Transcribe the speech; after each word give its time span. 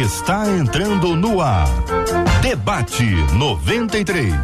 está 0.00 0.46
entrando 0.46 1.16
no 1.16 1.40
ar. 1.40 1.66
Debate 2.42 3.04
93. 3.32 4.34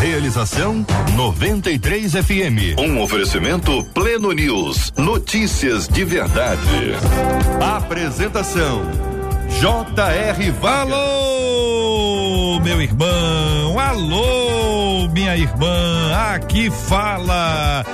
Realização 0.00 0.86
93 1.16 2.12
FM. 2.12 2.78
Um 2.78 3.02
oferecimento 3.02 3.82
Pleno 3.92 4.30
News. 4.32 4.92
Notícias 4.96 5.88
de 5.88 6.04
verdade. 6.04 6.94
Apresentação 7.60 8.82
J.R. 9.60 10.54
Alô, 10.62 12.60
meu 12.60 12.80
irmão. 12.80 13.78
Alô, 13.78 14.43
irmã. 15.36 16.12
Aqui 16.34 16.70
fala 16.70 17.84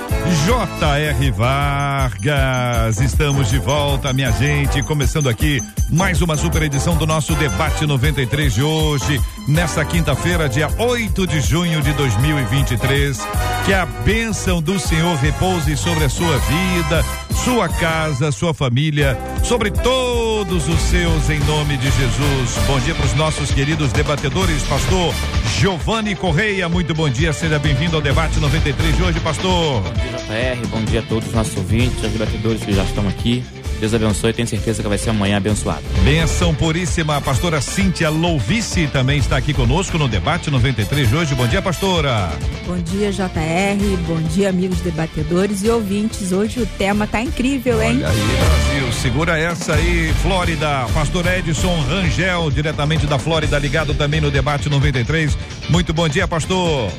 J.R. 0.45 1.31
Vargas. 1.31 2.99
Estamos 2.99 3.49
de 3.49 3.57
volta, 3.57 4.13
minha 4.13 4.31
gente. 4.31 4.81
Começando 4.83 5.29
aqui 5.29 5.61
mais 5.89 6.21
uma 6.21 6.37
super 6.37 6.61
edição 6.63 6.95
do 6.95 7.05
nosso 7.05 7.33
Debate 7.35 7.85
93 7.85 8.53
de 8.53 8.63
hoje, 8.63 9.21
nessa 9.47 9.83
quinta-feira, 9.83 10.47
dia 10.47 10.69
8 10.77 11.27
de 11.27 11.41
junho 11.41 11.81
de 11.81 11.91
2023. 11.93 13.19
Que 13.65 13.73
a 13.73 13.85
bênção 13.85 14.61
do 14.61 14.79
Senhor 14.79 15.15
repouse 15.17 15.75
sobre 15.77 16.05
a 16.05 16.09
sua 16.09 16.37
vida, 16.37 17.05
sua 17.43 17.67
casa, 17.67 18.31
sua 18.31 18.53
família, 18.53 19.17
sobre 19.43 19.71
todos 19.71 20.30
os 20.49 20.81
seus, 20.81 21.29
em 21.29 21.39
nome 21.41 21.77
de 21.77 21.85
Jesus. 21.85 22.57
Bom 22.65 22.79
dia 22.79 22.95
para 22.95 23.05
os 23.05 23.13
nossos 23.13 23.51
queridos 23.51 23.91
debatedores, 23.91 24.63
pastor 24.63 25.13
Giovanni 25.59 26.15
Correia. 26.15 26.67
Muito 26.67 26.95
bom 26.95 27.07
dia, 27.07 27.31
seja 27.31 27.59
bem-vindo 27.59 27.95
ao 27.95 28.01
Debate 28.01 28.39
93 28.39 28.95
de 28.95 29.03
hoje, 29.03 29.19
pastor. 29.19 29.83
Bom 29.83 29.93
dia, 29.93 30.55
JR. 30.57 30.67
Bom 30.67 30.83
dia 30.83 31.01
a 31.01 31.03
todos 31.03 31.27
os 31.27 31.35
nossos 31.35 31.55
ouvintes, 31.55 32.03
os 32.03 32.11
debatedores 32.11 32.63
que 32.63 32.73
já 32.73 32.83
estão 32.83 33.07
aqui. 33.07 33.43
Deus 33.81 33.95
abençoe, 33.95 34.31
tenho 34.31 34.47
certeza 34.47 34.83
que 34.83 34.87
vai 34.87 34.97
ser 34.99 35.09
amanhã 35.09 35.37
abençoado. 35.37 35.81
Benção 36.03 36.53
puríssima, 36.53 37.17
a 37.17 37.21
pastora 37.21 37.59
Cíntia 37.59 38.11
Louvice 38.11 38.85
também 38.85 39.17
está 39.17 39.37
aqui 39.37 39.55
conosco 39.55 39.97
no 39.97 40.07
debate 40.07 40.51
93 40.51 41.09
de 41.09 41.15
hoje. 41.15 41.33
Bom 41.33 41.47
dia, 41.47 41.63
pastora. 41.63 42.29
Bom 42.67 42.77
dia, 42.77 43.11
JR. 43.11 43.97
Bom 44.07 44.21
dia, 44.21 44.49
amigos 44.49 44.77
debatedores 44.81 45.63
e 45.63 45.69
ouvintes. 45.69 46.31
Hoje 46.31 46.61
o 46.61 46.65
tema 46.77 47.07
tá 47.07 47.23
incrível, 47.23 47.81
hein? 47.81 48.03
Olha 48.03 48.09
aí, 48.09 48.77
Brasil, 48.77 48.93
segura 49.01 49.39
essa 49.39 49.73
aí, 49.73 50.13
Flórida. 50.21 50.85
Pastor 50.93 51.25
Edson 51.25 51.81
Rangel, 51.81 52.51
diretamente 52.51 53.07
da 53.07 53.17
Flórida, 53.17 53.57
ligado 53.57 53.95
também 53.95 54.21
no 54.21 54.29
debate 54.29 54.69
93. 54.69 55.35
Muito 55.69 55.91
bom 55.91 56.07
dia, 56.07 56.27
pastor. 56.27 56.91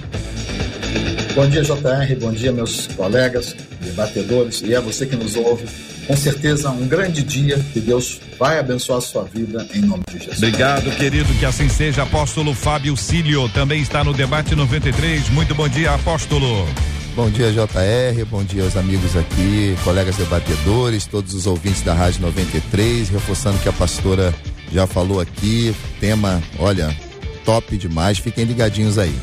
Bom 1.37 1.49
dia, 1.49 1.63
JR. 1.63 2.17
Bom 2.19 2.33
dia, 2.33 2.51
meus 2.51 2.89
colegas, 2.89 3.55
debatedores, 3.81 4.63
e 4.63 4.75
é 4.75 4.81
você 4.81 5.07
que 5.07 5.15
nos 5.15 5.37
ouve 5.37 5.92
com 6.13 6.17
certeza 6.17 6.71
um 6.71 6.87
grande 6.87 7.23
dia 7.23 7.59
que 7.73 7.81
Deus 7.81 8.21
vai 8.39 8.59
abençoar 8.59 8.99
a 8.99 9.01
sua 9.01 9.25
vida 9.25 9.67
em 9.75 9.81
nome 9.81 10.03
de 10.11 10.19
Jesus. 10.19 10.37
Obrigado, 10.37 10.95
querido, 10.97 11.33
que 11.39 11.47
assim 11.47 11.71
seja. 11.71 12.03
Apóstolo 12.03 12.53
Fábio 12.53 12.95
Cílio 12.99 13.49
também 13.49 13.81
está 13.81 14.05
no 14.05 14.13
debate 14.13 14.55
93. 14.55 15.31
Muito 15.31 15.55
bom 15.55 15.67
dia, 15.67 15.95
apóstolo. 15.95 16.69
Bom 17.17 17.31
dia, 17.31 17.51
JR. 17.51 18.27
Bom 18.31 18.45
dia 18.45 18.63
aos 18.63 18.77
amigos 18.77 19.17
aqui, 19.17 19.75
colegas 19.83 20.17
debatedores, 20.17 21.07
todos 21.07 21.33
os 21.33 21.47
ouvintes 21.47 21.81
da 21.81 21.95
Rádio 21.95 22.21
93. 22.21 23.09
Reforçando 23.09 23.59
que 23.61 23.71
a 23.71 23.73
pastora 23.73 24.35
já 24.71 24.87
falou 24.87 25.19
aqui. 25.19 25.75
Tema, 25.99 26.43
olha, 26.59 26.95
top 27.43 27.75
demais. 27.79 28.19
Fiquem 28.19 28.45
ligadinhos 28.45 28.99
aí. 28.99 29.15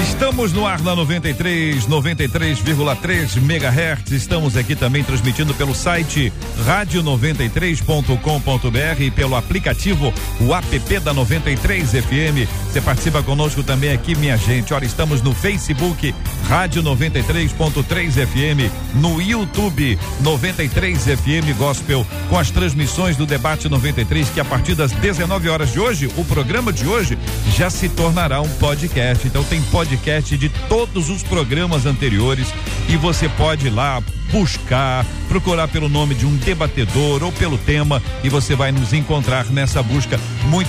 Estamos 0.00 0.52
no 0.52 0.64
ar 0.64 0.80
na 0.80 0.94
93, 0.94 1.88
93,3 1.88 3.36
MHz. 3.36 4.12
Estamos 4.12 4.56
aqui 4.56 4.76
também 4.76 5.02
transmitindo 5.02 5.52
pelo 5.54 5.74
site 5.74 6.32
rádio93.com.br 6.64 9.02
e 9.02 9.10
pelo 9.10 9.34
aplicativo 9.34 10.14
o 10.40 10.54
app 10.54 11.00
da 11.00 11.12
93 11.12 11.90
FM. 11.90 12.46
Você 12.66 12.80
participa 12.80 13.24
conosco 13.24 13.64
também 13.64 13.90
aqui, 13.90 14.16
minha 14.16 14.36
gente. 14.36 14.72
Olha, 14.72 14.84
estamos 14.84 15.20
no 15.20 15.34
Facebook 15.34 16.14
Rádio 16.48 16.80
93.3 16.82 18.26
FM, 18.26 18.70
no 18.94 19.20
YouTube 19.20 19.98
93 20.20 21.04
FM 21.04 21.58
Gospel, 21.58 22.06
com 22.30 22.38
as 22.38 22.50
transmissões 22.50 23.16
do 23.16 23.26
debate 23.26 23.68
93 23.68 24.30
que 24.30 24.40
a 24.40 24.44
partir 24.44 24.76
das 24.76 24.92
19 24.92 25.48
horas 25.48 25.72
de 25.72 25.80
hoje, 25.80 26.08
o 26.16 26.24
programa 26.24 26.72
de 26.72 26.86
hoje 26.86 27.18
já 27.56 27.68
se 27.68 27.88
tornará 27.88 28.40
um 28.40 28.48
podcast. 28.48 29.26
Então 29.26 29.42
tem 29.44 29.60
podcast 29.62 29.87
de 30.36 30.48
todos 30.68 31.08
os 31.10 31.22
programas 31.22 31.86
anteriores 31.86 32.48
e 32.88 32.96
você 32.96 33.28
pode 33.28 33.66
ir 33.66 33.70
lá 33.70 34.02
buscar, 34.30 35.04
procurar 35.28 35.68
pelo 35.68 35.88
nome 35.88 36.14
de 36.14 36.26
um 36.26 36.36
debatedor 36.36 37.22
ou 37.22 37.32
pelo 37.32 37.58
tema 37.58 38.02
e 38.22 38.28
você 38.28 38.54
vai 38.54 38.72
nos 38.72 38.92
encontrar 38.92 39.46
nessa 39.46 39.82
busca 39.82 40.18
muito 40.44 40.68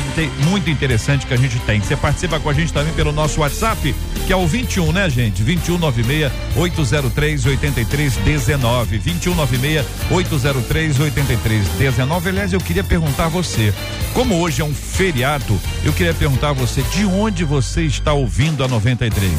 muito 0.50 0.70
interessante 0.70 1.26
que 1.26 1.34
a 1.34 1.38
gente 1.38 1.60
tem. 1.60 1.80
Você 1.80 1.96
participa 1.96 2.40
com 2.40 2.50
a 2.50 2.54
gente 2.54 2.74
também 2.74 2.94
pelo 2.94 3.12
nosso 3.12 3.42
WhatsApp, 3.42 3.96
que 4.26 4.34
é 4.34 4.36
o 4.36 4.48
21, 4.48 4.92
né, 4.92 5.10
gente? 5.10 5.44
2196 5.44 6.32
803 6.56 7.46
8319. 7.46 8.98
2196 9.00 9.86
803 10.12 11.00
8319. 11.00 12.30
Aliás, 12.30 12.54
eu 12.54 12.60
queria 12.60 12.84
perguntar 12.84 13.26
a 13.26 13.30
você, 13.30 13.74
como 14.14 14.40
hoje 14.40 14.62
é 14.62 14.66
um 14.66 14.74
feriado, 14.74 15.60
eu 15.84 15.94
queria 15.94 16.14
perguntar 16.14 16.50
a 16.50 16.54
você 16.54 16.82
de 16.94 17.06
onde 17.06 17.44
você 17.44 17.84
está 17.84 18.14
ouvindo 18.14 18.64
a 18.64 18.68
93. 18.68 19.32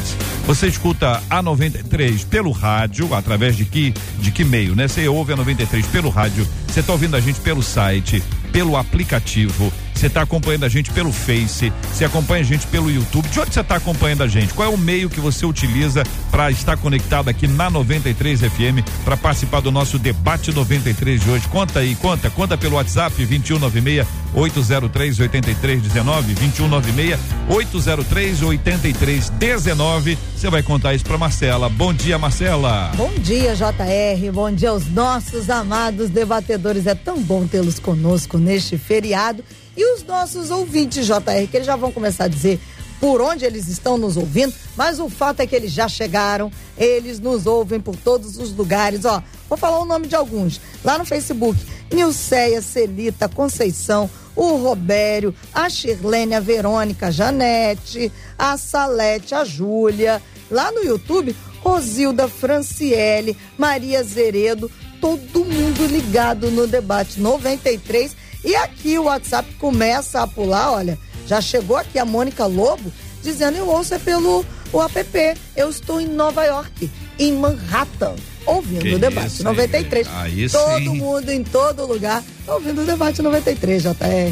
Você 0.45 0.67
escuta 0.67 1.21
a 1.29 1.41
93 1.41 2.23
pelo 2.23 2.51
rádio, 2.51 3.13
através 3.13 3.55
de 3.55 3.65
que 3.65 3.93
de 4.19 4.31
que 4.31 4.43
meio, 4.43 4.75
né? 4.75 4.87
Você 4.87 5.07
ouve 5.07 5.33
a 5.33 5.35
93 5.35 5.85
pelo 5.87 6.09
rádio, 6.09 6.47
você 6.67 6.79
está 6.79 6.93
ouvindo 6.93 7.15
a 7.15 7.19
gente 7.19 7.39
pelo 7.39 7.63
site, 7.63 8.23
pelo 8.51 8.77
aplicativo, 8.77 9.71
você 9.93 10.07
está 10.07 10.21
acompanhando 10.21 10.65
a 10.65 10.69
gente 10.69 10.91
pelo 10.91 11.11
Face, 11.11 11.71
você 11.91 12.05
acompanha 12.05 12.41
a 12.41 12.45
gente 12.45 12.65
pelo 12.67 12.89
YouTube. 12.89 13.27
De 13.29 13.39
onde 13.39 13.53
você 13.53 13.61
está 13.61 13.75
acompanhando 13.75 14.23
a 14.23 14.27
gente? 14.27 14.53
Qual 14.53 14.71
é 14.71 14.73
o 14.73 14.77
meio 14.77 15.09
que 15.09 15.19
você 15.19 15.45
utiliza 15.45 16.03
para 16.29 16.49
estar 16.51 16.77
conectado 16.77 17.29
aqui 17.29 17.47
na 17.47 17.69
93 17.69 18.41
FM 18.41 18.83
para 19.03 19.15
participar 19.17 19.61
do 19.61 19.71
nosso 19.71 19.99
debate 19.99 20.51
93 20.51 21.21
de 21.21 21.29
hoje? 21.29 21.47
Conta 21.47 21.79
aí, 21.79 21.95
conta, 21.95 22.29
conta 22.29 22.57
pelo 22.57 22.75
WhatsApp 22.75 23.15
2196 23.15 24.07
803 24.33 25.19
8319 25.19 26.33
2196 26.33 27.19
803 27.49 28.41
8319. 28.41 30.17
Você 30.35 30.49
vai 30.49 30.63
contar 30.63 30.93
isso 30.93 31.05
para 31.05 31.17
Marcela. 31.17 31.69
Bom 31.69 31.93
dia, 31.93 32.17
Marcela. 32.17 32.91
Bom 32.95 33.11
dia, 33.17 33.55
JR. 33.55 34.31
Bom 34.33 34.51
dia 34.51 34.69
aos 34.69 34.89
nossos 34.89 35.49
amados 35.49 36.09
debatedores. 36.09 36.87
É 36.87 36.95
tão 36.95 37.21
bom 37.21 37.45
tê-los 37.45 37.79
conosco 37.79 38.37
neste 38.37 38.77
feriado 38.77 39.43
e 39.75 39.93
os 39.93 40.03
nossos 40.03 40.51
ouvintes, 40.51 41.05
JR, 41.05 41.47
que 41.49 41.57
eles 41.57 41.67
já 41.67 41.75
vão 41.75 41.91
começar 41.91 42.25
a 42.25 42.27
dizer 42.27 42.59
por 43.01 43.19
onde 43.19 43.43
eles 43.43 43.67
estão 43.67 43.97
nos 43.97 44.15
ouvindo, 44.15 44.53
mas 44.77 44.99
o 44.99 45.09
fato 45.09 45.39
é 45.39 45.47
que 45.47 45.55
eles 45.55 45.71
já 45.71 45.87
chegaram, 45.87 46.51
eles 46.77 47.19
nos 47.19 47.47
ouvem 47.47 47.79
por 47.79 47.95
todos 47.95 48.37
os 48.37 48.55
lugares, 48.55 49.05
ó. 49.05 49.23
Vou 49.49 49.57
falar 49.57 49.79
o 49.79 49.85
nome 49.85 50.05
de 50.05 50.15
alguns. 50.15 50.61
Lá 50.83 50.99
no 50.99 51.05
Facebook, 51.05 51.59
Nilceia, 51.91 52.61
Celita, 52.61 53.27
Conceição, 53.27 54.07
o 54.35 54.55
Robério, 54.57 55.33
a 55.51 55.67
Shirlene, 55.67 56.35
a 56.35 56.39
Verônica, 56.39 57.07
a 57.07 57.11
Janete, 57.11 58.11
a 58.37 58.55
Salete, 58.55 59.33
a 59.33 59.43
Júlia. 59.43 60.21
Lá 60.49 60.71
no 60.71 60.83
YouTube, 60.83 61.35
Rosilda, 61.61 62.27
Franciele, 62.27 63.35
Maria 63.57 64.03
Zeredo, 64.03 64.69
todo 64.99 65.43
mundo 65.43 65.87
ligado 65.87 66.51
no 66.51 66.67
debate 66.67 67.19
93 67.19 68.15
e 68.43 68.55
aqui 68.55 68.97
o 68.97 69.03
WhatsApp 69.03 69.53
começa 69.55 70.21
a 70.21 70.27
pular, 70.27 70.71
olha, 70.71 70.97
já 71.27 71.39
chegou 71.41 71.77
aqui 71.77 71.97
a 71.99 72.05
Mônica 72.05 72.45
Lobo 72.45 72.91
dizendo 73.23 73.57
eu 73.57 73.67
ouço 73.67 73.93
é 73.93 73.99
pelo 73.99 74.45
o 74.73 74.81
app. 74.81 75.39
Eu 75.55 75.69
estou 75.69 75.99
em 76.01 76.07
Nova 76.07 76.43
York, 76.45 76.89
em 77.19 77.33
Manhattan, 77.33 78.15
ouvindo 78.45 78.81
Que 78.81 78.95
o 78.95 78.99
debate 78.99 79.27
isso, 79.27 79.43
93. 79.43 80.07
aí, 80.07 80.43
aí 80.43 80.49
todo 80.49 80.77
sim. 80.79 80.97
mundo 80.97 81.29
em 81.29 81.43
todo 81.43 81.85
lugar 81.85 82.23
ouvindo 82.47 82.81
o 82.81 82.85
debate 82.85 83.21
93, 83.21 83.83
JR. 83.83 83.91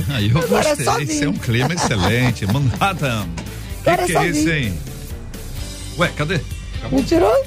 Aí 0.09 0.29
eu 0.31 0.37
Agora 0.37 0.63
gostei, 0.75 0.85
é 0.85 0.91
só 0.91 0.97
vir. 0.97 1.23
é 1.23 1.29
um 1.29 1.33
clima 1.33 1.73
excelente. 1.73 2.45
Manhattan. 2.47 3.27
Que 3.81 3.89
Agora 3.89 4.03
é 4.03 4.05
que 4.07 4.17
é 4.17 4.27
isso, 4.27 4.49
hein? 4.49 4.77
Ué, 5.97 6.09
cadê? 6.17 6.41
Acabou? 6.79 6.99
Me 6.99 7.05
tirou? 7.05 7.45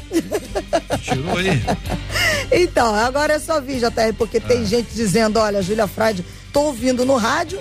Tirou 1.02 1.36
aí. 1.36 1.62
Então, 2.50 2.94
agora 2.94 3.34
é 3.34 3.38
só 3.38 3.60
vir, 3.60 3.78
JR, 3.78 4.12
porque 4.16 4.38
Ah. 4.38 4.40
tem 4.40 4.64
gente 4.66 4.88
dizendo, 4.94 5.38
olha, 5.38 5.62
Júlia 5.62 5.86
Freud, 5.86 6.24
tô 6.52 6.62
ouvindo 6.62 7.04
no 7.04 7.16
rádio 7.16 7.60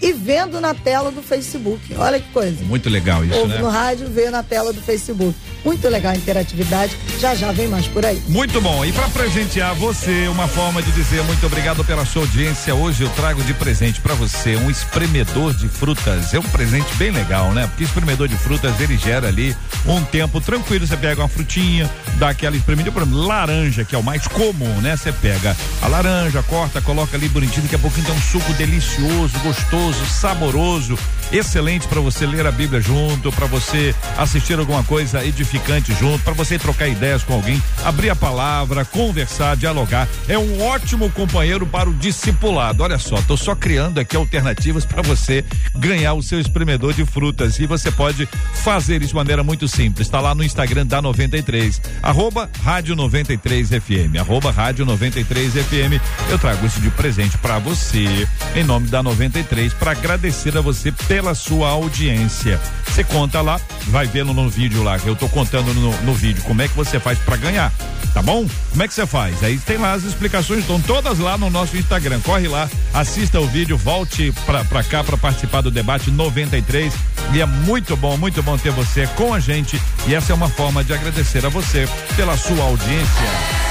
e 0.00 0.12
vendo 0.12 0.60
na 0.60 0.74
tela 0.74 1.10
do 1.10 1.22
Facebook. 1.22 1.94
Olha 1.96 2.20
que 2.20 2.30
coisa. 2.32 2.62
Muito 2.64 2.88
legal 2.88 3.24
isso, 3.24 3.34
Ouve 3.38 3.54
né? 3.54 3.58
no 3.58 3.68
rádio, 3.68 4.08
vê 4.08 4.30
na 4.30 4.42
tela 4.42 4.72
do 4.72 4.80
Facebook. 4.80 5.34
Muito 5.66 5.88
legal 5.88 6.12
a 6.12 6.16
interatividade. 6.16 6.96
Já 7.18 7.34
já 7.34 7.50
vem 7.50 7.66
mais 7.66 7.88
por 7.88 8.06
aí. 8.06 8.22
Muito 8.28 8.60
bom. 8.60 8.84
E 8.84 8.92
para 8.92 9.08
presentear 9.08 9.74
você, 9.74 10.28
uma 10.28 10.46
forma 10.46 10.80
de 10.80 10.92
dizer 10.92 11.24
muito 11.24 11.44
obrigado 11.44 11.84
pela 11.84 12.06
sua 12.06 12.22
audiência. 12.22 12.72
Hoje 12.72 13.02
eu 13.02 13.10
trago 13.10 13.42
de 13.42 13.52
presente 13.52 14.00
para 14.00 14.14
você 14.14 14.54
um 14.54 14.70
espremedor 14.70 15.52
de 15.54 15.68
frutas. 15.68 16.32
É 16.32 16.38
um 16.38 16.44
presente 16.44 16.94
bem 16.94 17.10
legal, 17.10 17.50
né? 17.52 17.66
Porque 17.66 17.82
espremedor 17.82 18.28
de 18.28 18.36
frutas 18.36 18.80
ele 18.80 18.96
gera 18.96 19.26
ali 19.26 19.56
um 19.84 20.04
tempo 20.04 20.40
tranquilo. 20.40 20.86
Você 20.86 20.96
pega 20.96 21.20
uma 21.20 21.28
frutinha, 21.28 21.90
dá 22.16 22.28
aquela 22.28 22.56
espremida, 22.56 22.92
por 22.92 23.02
exemplo, 23.02 23.18
laranja, 23.22 23.84
que 23.84 23.96
é 23.96 23.98
o 23.98 24.04
mais 24.04 24.28
comum, 24.28 24.80
né? 24.80 24.96
Você 24.96 25.10
pega 25.10 25.56
a 25.82 25.88
laranja, 25.88 26.44
corta, 26.44 26.80
coloca 26.80 27.16
ali 27.16 27.28
bonitinho, 27.28 27.62
daqui 27.62 27.74
a 27.74 27.78
pouquinho 27.80 28.06
tem 28.06 28.14
um 28.14 28.20
suco 28.20 28.52
delicioso, 28.52 29.36
gostoso, 29.40 30.06
saboroso, 30.06 30.96
excelente 31.32 31.88
para 31.88 32.00
você 32.00 32.24
ler 32.24 32.46
a 32.46 32.52
Bíblia 32.52 32.80
junto, 32.80 33.32
para 33.32 33.46
você 33.46 33.92
assistir 34.16 34.56
alguma 34.60 34.84
coisa 34.84 35.24
edificante 35.24 35.55
junto, 35.98 36.22
para 36.22 36.34
você 36.34 36.58
trocar 36.58 36.88
ideias 36.88 37.22
com 37.22 37.34
alguém, 37.34 37.62
abrir 37.84 38.10
a 38.10 38.16
palavra, 38.16 38.84
conversar, 38.84 39.56
dialogar. 39.56 40.08
É 40.28 40.38
um 40.38 40.62
ótimo 40.62 41.10
companheiro 41.10 41.66
para 41.66 41.88
o 41.88 41.94
discipulado. 41.94 42.82
Olha 42.82 42.98
só, 42.98 43.16
tô 43.22 43.36
só 43.36 43.54
criando 43.54 43.98
aqui 43.98 44.16
alternativas 44.16 44.84
para 44.84 45.02
você 45.02 45.44
ganhar 45.74 46.14
o 46.14 46.22
seu 46.22 46.40
espremedor 46.40 46.92
de 46.92 47.04
frutas 47.04 47.58
e 47.58 47.66
você 47.66 47.90
pode 47.90 48.28
fazer 48.54 49.00
isso 49.00 49.08
de 49.08 49.14
maneira 49.14 49.42
muito 49.42 49.66
simples. 49.66 50.06
Está 50.06 50.20
lá 50.20 50.34
no 50.34 50.44
Instagram 50.44 50.86
da 50.86 51.00
93, 51.00 51.80
arroba 52.02 52.48
rádio 52.62 52.94
93 52.94 53.68
FM, 53.68 54.16
arroba 54.20 54.50
rádio 54.50 54.84
93 54.84 55.52
FM. 55.52 56.00
Eu 56.30 56.38
trago 56.38 56.66
isso 56.66 56.80
de 56.80 56.90
presente 56.90 57.38
para 57.38 57.58
você 57.58 58.26
em 58.54 58.62
nome 58.62 58.88
da 58.88 59.02
93 59.02 59.72
para 59.74 59.92
agradecer 59.92 60.56
a 60.56 60.60
você 60.60 60.92
pela 60.92 61.34
sua 61.34 61.70
audiência. 61.70 62.60
Você 62.86 63.02
conta 63.04 63.40
lá, 63.40 63.60
vai 63.88 64.06
vendo 64.06 64.32
no 64.32 64.48
vídeo 64.48 64.82
lá, 64.82 64.98
eu 65.04 65.14
tô 65.14 65.28
contando 65.28 65.45
no, 65.52 66.02
no 66.02 66.14
vídeo 66.14 66.42
como 66.44 66.62
é 66.62 66.68
que 66.68 66.74
você 66.74 66.98
faz 66.98 67.18
para 67.18 67.36
ganhar, 67.36 67.72
tá 68.12 68.22
bom? 68.22 68.46
Como 68.70 68.82
é 68.82 68.88
que 68.88 68.94
você 68.94 69.06
faz? 69.06 69.42
Aí 69.42 69.58
tem 69.58 69.78
lá 69.78 69.92
as 69.92 70.04
explicações, 70.04 70.60
estão 70.60 70.80
todas 70.80 71.18
lá 71.18 71.38
no 71.38 71.50
nosso 71.50 71.76
Instagram. 71.76 72.20
Corre 72.20 72.48
lá, 72.48 72.68
assista 72.92 73.40
o 73.40 73.46
vídeo, 73.46 73.76
volte 73.76 74.32
para 74.44 74.82
cá 74.84 75.02
para 75.02 75.16
participar 75.16 75.60
do 75.60 75.70
debate 75.70 76.10
93 76.10 76.92
e 77.32 77.40
é 77.40 77.46
muito 77.46 77.96
bom, 77.96 78.16
muito 78.16 78.42
bom 78.42 78.56
ter 78.56 78.70
você 78.70 79.06
com 79.08 79.32
a 79.32 79.40
gente 79.40 79.80
e 80.06 80.14
essa 80.14 80.32
é 80.32 80.34
uma 80.34 80.48
forma 80.48 80.82
de 80.84 80.92
agradecer 80.92 81.44
a 81.44 81.48
você 81.48 81.88
pela 82.16 82.36
sua 82.36 82.64
audiência. 82.64 83.66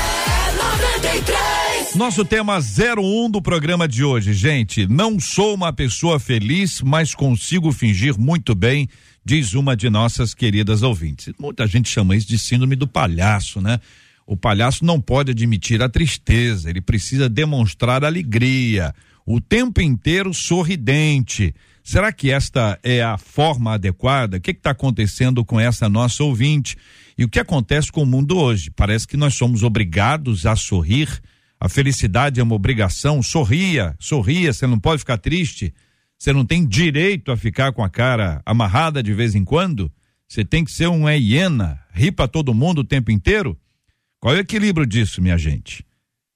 Nosso 1.95 2.25
tema 2.25 2.59
01 2.59 3.29
do 3.29 3.41
programa 3.41 3.87
de 3.87 4.03
hoje, 4.03 4.33
gente. 4.33 4.85
Não 4.85 5.17
sou 5.17 5.53
uma 5.53 5.71
pessoa 5.71 6.19
feliz, 6.19 6.81
mas 6.81 7.15
consigo 7.15 7.71
fingir 7.71 8.19
muito 8.19 8.53
bem, 8.53 8.89
diz 9.25 9.55
uma 9.55 9.75
de 9.75 9.89
nossas 9.89 10.35
queridas 10.35 10.83
ouvintes. 10.83 11.33
Muita 11.39 11.65
gente 11.65 11.89
chama 11.89 12.15
isso 12.15 12.27
de 12.27 12.37
síndrome 12.37 12.75
do 12.75 12.87
palhaço, 12.87 13.59
né? 13.59 13.79
O 14.27 14.37
palhaço 14.37 14.85
não 14.85 15.01
pode 15.01 15.31
admitir 15.31 15.81
a 15.81 15.89
tristeza, 15.89 16.69
ele 16.69 16.81
precisa 16.81 17.27
demonstrar 17.27 18.03
alegria, 18.03 18.93
o 19.25 19.41
tempo 19.41 19.81
inteiro 19.81 20.33
sorridente. 20.33 21.53
Será 21.83 22.11
que 22.11 22.31
esta 22.31 22.79
é 22.83 23.03
a 23.03 23.17
forma 23.17 23.73
adequada? 23.73 24.37
O 24.37 24.41
que 24.41 24.51
está 24.51 24.71
acontecendo 24.71 25.43
com 25.43 25.59
essa 25.59 25.87
nossa 25.87 26.23
ouvinte? 26.23 26.77
E 27.17 27.23
o 27.23 27.29
que 27.29 27.39
acontece 27.39 27.91
com 27.91 28.01
o 28.01 28.05
mundo 28.05 28.37
hoje? 28.37 28.71
Parece 28.71 29.07
que 29.07 29.17
nós 29.17 29.35
somos 29.35 29.61
obrigados 29.61 30.45
a 30.45 30.55
sorrir. 30.55 31.07
A 31.59 31.69
felicidade 31.69 32.39
é 32.39 32.43
uma 32.43 32.55
obrigação. 32.55 33.21
Sorria, 33.21 33.95
sorria, 33.99 34.51
você 34.51 34.65
não 34.65 34.79
pode 34.79 34.99
ficar 34.99 35.17
triste. 35.17 35.73
Você 36.17 36.33
não 36.33 36.45
tem 36.45 36.65
direito 36.65 37.31
a 37.31 37.37
ficar 37.37 37.71
com 37.73 37.83
a 37.83 37.89
cara 37.89 38.41
amarrada 38.45 39.03
de 39.03 39.13
vez 39.13 39.35
em 39.35 39.43
quando. 39.43 39.91
Você 40.27 40.43
tem 40.43 40.63
que 40.63 40.71
ser 40.71 40.87
uma 40.87 41.13
hiena, 41.13 41.79
rir 41.93 42.11
para 42.11 42.27
todo 42.27 42.53
mundo 42.53 42.79
o 42.79 42.83
tempo 42.83 43.11
inteiro. 43.11 43.57
Qual 44.19 44.33
é 44.33 44.37
o 44.37 44.41
equilíbrio 44.41 44.85
disso, 44.85 45.21
minha 45.21 45.37
gente? 45.37 45.85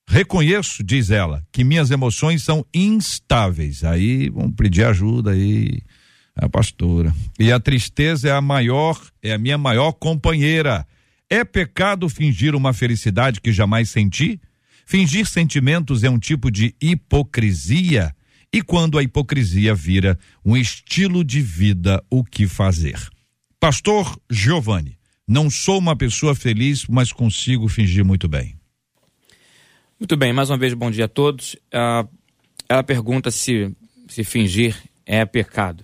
Reconheço, 0.08 0.84
diz 0.84 1.12
ela, 1.12 1.46
que 1.52 1.64
minhas 1.64 1.92
emoções 1.92 2.44
são 2.44 2.66
instáveis. 2.74 3.84
Aí 3.84 4.30
vamos 4.30 4.56
pedir 4.56 4.84
ajuda 4.84 5.32
aí 5.32 5.82
a 6.36 6.50
pastora. 6.50 7.14
E 7.40 7.52
a 7.52 7.60
tristeza 7.60 8.30
é 8.30 8.32
a 8.32 8.42
maior, 8.42 9.00
é 9.22 9.34
a 9.34 9.38
minha 9.38 9.58
maior 9.58 9.92
companheira. 9.92 10.86
É 11.30 11.44
pecado 11.44 12.10
fingir 12.10 12.56
uma 12.56 12.74
felicidade 12.74 13.40
que 13.40 13.52
jamais 13.52 13.90
senti? 13.90 14.40
Fingir 14.86 15.28
sentimentos 15.28 16.04
é 16.04 16.10
um 16.10 16.18
tipo 16.18 16.50
de 16.50 16.74
hipocrisia. 16.82 18.16
E 18.52 18.64
quando 18.64 18.98
a 18.98 19.04
hipocrisia 19.04 19.76
vira 19.76 20.18
um 20.44 20.58
estilo 20.58 21.24
de 21.24 21.40
vida, 21.40 22.04
o 22.10 22.24
que 22.24 22.48
fazer? 22.48 23.00
Pastor 23.60 24.20
Giovanni, 24.30 24.98
não 25.28 25.50
sou 25.52 25.78
uma 25.78 25.96
pessoa 25.96 26.34
feliz, 26.34 26.88
mas 26.88 27.14
consigo 27.14 27.68
fingir 27.68 28.04
muito 28.04 28.28
bem. 28.28 28.60
Muito 30.00 30.18
bem, 30.18 30.34
mais 30.34 30.50
uma 30.50 30.58
vez 30.58 30.74
bom 30.74 30.90
dia 30.90 31.06
a 31.06 31.08
todos. 31.08 31.54
Uh, 31.54 32.10
ela 32.68 32.84
pergunta 32.84 33.30
se, 33.30 33.76
se 34.08 34.24
fingir 34.24 34.76
é 35.06 35.24
pecado. 35.26 35.84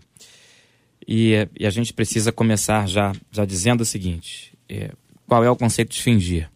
E, 1.08 1.34
e, 1.60 1.68
a 1.68 1.70
gente 1.70 1.94
precisa 1.94 2.32
começar 2.32 2.88
já, 2.88 3.12
já 3.32 3.46
dizendo 3.46 3.82
o 3.82 3.86
seguinte: 3.86 4.58
é, 4.68 4.92
qual 5.28 5.44
é 5.44 5.50
o 5.50 5.56
conceito 5.56 5.92
de 5.92 6.02
fingir? 6.02 6.50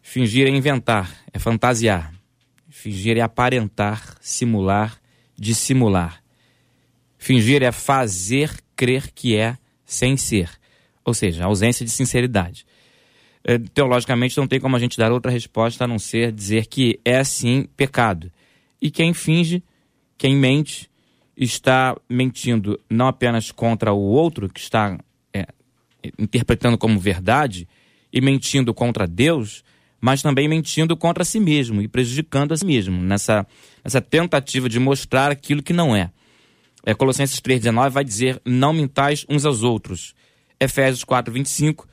Fingir 0.00 0.46
é 0.46 0.50
inventar, 0.50 1.12
é 1.32 1.40
fantasiar. 1.40 2.14
Fingir 2.70 3.16
é 3.16 3.20
aparentar, 3.20 4.16
simular, 4.20 5.00
dissimular. 5.38 6.22
Fingir 7.16 7.62
é 7.62 7.72
fazer 7.72 8.50
crer 8.76 9.10
que 9.12 9.36
é 9.36 9.56
sem 9.84 10.16
ser, 10.16 10.50
ou 11.04 11.14
seja, 11.14 11.44
ausência 11.44 11.84
de 11.84 11.90
sinceridade. 11.90 12.66
É, 13.44 13.58
teologicamente, 13.58 14.36
não 14.36 14.46
tem 14.46 14.60
como 14.60 14.76
a 14.76 14.78
gente 14.78 14.98
dar 14.98 15.10
outra 15.10 15.30
resposta 15.30 15.84
a 15.84 15.88
não 15.88 15.98
ser 15.98 16.32
dizer 16.32 16.66
que 16.66 17.00
é 17.04 17.22
sim 17.24 17.66
pecado. 17.76 18.30
E 18.80 18.90
quem 18.90 19.14
finge, 19.14 19.62
quem 20.16 20.36
mente, 20.36 20.90
está 21.36 21.96
mentindo 22.08 22.78
não 22.90 23.06
apenas 23.06 23.50
contra 23.50 23.92
o 23.92 24.00
outro, 24.00 24.48
que 24.48 24.60
está 24.60 24.98
é, 25.32 25.46
interpretando 26.18 26.76
como 26.76 26.98
verdade, 26.98 27.68
e 28.12 28.20
mentindo 28.20 28.74
contra 28.74 29.06
Deus, 29.06 29.64
mas 30.00 30.22
também 30.22 30.48
mentindo 30.48 30.96
contra 30.96 31.24
si 31.24 31.40
mesmo 31.40 31.82
e 31.82 31.88
prejudicando 31.88 32.52
a 32.52 32.56
si 32.56 32.64
mesmo, 32.64 33.00
nessa, 33.00 33.46
nessa 33.84 34.00
tentativa 34.00 34.68
de 34.68 34.78
mostrar 34.78 35.30
aquilo 35.30 35.62
que 35.62 35.72
não 35.72 35.94
é. 35.94 36.10
é 36.84 36.94
Colossenses 36.94 37.40
3,19 37.40 37.90
vai 37.90 38.04
dizer: 38.04 38.40
Não 38.44 38.72
mintais 38.72 39.24
uns 39.28 39.44
aos 39.44 39.62
outros. 39.62 40.14
Efésios 40.60 41.04
4,25, 41.04 41.86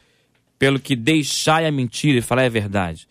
pelo 0.57 0.79
que 0.79 0.95
deixai 0.95 1.65
a 1.65 1.71
mentira 1.71 2.19
e 2.19 2.21
falai 2.21 2.47
a 2.47 2.49
verdade. 2.49 3.07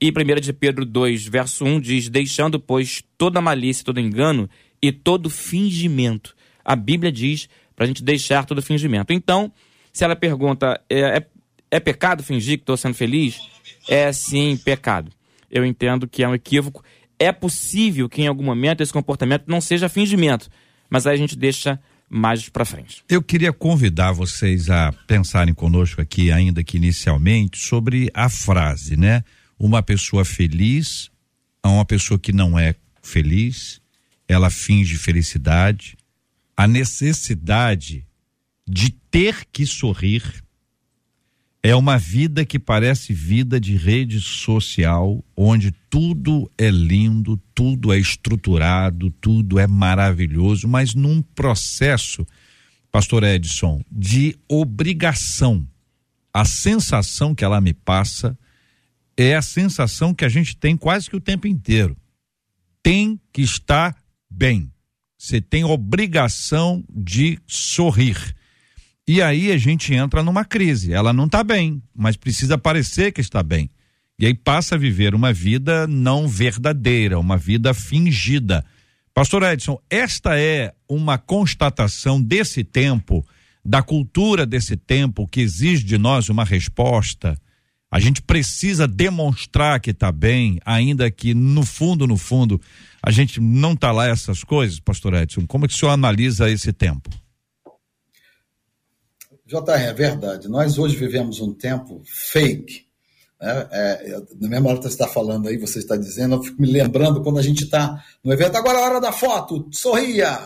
E 0.00 0.10
1 0.10 0.40
de 0.40 0.52
Pedro 0.52 0.84
2, 0.84 1.26
verso 1.26 1.64
1 1.64 1.80
diz: 1.80 2.08
Deixando, 2.08 2.60
pois, 2.60 3.02
toda 3.16 3.40
malícia, 3.40 3.84
todo 3.84 4.00
engano 4.00 4.48
e 4.80 4.92
todo 4.92 5.28
fingimento. 5.28 6.34
A 6.64 6.76
Bíblia 6.76 7.10
diz 7.10 7.48
para 7.74 7.84
a 7.84 7.86
gente 7.86 8.02
deixar 8.02 8.44
todo 8.44 8.62
fingimento. 8.62 9.12
Então, 9.12 9.52
se 9.92 10.04
ela 10.04 10.16
pergunta, 10.16 10.80
é, 10.88 11.00
é, 11.18 11.26
é 11.70 11.80
pecado 11.80 12.22
fingir 12.22 12.58
que 12.58 12.62
estou 12.62 12.76
sendo 12.76 12.94
feliz? 12.94 13.40
É 13.88 14.12
sim 14.12 14.56
pecado. 14.56 15.10
Eu 15.50 15.64
entendo 15.64 16.06
que 16.06 16.22
é 16.22 16.28
um 16.28 16.34
equívoco. 16.34 16.84
É 17.18 17.32
possível 17.32 18.08
que 18.08 18.22
em 18.22 18.26
algum 18.26 18.44
momento 18.44 18.82
esse 18.82 18.92
comportamento 18.92 19.44
não 19.46 19.60
seja 19.60 19.88
fingimento, 19.88 20.48
mas 20.88 21.06
aí 21.06 21.14
a 21.14 21.18
gente 21.18 21.36
deixa 21.36 21.80
mais 22.08 22.48
para 22.48 22.64
frente. 22.64 23.02
Eu 23.08 23.22
queria 23.22 23.52
convidar 23.52 24.12
vocês 24.12 24.70
a 24.70 24.92
pensarem 25.06 25.52
conosco 25.52 26.00
aqui, 26.00 26.30
ainda 26.30 26.62
que 26.62 26.76
inicialmente, 26.76 27.58
sobre 27.58 28.10
a 28.14 28.28
frase, 28.28 28.96
né? 28.96 29.22
Uma 29.58 29.82
pessoa 29.82 30.24
feliz 30.24 31.10
a 31.62 31.68
uma 31.68 31.84
pessoa 31.84 32.18
que 32.18 32.32
não 32.32 32.58
é 32.58 32.74
feliz, 33.02 33.80
ela 34.26 34.50
finge 34.50 34.96
felicidade, 34.96 35.96
a 36.56 36.66
necessidade 36.66 38.06
de 38.66 38.90
ter 39.10 39.44
que 39.50 39.66
sorrir 39.66 40.22
é 41.68 41.76
uma 41.76 41.98
vida 41.98 42.46
que 42.46 42.58
parece 42.58 43.12
vida 43.12 43.60
de 43.60 43.76
rede 43.76 44.22
social, 44.22 45.22
onde 45.36 45.70
tudo 45.90 46.50
é 46.56 46.70
lindo, 46.70 47.38
tudo 47.54 47.92
é 47.92 47.98
estruturado, 47.98 49.10
tudo 49.20 49.58
é 49.58 49.66
maravilhoso, 49.66 50.66
mas 50.66 50.94
num 50.94 51.20
processo, 51.20 52.26
Pastor 52.90 53.22
Edson, 53.22 53.82
de 53.92 54.34
obrigação. 54.48 55.68
A 56.32 56.46
sensação 56.46 57.34
que 57.34 57.44
ela 57.44 57.60
me 57.60 57.74
passa 57.74 58.38
é 59.14 59.36
a 59.36 59.42
sensação 59.42 60.14
que 60.14 60.24
a 60.24 60.28
gente 60.30 60.56
tem 60.56 60.74
quase 60.74 61.10
que 61.10 61.16
o 61.16 61.20
tempo 61.20 61.46
inteiro. 61.46 61.94
Tem 62.82 63.20
que 63.30 63.42
estar 63.42 63.94
bem. 64.30 64.72
Você 65.18 65.38
tem 65.38 65.64
obrigação 65.64 66.82
de 66.88 67.38
sorrir. 67.46 68.34
E 69.08 69.22
aí 69.22 69.50
a 69.50 69.56
gente 69.56 69.94
entra 69.94 70.22
numa 70.22 70.44
crise. 70.44 70.92
Ela 70.92 71.14
não 71.14 71.24
está 71.24 71.42
bem, 71.42 71.82
mas 71.96 72.14
precisa 72.14 72.58
parecer 72.58 73.10
que 73.10 73.22
está 73.22 73.42
bem. 73.42 73.70
E 74.18 74.26
aí 74.26 74.34
passa 74.34 74.74
a 74.74 74.78
viver 74.78 75.14
uma 75.14 75.32
vida 75.32 75.86
não 75.86 76.28
verdadeira, 76.28 77.18
uma 77.18 77.38
vida 77.38 77.72
fingida. 77.72 78.62
Pastor 79.14 79.44
Edson, 79.44 79.80
esta 79.88 80.38
é 80.38 80.74
uma 80.86 81.16
constatação 81.16 82.20
desse 82.20 82.62
tempo 82.62 83.24
da 83.64 83.82
cultura 83.82 84.46
desse 84.46 84.76
tempo 84.76 85.26
que 85.26 85.40
exige 85.40 85.84
de 85.84 85.98
nós 85.98 86.28
uma 86.28 86.44
resposta. 86.44 87.36
A 87.90 88.00
gente 88.00 88.22
precisa 88.22 88.86
demonstrar 88.86 89.80
que 89.80 89.90
está 89.90 90.12
bem, 90.12 90.58
ainda 90.64 91.10
que 91.10 91.34
no 91.34 91.64
fundo, 91.64 92.06
no 92.06 92.16
fundo, 92.16 92.60
a 93.02 93.10
gente 93.10 93.40
não 93.40 93.72
está 93.72 93.90
lá 93.90 94.06
essas 94.06 94.44
coisas, 94.44 94.80
pastor 94.80 95.14
Edson. 95.14 95.46
Como 95.46 95.64
é 95.64 95.68
que 95.68 95.74
o 95.74 95.76
senhor 95.76 95.92
analisa 95.92 96.50
esse 96.50 96.72
tempo? 96.72 97.10
JR, 99.48 99.80
é 99.80 99.94
verdade. 99.94 100.46
Nós 100.46 100.78
hoje 100.78 100.94
vivemos 100.94 101.40
um 101.40 101.54
tempo 101.54 102.02
fake. 102.04 102.84
Né? 103.40 103.68
É, 103.72 104.22
na 104.38 104.46
mesma 104.46 104.68
hora 104.68 104.78
que 104.78 104.84
você 104.84 104.90
está 104.90 105.08
falando 105.08 105.48
aí, 105.48 105.56
você 105.56 105.78
está 105.78 105.96
dizendo, 105.96 106.34
eu 106.34 106.42
fico 106.42 106.60
me 106.60 106.70
lembrando 106.70 107.22
quando 107.22 107.38
a 107.38 107.42
gente 107.42 107.64
está 107.64 108.04
no 108.22 108.30
evento, 108.30 108.56
agora 108.56 108.78
é 108.78 108.82
a 108.82 108.84
hora 108.84 109.00
da 109.00 109.10
foto, 109.10 109.66
sorria! 109.72 110.38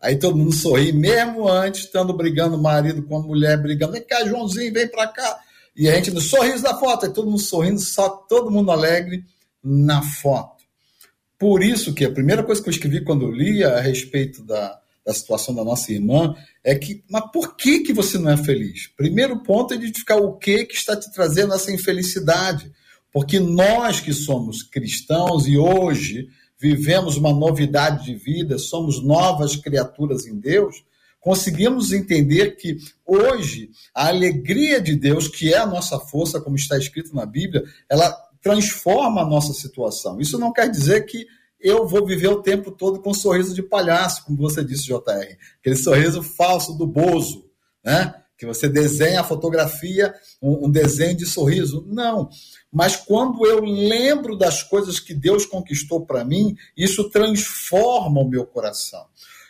Aí 0.00 0.16
todo 0.16 0.36
mundo 0.36 0.52
sorri, 0.52 0.92
mesmo 0.92 1.48
antes, 1.48 1.86
estando 1.86 2.12
brigando, 2.12 2.56
marido 2.56 3.02
com 3.02 3.16
a 3.16 3.22
mulher 3.22 3.60
brigando, 3.60 3.94
vem 3.94 4.06
cá, 4.06 4.24
Joãozinho, 4.24 4.72
vem 4.72 4.86
para 4.86 5.08
cá. 5.08 5.40
E 5.74 5.88
a 5.88 5.94
gente 5.96 6.12
no 6.12 6.20
sorriso 6.20 6.62
da 6.62 6.78
foto, 6.78 7.06
aí 7.06 7.12
todo 7.12 7.28
mundo 7.28 7.40
sorrindo, 7.40 7.80
só 7.80 8.08
todo 8.08 8.52
mundo 8.52 8.70
alegre 8.70 9.24
na 9.60 10.00
foto. 10.00 10.62
Por 11.36 11.64
isso 11.64 11.92
que 11.92 12.04
a 12.04 12.12
primeira 12.12 12.44
coisa 12.44 12.62
que 12.62 12.68
eu 12.68 12.72
escrevi 12.72 13.00
quando 13.02 13.24
eu 13.24 13.32
li 13.32 13.64
a 13.64 13.80
respeito 13.80 14.44
da, 14.44 14.78
da 15.08 15.14
situação 15.14 15.54
da 15.54 15.64
nossa 15.64 15.90
irmã 15.90 16.36
é 16.62 16.74
que, 16.74 17.02
mas 17.08 17.24
por 17.32 17.56
que, 17.56 17.80
que 17.80 17.94
você 17.94 18.18
não 18.18 18.30
é 18.30 18.36
feliz? 18.36 18.88
Primeiro 18.94 19.42
ponto 19.42 19.72
é 19.72 19.76
identificar 19.78 20.16
o 20.16 20.34
que, 20.34 20.66
que 20.66 20.74
está 20.74 20.94
te 20.94 21.10
trazendo 21.10 21.54
essa 21.54 21.72
infelicidade. 21.72 22.70
Porque 23.10 23.40
nós 23.40 24.00
que 24.00 24.12
somos 24.12 24.62
cristãos 24.62 25.46
e 25.46 25.56
hoje 25.56 26.28
vivemos 26.60 27.16
uma 27.16 27.32
novidade 27.32 28.04
de 28.04 28.14
vida, 28.16 28.58
somos 28.58 29.02
novas 29.02 29.56
criaturas 29.56 30.26
em 30.26 30.38
Deus, 30.38 30.84
conseguimos 31.18 31.90
entender 31.90 32.56
que 32.56 32.76
hoje 33.06 33.70
a 33.94 34.08
alegria 34.08 34.78
de 34.78 34.94
Deus, 34.94 35.26
que 35.26 35.54
é 35.54 35.56
a 35.56 35.64
nossa 35.64 35.98
força, 35.98 36.38
como 36.38 36.54
está 36.54 36.76
escrito 36.76 37.16
na 37.16 37.24
Bíblia, 37.24 37.64
ela 37.88 38.12
transforma 38.42 39.22
a 39.22 39.26
nossa 39.26 39.54
situação. 39.54 40.20
Isso 40.20 40.38
não 40.38 40.52
quer 40.52 40.68
dizer 40.70 41.06
que 41.06 41.26
eu 41.60 41.86
vou 41.86 42.06
viver 42.06 42.28
o 42.28 42.42
tempo 42.42 42.70
todo 42.70 43.00
com 43.00 43.10
um 43.10 43.14
sorriso 43.14 43.54
de 43.54 43.62
palhaço, 43.62 44.24
como 44.24 44.38
você 44.38 44.64
disse, 44.64 44.84
JR. 44.86 45.36
Aquele 45.60 45.76
sorriso 45.76 46.22
falso 46.22 46.72
do 46.74 46.86
Bozo, 46.86 47.44
né? 47.84 48.14
Que 48.36 48.46
você 48.46 48.68
desenha 48.68 49.20
a 49.20 49.24
fotografia, 49.24 50.14
um, 50.40 50.66
um 50.66 50.70
desenho 50.70 51.16
de 51.16 51.26
sorriso. 51.26 51.84
Não. 51.88 52.30
Mas 52.72 52.94
quando 52.94 53.44
eu 53.44 53.60
lembro 53.64 54.36
das 54.36 54.62
coisas 54.62 55.00
que 55.00 55.12
Deus 55.12 55.44
conquistou 55.44 56.06
para 56.06 56.24
mim, 56.24 56.56
isso 56.76 57.10
transforma 57.10 58.20
o 58.20 58.28
meu 58.28 58.46
coração. 58.46 59.06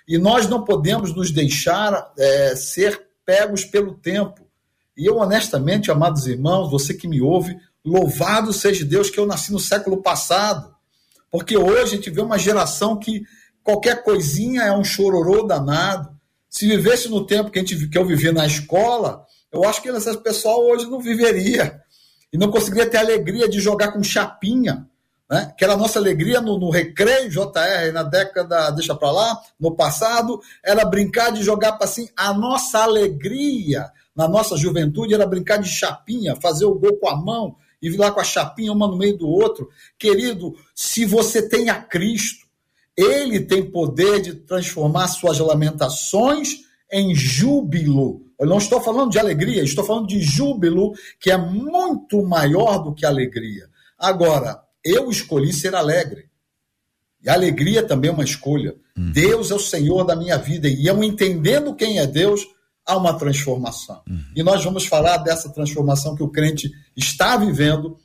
E 0.07 0.17
nós 0.17 0.49
não 0.49 0.65
podemos 0.65 1.15
nos 1.15 1.31
deixar 1.31 2.13
é, 2.17 2.57
ser 2.57 3.09
pegos 3.27 3.65
pelo 3.65 3.93
tempo. 3.93 4.49
E 4.97 5.05
eu, 5.05 5.19
honestamente, 5.19 5.91
amados 5.91 6.27
irmãos, 6.27 6.71
você 6.71 6.95
que 6.95 7.07
me 7.07 7.21
ouve, 7.21 7.55
louvado 7.85 8.55
seja 8.55 8.87
Deus 8.87 9.11
que 9.11 9.21
eu 9.21 9.27
nasci 9.27 9.53
no 9.53 9.61
século 9.61 10.03
passado 10.03 10.78
porque 11.31 11.57
hoje 11.57 11.83
a 11.83 11.87
gente 11.87 12.11
vê 12.11 12.21
uma 12.21 12.39
geração 12.39 12.99
que 12.99 13.23
qualquer 13.63 14.03
coisinha 14.03 14.63
é 14.63 14.73
um 14.73 14.85
chororô 14.85 15.43
danado. 15.43 16.17
Se 16.49 16.67
vivesse 16.67 17.09
no 17.09 17.27
tempo 17.27 17.51
que, 17.51 17.59
a 17.59 17.63
gente, 17.63 17.89
que 17.89 17.99
eu 17.99 18.07
vivi 18.07 18.33
na 18.33 18.47
escola, 18.47 19.25
eu 19.53 19.65
acho 19.65 19.83
que 19.83 19.89
esse 19.89 20.17
pessoal 20.19 20.65
hoje 20.67 20.87
não 20.87 21.01
viveria. 21.01 21.81
E 22.33 22.39
não 22.39 22.51
conseguiria 22.51 22.89
ter 22.89 22.99
a 22.99 23.01
alegria 23.01 23.49
de 23.49 23.61
jogar 23.61 23.93
com 23.93 24.03
chapinha. 24.03 24.87
Né? 25.31 25.53
Que 25.59 25.65
era 25.65 25.75
a 25.75 25.77
nossa 25.77 25.99
alegria 25.99 26.41
no, 26.41 26.59
no 26.59 26.71
recreio, 26.71 27.29
JR, 27.29 27.93
na 27.93 28.03
década, 28.03 28.71
deixa 28.71 28.95
para 28.95 29.11
lá, 29.11 29.39
no 29.61 29.77
passado, 29.77 30.41
era 30.65 30.87
brincar 30.87 31.31
de 31.31 31.43
jogar 31.43 31.73
para 31.73 31.85
assim. 31.85 32.09
A 32.17 32.33
nossa 32.33 32.79
alegria 32.79 33.91
na 34.17 34.27
nossa 34.27 34.57
juventude 34.57 35.15
era 35.15 35.27
brincar 35.27 35.59
de 35.59 35.69
chapinha, 35.69 36.35
fazer 36.35 36.65
o 36.65 36.75
gol 36.75 36.97
com 36.97 37.09
a 37.09 37.15
mão, 37.15 37.55
e 37.81 37.91
vir 37.91 37.99
lá 37.99 38.11
com 38.11 38.21
a 38.21 38.25
chapinha 38.25 38.73
uma 38.73 38.89
no 38.89 38.97
meio 38.97 39.17
do 39.17 39.29
outro. 39.29 39.69
Querido, 39.99 40.55
se 40.75 41.05
você 41.05 41.49
tem 41.49 41.71
a 41.71 41.81
Cristo, 41.81 42.47
ele 42.97 43.41
tem 43.41 43.71
poder 43.71 44.21
de 44.21 44.35
transformar 44.35 45.09
suas 45.09 45.39
lamentações 45.39 46.57
em 46.91 47.15
júbilo. 47.15 48.23
Eu 48.39 48.47
não 48.47 48.59
estou 48.59 48.81
falando 48.81 49.11
de 49.11 49.19
alegria, 49.19 49.63
estou 49.63 49.85
falando 49.85 50.07
de 50.07 50.21
júbilo, 50.21 50.93
que 51.21 51.31
é 51.31 51.37
muito 51.37 52.23
maior 52.23 52.79
do 52.79 52.95
que 52.95 53.07
alegria. 53.07 53.69
Agora, 53.99 54.61
eu 54.85 55.11
escolhi 55.11 55.53
ser 55.53 55.75
alegre. 55.75 56.29
E 57.23 57.29
a 57.29 57.35
alegria 57.35 57.83
também 57.83 58.11
é 58.11 58.15
uma 58.15 58.25
escolha. 58.25 58.77
Hum. 58.97 59.11
Deus 59.13 59.51
é 59.51 59.55
o 59.55 59.61
Senhor 59.61 60.05
da 60.05 60.15
minha 60.15 60.39
vida. 60.39 60.69
E 60.69 60.87
eu 60.87 61.03
entendendo 61.03 61.75
quem 61.75 61.99
é 61.99 62.07
Deus, 62.07 62.47
há 62.89 62.97
uma 62.97 63.13
transformação. 63.13 64.01
Uhum. 64.09 64.25
E 64.35 64.43
nós 64.43 64.65
vamos 64.65 64.87
falar 64.87 65.19
dessa 65.19 65.51
transformação 65.51 66.17
que 66.17 66.23
o 66.23 66.29
crente 66.29 66.73
está 66.97 67.37
vivendo 67.37 67.99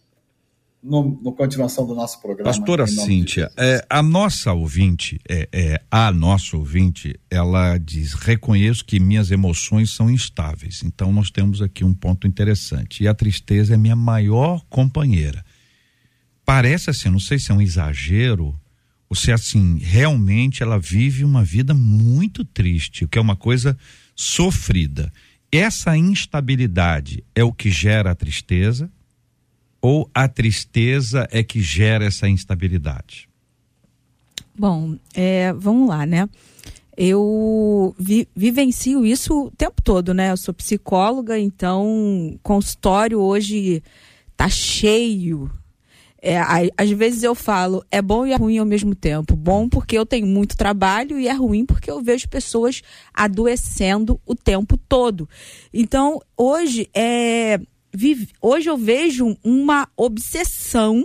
no, 0.83 1.17
no 1.23 1.31
continuação 1.31 1.87
do 1.87 1.95
nosso 1.95 2.21
programa. 2.21 2.51
Pastora 2.51 2.85
Cíntia, 2.85 3.49
é, 3.55 3.85
a 3.89 4.03
nossa 4.03 4.51
ouvinte, 4.51 5.17
é, 5.27 5.47
é, 5.53 5.81
a 5.89 6.11
nossa 6.11 6.57
ouvinte, 6.57 7.17
ela 7.31 7.77
diz: 7.77 8.13
reconheço 8.13 8.83
que 8.83 8.99
minhas 8.99 9.31
emoções 9.31 9.91
são 9.91 10.11
instáveis. 10.11 10.83
Então 10.83 11.13
nós 11.13 11.31
temos 11.31 11.61
aqui 11.61 11.85
um 11.85 11.93
ponto 11.93 12.27
interessante. 12.27 13.03
E 13.03 13.07
a 13.07 13.13
tristeza 13.13 13.75
é 13.75 13.77
minha 13.77 13.95
maior 13.95 14.61
companheira. 14.69 15.45
Parece 16.45 16.89
assim, 16.89 17.09
não 17.09 17.21
sei 17.21 17.39
se 17.39 17.51
é 17.51 17.55
um 17.55 17.61
exagero, 17.61 18.53
ou 19.09 19.15
se 19.15 19.31
assim, 19.31 19.77
realmente 19.77 20.61
ela 20.61 20.77
vive 20.77 21.23
uma 21.23 21.41
vida 21.41 21.73
muito 21.73 22.43
triste, 22.43 23.05
o 23.05 23.07
que 23.07 23.17
é 23.17 23.21
uma 23.21 23.37
coisa 23.37 23.77
sofrida. 24.15 25.11
Essa 25.51 25.95
instabilidade 25.95 27.23
é 27.35 27.43
o 27.43 27.53
que 27.53 27.69
gera 27.69 28.11
a 28.11 28.15
tristeza 28.15 28.89
ou 29.81 30.09
a 30.13 30.27
tristeza 30.27 31.27
é 31.29 31.43
que 31.43 31.61
gera 31.61 32.05
essa 32.05 32.27
instabilidade? 32.27 33.27
Bom, 34.57 34.95
é, 35.13 35.51
vamos 35.53 35.89
lá, 35.89 36.05
né? 36.05 36.29
Eu 36.95 37.95
vi, 37.99 38.27
vivencio 38.35 39.05
isso 39.05 39.47
o 39.47 39.51
tempo 39.51 39.81
todo, 39.81 40.13
né? 40.13 40.31
Eu 40.31 40.37
sou 40.37 40.53
psicóloga, 40.53 41.37
então 41.37 42.39
consultório 42.41 43.19
hoje 43.19 43.83
tá 44.37 44.47
cheio 44.47 45.51
é, 46.25 46.39
às 46.77 46.89
vezes 46.89 47.21
eu 47.21 47.35
falo, 47.35 47.83
é 47.91 48.01
bom 48.01 48.25
e 48.25 48.31
é 48.31 48.37
ruim 48.37 48.57
ao 48.57 48.65
mesmo 48.65 48.95
tempo. 48.95 49.35
Bom 49.35 49.67
porque 49.67 49.97
eu 49.97 50.05
tenho 50.05 50.25
muito 50.25 50.55
trabalho 50.55 51.19
e 51.19 51.27
é 51.27 51.33
ruim 51.33 51.65
porque 51.65 51.91
eu 51.91 52.01
vejo 52.01 52.29
pessoas 52.29 52.81
adoecendo 53.13 54.17
o 54.25 54.33
tempo 54.33 54.77
todo. 54.77 55.27
Então, 55.73 56.21
hoje 56.37 56.89
é 56.95 57.59
hoje 58.41 58.69
eu 58.69 58.77
vejo 58.77 59.37
uma 59.43 59.87
obsessão 59.95 61.03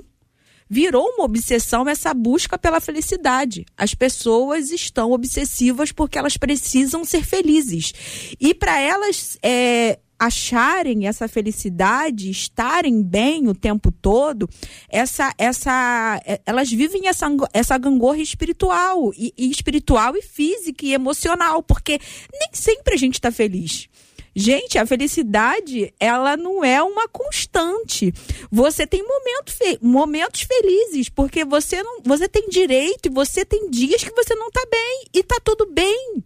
virou 0.70 1.06
uma 1.14 1.24
obsessão 1.24 1.88
essa 1.88 2.12
busca 2.12 2.58
pela 2.58 2.78
felicidade. 2.78 3.64
As 3.76 3.94
pessoas 3.94 4.70
estão 4.70 5.12
obsessivas 5.12 5.90
porque 5.90 6.18
elas 6.18 6.36
precisam 6.36 7.04
ser 7.04 7.24
felizes. 7.24 7.92
E 8.38 8.54
para 8.54 8.78
elas 8.78 9.38
é, 9.42 9.98
acharem 10.18 11.06
essa 11.06 11.28
felicidade, 11.28 12.30
estarem 12.30 13.02
bem 13.02 13.48
o 13.48 13.54
tempo 13.54 13.92
todo, 13.92 14.48
essa, 14.88 15.32
essa, 15.38 16.20
é, 16.26 16.40
elas 16.44 16.70
vivem 16.70 17.08
essa, 17.08 17.26
essa 17.52 17.78
gangorra 17.78 18.18
espiritual, 18.18 19.12
e, 19.16 19.32
e 19.36 19.50
espiritual 19.50 20.16
e 20.16 20.22
física 20.22 20.84
e 20.84 20.92
emocional, 20.92 21.62
porque 21.62 22.00
nem 22.32 22.50
sempre 22.52 22.94
a 22.94 22.98
gente 22.98 23.14
está 23.14 23.30
feliz. 23.30 23.88
Gente, 24.34 24.78
a 24.78 24.86
felicidade, 24.86 25.92
ela 25.98 26.36
não 26.36 26.64
é 26.64 26.80
uma 26.80 27.08
constante. 27.08 28.12
Você 28.52 28.86
tem 28.86 29.02
momento 29.02 29.52
fe 29.52 29.78
momentos 29.82 30.42
felizes, 30.42 31.08
porque 31.08 31.44
você 31.44 31.82
não, 31.82 32.00
você 32.04 32.28
tem 32.28 32.48
direito 32.48 33.06
e 33.06 33.10
você 33.10 33.44
tem 33.44 33.68
dias 33.68 34.04
que 34.04 34.12
você 34.12 34.36
não 34.36 34.46
está 34.46 34.64
bem 34.70 35.04
e 35.12 35.18
está 35.20 35.40
tudo 35.42 35.66
bem. 35.66 36.22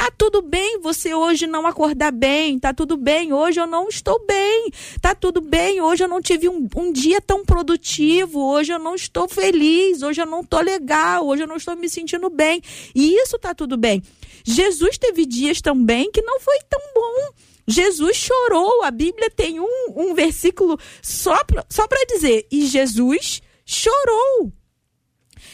Tá 0.00 0.10
tudo 0.16 0.40
bem 0.40 0.80
você 0.80 1.12
hoje 1.14 1.46
não 1.46 1.66
acordar 1.66 2.10
bem, 2.10 2.58
tá 2.58 2.72
tudo 2.72 2.96
bem, 2.96 3.34
hoje 3.34 3.60
eu 3.60 3.66
não 3.66 3.86
estou 3.86 4.18
bem, 4.24 4.72
tá 4.98 5.14
tudo 5.14 5.42
bem, 5.42 5.82
hoje 5.82 6.02
eu 6.02 6.08
não 6.08 6.22
tive 6.22 6.48
um, 6.48 6.66
um 6.74 6.90
dia 6.90 7.20
tão 7.20 7.44
produtivo, 7.44 8.40
hoje 8.40 8.72
eu 8.72 8.78
não 8.78 8.94
estou 8.94 9.28
feliz, 9.28 10.00
hoje 10.00 10.22
eu 10.22 10.24
não 10.24 10.40
estou 10.40 10.62
legal, 10.62 11.26
hoje 11.26 11.42
eu 11.42 11.46
não 11.46 11.56
estou 11.56 11.76
me 11.76 11.86
sentindo 11.86 12.30
bem. 12.30 12.62
E 12.94 13.14
isso 13.16 13.38
tá 13.38 13.54
tudo 13.54 13.76
bem. 13.76 14.02
Jesus 14.42 14.96
teve 14.96 15.26
dias 15.26 15.60
também 15.60 16.10
que 16.10 16.22
não 16.22 16.40
foi 16.40 16.56
tão 16.66 16.80
bom. 16.94 17.34
Jesus 17.68 18.16
chorou. 18.16 18.82
A 18.82 18.90
Bíblia 18.90 19.28
tem 19.28 19.60
um, 19.60 19.92
um 19.94 20.14
versículo 20.14 20.78
só 21.02 21.44
para 21.44 21.66
só 21.68 21.86
dizer: 22.08 22.46
e 22.50 22.64
Jesus 22.64 23.42
chorou. 23.66 24.50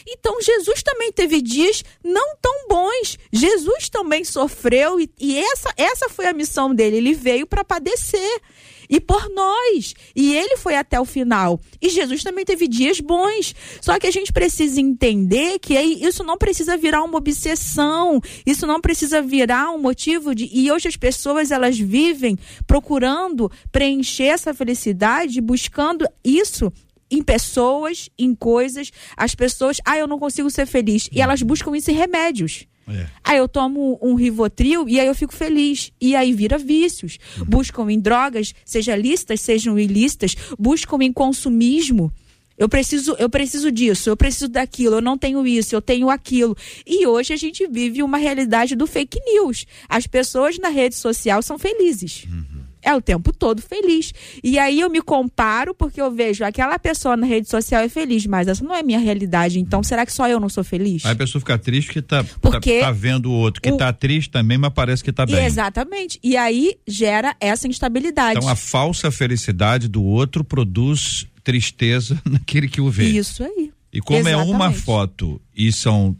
Então 0.07 0.41
Jesus 0.41 0.81
também 0.81 1.11
teve 1.11 1.41
dias 1.41 1.83
não 2.03 2.35
tão 2.41 2.67
bons. 2.69 3.17
Jesus 3.31 3.89
também 3.89 4.23
sofreu 4.23 4.99
e, 4.99 5.09
e 5.19 5.37
essa, 5.37 5.73
essa 5.75 6.09
foi 6.09 6.27
a 6.27 6.33
missão 6.33 6.73
dele. 6.73 6.97
Ele 6.97 7.13
veio 7.13 7.45
para 7.45 7.63
padecer. 7.63 8.41
e 8.89 8.99
por 8.99 9.29
nós. 9.29 9.93
E 10.15 10.33
ele 10.33 10.57
foi 10.57 10.75
até 10.75 10.99
o 10.99 11.05
final. 11.05 11.59
E 11.81 11.89
Jesus 11.89 12.23
também 12.23 12.45
teve 12.45 12.67
dias 12.67 12.99
bons. 12.99 13.53
Só 13.81 13.99
que 13.99 14.07
a 14.07 14.11
gente 14.11 14.31
precisa 14.31 14.79
entender 14.79 15.59
que 15.59 15.77
isso 15.77 16.23
não 16.23 16.37
precisa 16.37 16.77
virar 16.77 17.03
uma 17.03 17.17
obsessão, 17.17 18.21
isso 18.45 18.65
não 18.65 18.79
precisa 18.79 19.21
virar 19.21 19.71
um 19.71 19.77
motivo 19.77 20.33
de. 20.33 20.49
E 20.51 20.71
hoje 20.71 20.87
as 20.87 20.95
pessoas 20.95 21.51
elas 21.51 21.77
vivem 21.77 22.37
procurando 22.65 23.51
preencher 23.71 24.27
essa 24.27 24.53
felicidade, 24.53 25.41
buscando 25.41 26.05
isso 26.23 26.71
em 27.09 27.21
pessoas, 27.21 28.09
em 28.17 28.33
coisas. 28.35 28.91
As 29.15 29.35
pessoas, 29.35 29.77
ah, 29.85 29.97
eu 29.97 30.07
não 30.07 30.19
consigo 30.19 30.49
ser 30.49 30.65
feliz. 30.65 31.09
E 31.11 31.21
elas 31.21 31.41
buscam 31.41 31.75
isso 31.75 31.91
em 31.91 31.95
remédios. 31.95 32.65
É. 32.87 33.05
Aí 33.23 33.37
eu 33.37 33.47
tomo 33.47 33.99
um 34.01 34.15
Rivotril 34.15 34.87
e 34.87 34.99
aí 34.99 35.07
eu 35.07 35.15
fico 35.15 35.33
feliz. 35.33 35.91
E 35.99 36.15
aí 36.15 36.31
vira 36.33 36.57
vícios. 36.57 37.17
Uhum. 37.37 37.45
Buscam 37.45 37.91
em 37.91 37.99
drogas, 37.99 38.53
seja 38.63 38.95
lícitas, 38.95 39.41
sejam 39.41 39.77
ilícitas, 39.77 40.35
buscam 40.57 40.97
em 41.01 41.11
consumismo. 41.11 42.11
Eu 42.57 42.67
preciso, 42.67 43.15
eu 43.19 43.29
preciso 43.29 43.71
disso, 43.71 44.09
eu 44.09 44.17
preciso 44.17 44.47
daquilo, 44.47 44.95
eu 44.95 45.01
não 45.01 45.15
tenho 45.15 45.45
isso, 45.45 45.75
eu 45.75 45.81
tenho 45.81 46.09
aquilo. 46.09 46.57
E 46.87 47.05
hoje 47.05 47.31
a 47.31 47.37
gente 47.37 47.67
vive 47.67 48.01
uma 48.01 48.17
realidade 48.17 48.75
do 48.75 48.87
fake 48.87 49.19
news. 49.25 49.67
As 49.87 50.07
pessoas 50.07 50.57
na 50.57 50.69
rede 50.69 50.95
social 50.95 51.43
são 51.43 51.59
felizes. 51.59 52.25
Uhum 52.25 52.56
é 52.87 52.95
o 52.95 53.01
tempo 53.01 53.33
todo 53.33 53.61
feliz. 53.61 54.13
E 54.41 54.57
aí 54.57 54.79
eu 54.79 54.89
me 54.89 55.01
comparo 55.01 55.75
porque 55.75 56.01
eu 56.01 56.09
vejo 56.09 56.45
aquela 56.45 56.79
pessoa 56.79 57.17
na 57.17 57.27
rede 57.27 57.49
social 57.49 57.83
é 57.83 57.89
feliz, 57.89 58.25
mas 58.25 58.47
essa 58.47 58.63
não 58.63 58.73
é 58.73 58.81
minha 58.81 58.99
realidade. 58.99 59.59
Então, 59.59 59.83
será 59.83 60.05
que 60.05 60.13
só 60.13 60.27
eu 60.29 60.39
não 60.39 60.47
sou 60.47 60.63
feliz? 60.63 61.05
Aí 61.05 61.11
a 61.11 61.15
pessoa 61.15 61.41
fica 61.41 61.57
triste 61.57 61.91
que 61.91 62.01
tá, 62.01 62.23
tá 62.23 62.29
porque 62.41 62.79
tá, 62.79 62.85
tá 62.85 62.91
vendo 62.91 63.29
o 63.29 63.33
outro 63.33 63.61
que 63.61 63.69
o... 63.69 63.75
tá 63.75 63.91
triste 63.91 64.29
também, 64.29 64.57
mas 64.57 64.71
parece 64.73 65.03
que 65.03 65.11
tá 65.11 65.25
bem. 65.25 65.43
Exatamente. 65.43 66.17
E 66.23 66.37
aí 66.37 66.75
gera 66.87 67.35
essa 67.41 67.67
instabilidade. 67.67 68.37
Então 68.37 68.49
a 68.49 68.55
falsa 68.55 69.11
felicidade 69.11 69.89
do 69.89 70.01
outro 70.01 70.45
produz 70.45 71.27
tristeza 71.43 72.17
naquele 72.23 72.69
que 72.69 72.79
o 72.79 72.89
vê. 72.89 73.09
Isso 73.09 73.43
aí. 73.43 73.71
E 73.91 73.99
como 73.99 74.19
Exatamente. 74.19 74.49
é 74.49 74.55
uma 74.55 74.71
foto 74.71 75.41
e 75.53 75.73
são 75.73 76.15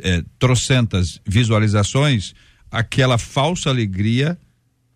é, 0.00 0.22
trocentas 0.38 1.20
visualizações, 1.26 2.32
aquela 2.70 3.18
falsa 3.18 3.70
alegria 3.70 4.38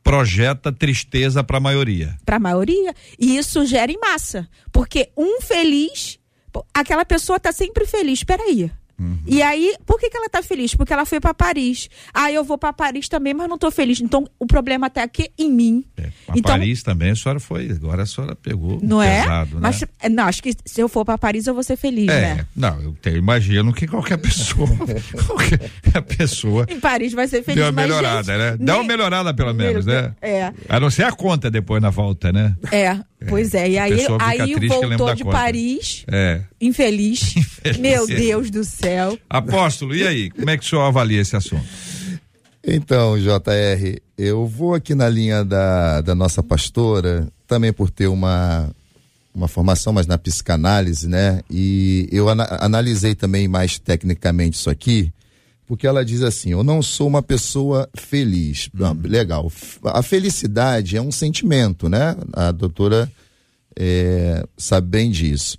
projeta 0.07 0.73
tristeza 0.73 1.43
para 1.43 1.57
a 1.57 1.61
maioria. 1.61 2.17
Para 2.25 2.37
a 2.37 2.41
maioria. 2.41 2.95
E 3.19 3.37
isso 3.37 3.67
gera 3.67 3.91
em 3.91 3.99
massa. 3.99 4.49
Porque 4.71 5.11
um 5.17 5.41
feliz, 5.41 6.21
aquela 6.73 7.05
pessoa 7.05 7.39
está 7.39 7.51
sempre 7.51 7.85
feliz. 7.87 8.21
Espera 8.21 8.45
aí. 8.45 8.71
Uhum. 8.99 9.19
E 9.27 9.43
aí, 9.43 9.75
por 9.85 9.99
que, 9.99 10.09
que 10.09 10.17
ela 10.17 10.29
tá 10.29 10.43
feliz? 10.43 10.75
Porque 10.75 10.93
ela 10.93 11.05
foi 11.05 11.21
para 11.21 11.35
Paris. 11.35 11.89
Ah, 12.15 12.33
eu 12.33 12.43
vou 12.43 12.57
para 12.57 12.73
Paris 12.73 13.09
também, 13.09 13.35
mas 13.35 13.49
não 13.49 13.59
tô 13.59 13.71
feliz. 13.71 14.01
Então, 14.01 14.27
o 14.39 14.47
problema 14.47 14.89
tá 14.89 15.03
aqui 15.03 15.31
em 15.39 15.51
mim. 15.51 15.85
É, 15.97 16.11
então, 16.35 16.53
Paris 16.53 16.83
também, 16.83 17.11
a 17.11 17.17
senhora 17.17 17.39
foi. 17.39 17.71
Agora 17.71 18.03
a 18.03 18.07
senhora 18.07 18.35
pegou. 18.35 18.79
Não 18.83 19.03
é? 19.03 19.23
pesado, 19.23 19.51
é? 19.51 19.55
Né? 19.55 19.61
Mas, 19.61 19.85
não, 20.11 20.25
acho 20.25 20.43
que 20.43 20.55
se 20.65 20.81
eu 20.81 20.89
for 20.89 21.05
para 21.05 21.19
Paris, 21.19 21.47
eu 21.47 21.55
vou 21.55 21.63
ser 21.63 21.77
feliz, 21.77 22.09
é, 22.09 22.37
né? 22.37 22.47
Não, 22.57 22.81
eu 22.81 22.93
te, 22.95 23.11
imagino 23.11 23.73
que 23.73 23.87
qualquer 23.87 24.17
pessoa. 24.17 24.69
qualquer 25.27 26.03
pessoa. 26.17 26.67
Em 26.69 26.81
Paris 26.81 27.13
vai 27.13 27.29
ser 27.29 27.43
feliz. 27.43 27.57
Deu 27.57 27.67
uma 27.67 27.73
melhorada, 27.73 28.33
gente, 28.33 28.39
né? 28.39 28.57
Dá 28.59 28.73
nem... 28.73 28.83
uma 28.83 28.85
melhorada, 28.85 29.35
pelo 29.35 29.53
menos, 29.53 29.85
né? 29.85 30.15
É. 30.23 30.53
A 30.69 30.81
não 30.81 30.91
ser 30.91 31.05
a 31.05 31.13
conta 31.13 31.51
depois 31.51 31.83
na 31.83 31.91
volta, 31.91 32.33
né? 32.33 32.57
É. 32.73 32.99
Pois 33.29 33.55
é, 33.55 33.71
e 33.71 33.79
aí, 33.79 34.07
aí 34.21 34.69
voltou 34.69 35.15
de. 35.15 35.25
Paris, 35.25 36.05
é. 36.09 36.41
infeliz. 36.61 37.35
infeliz. 37.37 37.79
Meu 37.79 38.07
Deus 38.07 38.51
do 38.51 38.65
céu. 38.65 39.19
Apóstolo, 39.29 39.95
e 39.95 40.07
aí? 40.07 40.31
Como 40.31 40.49
é 40.49 40.57
que 40.57 40.65
o 40.65 40.69
senhor 40.69 40.83
avalia 40.83 41.21
esse 41.21 41.37
assunto? 41.37 41.65
Então, 42.67 43.17
JR, 43.17 44.01
eu 44.19 44.47
vou 44.47 44.75
aqui 44.75 44.95
na 44.95 45.09
linha 45.09 45.45
da, 45.45 46.01
da 46.01 46.15
nossa 46.15 46.43
pastora, 46.43 47.29
também 47.47 47.73
por 47.73 47.91
ter 47.91 48.09
uma, 48.09 48.69
uma 49.33 49.47
formação 49.47 49.93
mais 49.93 50.07
na 50.07 50.19
psicanálise, 50.19 51.07
né? 51.07 51.43
E 51.49 52.09
eu 52.11 52.29
ana 52.29 52.45
analisei 52.61 53.15
também 53.15 53.47
mais 53.47 53.79
tecnicamente 53.79 54.57
isso 54.57 54.69
aqui, 54.69 55.13
porque 55.67 55.87
ela 55.87 56.05
diz 56.05 56.23
assim: 56.23 56.51
eu 56.51 56.63
não 56.63 56.81
sou 56.81 57.07
uma 57.07 57.23
pessoa 57.23 57.89
feliz. 57.95 58.71
Hum. 58.75 59.01
legal. 59.05 59.51
A 59.85 60.03
felicidade 60.03 60.97
é 60.97 61.03
um 61.03 61.13
sentimento, 61.13 61.89
né? 61.89 62.17
A 62.33 62.53
doutora 62.53 63.11
é, 63.79 64.45
sabe 64.57 64.89
bem 64.89 65.11
disso. 65.11 65.59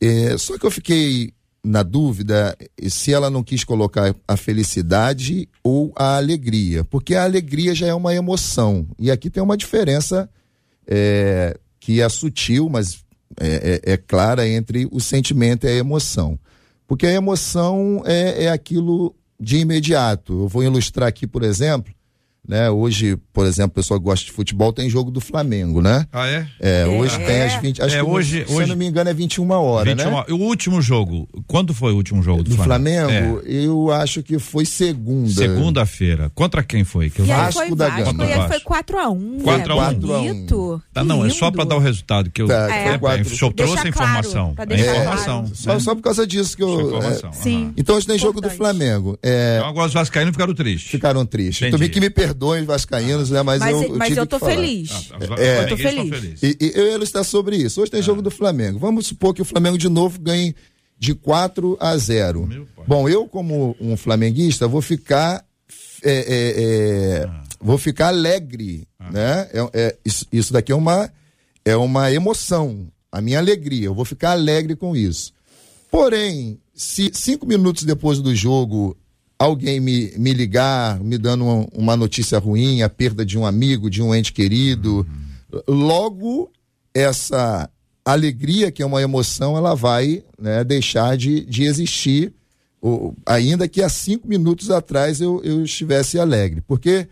É, 0.00 0.36
só 0.36 0.58
que 0.58 0.66
eu 0.66 0.70
fiquei 0.70 1.32
na 1.64 1.84
dúvida 1.84 2.56
se 2.88 3.12
ela 3.12 3.30
não 3.30 3.42
quis 3.42 3.62
colocar 3.62 4.14
a 4.26 4.36
felicidade 4.36 5.48
ou 5.62 5.92
a 5.94 6.16
alegria, 6.16 6.82
porque 6.84 7.14
a 7.14 7.22
alegria 7.22 7.72
já 7.74 7.86
é 7.86 7.94
uma 7.94 8.14
emoção. 8.14 8.86
E 8.98 9.10
aqui 9.10 9.30
tem 9.30 9.42
uma 9.42 9.56
diferença 9.56 10.28
é, 10.86 11.56
que 11.78 12.00
é 12.00 12.08
sutil, 12.08 12.68
mas 12.68 13.04
é, 13.38 13.80
é, 13.84 13.92
é, 13.92 13.96
clara 13.96 14.48
entre 14.48 14.88
o 14.90 15.00
sentimento 15.00 15.64
e 15.64 15.68
a 15.68 15.74
emoção. 15.74 16.38
Porque 16.86 17.06
a 17.06 17.12
emoção 17.12 18.02
é, 18.04 18.44
é 18.44 18.50
aquilo 18.50 19.14
de 19.42 19.58
imediato. 19.58 20.32
Eu 20.42 20.48
vou 20.48 20.62
ilustrar 20.62 21.08
aqui, 21.08 21.26
por 21.26 21.42
exemplo, 21.42 21.92
né? 22.46 22.68
Hoje, 22.70 23.16
por 23.32 23.46
exemplo, 23.46 23.70
o 23.70 23.74
pessoal 23.74 24.00
que 24.00 24.04
gosta 24.04 24.26
de 24.26 24.32
futebol 24.32 24.72
tem 24.72 24.90
jogo 24.90 25.10
do 25.10 25.20
Flamengo, 25.20 25.80
né? 25.80 26.06
Ah, 26.12 26.26
é? 26.26 26.46
É, 26.58 26.86
hoje 26.86 27.14
é. 27.22 27.24
tem 27.24 27.42
as 27.42 27.54
20. 27.60 27.82
Acho 27.82 27.96
é, 27.96 27.98
que, 28.00 28.04
hoje, 28.04 28.44
se 28.46 28.52
hoje, 28.52 28.62
eu 28.62 28.66
não 28.68 28.76
me 28.76 28.86
engano, 28.86 29.10
é 29.10 29.14
21 29.14 29.50
horas, 29.50 29.94
21, 29.94 30.10
né? 30.10 30.24
O 30.30 30.34
último 30.34 30.82
jogo, 30.82 31.28
quando 31.46 31.72
foi 31.72 31.92
o 31.92 31.96
último 31.96 32.22
jogo 32.22 32.42
do, 32.42 32.50
do 32.50 32.56
Flamengo? 32.56 33.08
Flamengo 33.08 33.42
é. 33.46 33.52
Eu 33.52 33.92
acho 33.92 34.22
que 34.22 34.38
foi 34.38 34.64
segunda. 34.64 35.30
Segunda-feira. 35.30 36.30
Contra 36.34 36.62
quem 36.62 36.84
foi? 36.84 37.10
Que 37.10 37.22
o 37.22 37.24
Vasco 37.24 37.76
da 37.76 37.88
Gama. 37.88 38.24
E 38.24 38.48
foi 38.48 38.60
4x1. 38.60 39.42
4x1. 39.42 40.82
Tá, 40.92 41.04
não, 41.04 41.24
é 41.24 41.30
só 41.30 41.50
para 41.50 41.64
dar 41.64 41.76
o 41.76 41.80
resultado 41.80 42.30
que 42.30 42.42
eu, 42.42 42.48
tá, 42.48 42.74
é, 42.74 42.88
é, 42.88 42.94
é, 42.94 43.22
eu 43.40 43.52
trouxe 43.52 43.86
a 43.86 43.88
informação. 43.88 44.54
Claro, 44.54 44.72
a 44.72 44.76
informação. 44.76 45.40
Claro. 45.42 45.54
Só, 45.54 45.78
só 45.78 45.94
por 45.94 46.02
causa 46.02 46.26
disso 46.26 46.56
que 46.56 46.62
eu. 46.62 47.00
É, 47.02 47.32
sim. 47.32 47.72
Então 47.76 47.96
hoje 47.96 48.06
tem 48.06 48.18
jogo 48.18 48.40
do 48.40 48.50
Flamengo. 48.50 49.18
É, 49.22 49.58
então 49.58 49.68
agora 49.68 49.86
os 49.86 49.94
Vascaínos 49.94 50.32
ficaram 50.32 50.54
tristes. 50.54 50.90
Ficaram 50.90 51.24
tristes. 51.24 51.70
Também 51.70 51.88
que 51.88 52.00
me 52.00 52.10
perdoem, 52.32 52.64
Vascaínos 52.64 53.30
né? 53.30 53.42
Mas, 53.42 53.60
mas 53.60 53.72
eu, 53.72 53.82
eu, 53.82 53.96
mas 53.96 54.16
eu 54.16 54.26
tô 54.26 54.38
feliz. 54.38 55.10
Ah, 55.12 55.40
é, 55.40 55.64
eu 55.64 55.68
tô 55.68 55.76
feliz. 55.76 56.42
E, 56.42 56.56
e 56.60 56.72
eu 56.74 56.86
ia 56.86 57.04
estar 57.04 57.22
sobre 57.24 57.56
isso. 57.56 57.80
Hoje 57.80 57.90
tem 57.90 58.00
ah. 58.00 58.02
jogo 58.02 58.22
do 58.22 58.30
Flamengo. 58.30 58.78
Vamos 58.78 59.06
supor 59.06 59.34
que 59.34 59.42
o 59.42 59.44
Flamengo 59.44 59.78
de 59.78 59.88
novo 59.88 60.18
ganhe 60.20 60.54
de 60.98 61.14
4 61.14 61.76
a 61.78 61.96
0. 61.96 62.66
Bom, 62.86 63.08
eu, 63.08 63.28
como 63.28 63.76
um 63.80 63.96
flamenguista, 63.96 64.66
vou 64.66 64.82
ficar. 64.82 65.44
É, 66.02 66.12
é, 66.12 67.22
é, 67.22 67.24
ah. 67.28 67.42
Vou 67.60 67.78
ficar 67.78 68.08
alegre. 68.08 68.86
Ah. 68.98 69.10
Né? 69.10 69.48
É, 69.52 69.70
é, 69.72 69.96
isso, 70.04 70.26
isso 70.32 70.52
daqui 70.52 70.72
é 70.72 70.74
uma, 70.74 71.10
é 71.64 71.76
uma 71.76 72.10
emoção. 72.12 72.88
A 73.10 73.20
minha 73.20 73.38
alegria. 73.38 73.86
Eu 73.86 73.94
vou 73.94 74.04
ficar 74.04 74.32
alegre 74.32 74.74
com 74.74 74.96
isso. 74.96 75.32
Porém, 75.90 76.58
se 76.74 77.10
cinco 77.12 77.46
minutos 77.46 77.84
depois 77.84 78.18
do 78.18 78.34
jogo 78.34 78.96
alguém 79.42 79.80
me, 79.80 80.12
me 80.16 80.32
ligar, 80.32 81.00
me 81.00 81.18
dando 81.18 81.44
uma, 81.44 81.68
uma, 81.72 81.96
notícia 81.96 82.38
ruim, 82.38 82.82
a 82.82 82.88
perda 82.88 83.24
de 83.24 83.36
um 83.36 83.44
amigo, 83.44 83.90
de 83.90 84.00
um 84.00 84.14
ente 84.14 84.32
querido, 84.32 85.06
logo 85.66 86.50
essa 86.94 87.68
alegria, 88.04 88.70
que 88.70 88.82
é 88.82 88.86
uma 88.86 89.02
emoção, 89.02 89.56
ela 89.56 89.74
vai 89.74 90.22
né, 90.38 90.62
deixar 90.62 91.16
de, 91.16 91.44
de 91.44 91.64
existir, 91.64 92.32
ou, 92.80 93.16
ainda 93.26 93.68
que 93.68 93.82
há 93.82 93.88
cinco 93.88 94.28
minutos 94.28 94.70
atrás 94.70 95.20
eu, 95.20 95.40
eu 95.44 95.64
estivesse 95.64 96.18
alegre. 96.18 96.60
Porque, 96.60 97.08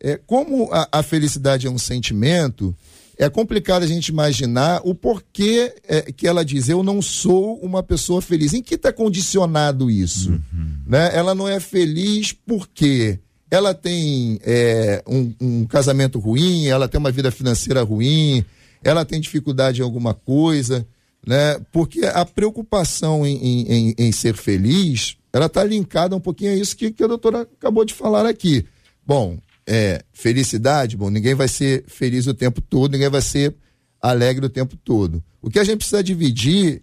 é, 0.00 0.18
como 0.26 0.72
a, 0.72 0.88
a 0.90 1.02
felicidade 1.02 1.66
é 1.66 1.70
um 1.70 1.78
sentimento, 1.78 2.74
é 3.16 3.28
complicado 3.28 3.82
a 3.82 3.86
gente 3.86 4.08
imaginar 4.08 4.80
o 4.84 4.94
porquê 4.94 5.74
é, 5.86 6.02
que 6.12 6.26
ela 6.26 6.44
diz 6.44 6.68
eu 6.68 6.82
não 6.82 7.00
sou 7.00 7.56
uma 7.60 7.82
pessoa 7.82 8.20
feliz. 8.20 8.52
Em 8.52 8.62
que 8.62 8.74
está 8.74 8.92
condicionado 8.92 9.90
isso? 9.90 10.30
Uhum. 10.30 10.78
Né? 10.86 11.10
Ela 11.14 11.34
não 11.34 11.48
é 11.48 11.60
feliz 11.60 12.32
porque 12.32 13.18
ela 13.50 13.72
tem 13.72 14.38
é, 14.42 15.02
um, 15.06 15.32
um, 15.40 15.66
casamento 15.66 16.18
ruim, 16.18 16.66
ela 16.66 16.88
tem 16.88 16.98
uma 16.98 17.12
vida 17.12 17.30
financeira 17.30 17.82
ruim, 17.82 18.44
ela 18.82 19.04
tem 19.04 19.20
dificuldade 19.20 19.80
em 19.80 19.84
alguma 19.84 20.12
coisa, 20.12 20.86
né? 21.24 21.60
Porque 21.72 22.04
a 22.04 22.24
preocupação 22.24 23.24
em, 23.24 23.62
em, 23.62 23.94
em 23.96 24.12
ser 24.12 24.36
feliz, 24.36 25.16
ela 25.32 25.46
está 25.46 25.62
linkada 25.62 26.16
um 26.16 26.20
pouquinho 26.20 26.52
a 26.52 26.56
isso 26.56 26.76
que, 26.76 26.90
que 26.90 27.04
a 27.04 27.06
doutora 27.06 27.42
acabou 27.42 27.84
de 27.84 27.94
falar 27.94 28.26
aqui. 28.26 28.66
Bom, 29.06 29.38
é, 29.66 30.04
felicidade, 30.12 30.96
bom, 30.96 31.10
ninguém 31.10 31.34
vai 31.34 31.48
ser 31.48 31.84
feliz 31.86 32.26
o 32.26 32.34
tempo 32.34 32.60
todo, 32.60 32.92
ninguém 32.92 33.08
vai 33.08 33.22
ser 33.22 33.54
alegre 34.00 34.44
o 34.44 34.50
tempo 34.50 34.76
todo. 34.76 35.22
O 35.40 35.48
que 35.48 35.58
a 35.58 35.64
gente 35.64 35.78
precisa 35.78 36.02
dividir 36.02 36.82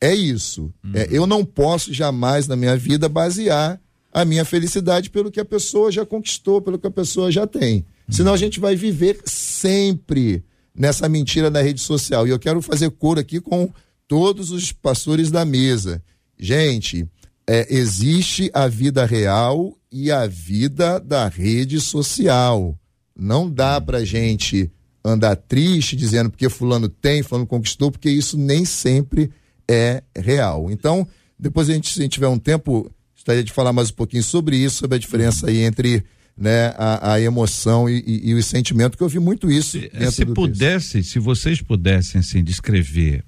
é 0.00 0.14
isso. 0.14 0.72
Uhum. 0.84 0.92
É, 0.94 1.08
eu 1.10 1.26
não 1.26 1.44
posso 1.44 1.92
jamais 1.92 2.46
na 2.46 2.56
minha 2.56 2.76
vida 2.76 3.08
basear 3.08 3.80
a 4.12 4.24
minha 4.24 4.44
felicidade 4.44 5.10
pelo 5.10 5.30
que 5.30 5.40
a 5.40 5.44
pessoa 5.44 5.92
já 5.92 6.06
conquistou, 6.06 6.62
pelo 6.62 6.78
que 6.78 6.86
a 6.86 6.90
pessoa 6.90 7.30
já 7.30 7.46
tem. 7.46 7.76
Uhum. 7.76 8.14
Senão 8.14 8.32
a 8.32 8.36
gente 8.36 8.58
vai 8.58 8.74
viver 8.74 9.20
sempre 9.26 10.42
nessa 10.74 11.08
mentira 11.08 11.50
da 11.50 11.60
rede 11.60 11.80
social. 11.80 12.26
E 12.26 12.30
eu 12.30 12.38
quero 12.38 12.62
fazer 12.62 12.90
cor 12.90 13.18
aqui 13.18 13.40
com 13.40 13.70
todos 14.08 14.50
os 14.50 14.72
pastores 14.72 15.30
da 15.30 15.44
mesa. 15.44 16.02
Gente, 16.38 17.06
é, 17.46 17.66
existe 17.74 18.50
a 18.52 18.68
vida 18.68 19.04
real 19.04 19.76
e 19.96 20.12
a 20.12 20.26
vida 20.26 21.00
da 21.00 21.26
rede 21.26 21.80
social. 21.80 22.78
Não 23.18 23.50
dá 23.50 23.80
para 23.80 24.04
gente 24.04 24.70
andar 25.02 25.36
triste, 25.36 25.96
dizendo 25.96 26.28
porque 26.28 26.50
fulano 26.50 26.86
tem, 26.86 27.22
fulano 27.22 27.46
conquistou, 27.46 27.90
porque 27.90 28.10
isso 28.10 28.36
nem 28.36 28.66
sempre 28.66 29.30
é 29.66 30.02
real. 30.14 30.70
Então, 30.70 31.08
depois 31.38 31.70
a 31.70 31.72
gente, 31.72 31.90
se 31.90 31.98
a 31.98 32.02
gente 32.02 32.12
tiver 32.12 32.28
um 32.28 32.38
tempo, 32.38 32.90
gostaria 33.14 33.42
de 33.42 33.52
falar 33.52 33.72
mais 33.72 33.90
um 33.90 33.94
pouquinho 33.94 34.22
sobre 34.22 34.58
isso, 34.58 34.76
sobre 34.76 34.96
a 34.96 35.00
diferença 35.00 35.48
aí 35.48 35.60
entre 35.60 36.04
né, 36.36 36.74
a, 36.76 37.14
a 37.14 37.20
emoção 37.20 37.88
e, 37.88 38.04
e, 38.06 38.30
e, 38.30 38.34
o 38.34 38.42
sentimento, 38.42 38.98
que 38.98 39.02
eu 39.02 39.08
vi 39.08 39.18
muito 39.18 39.50
isso. 39.50 39.78
Se, 39.80 40.12
se 40.12 40.26
pudesse, 40.26 41.02
se 41.02 41.18
vocês 41.18 41.62
pudessem 41.62 42.18
assim, 42.18 42.44
descrever 42.44 43.24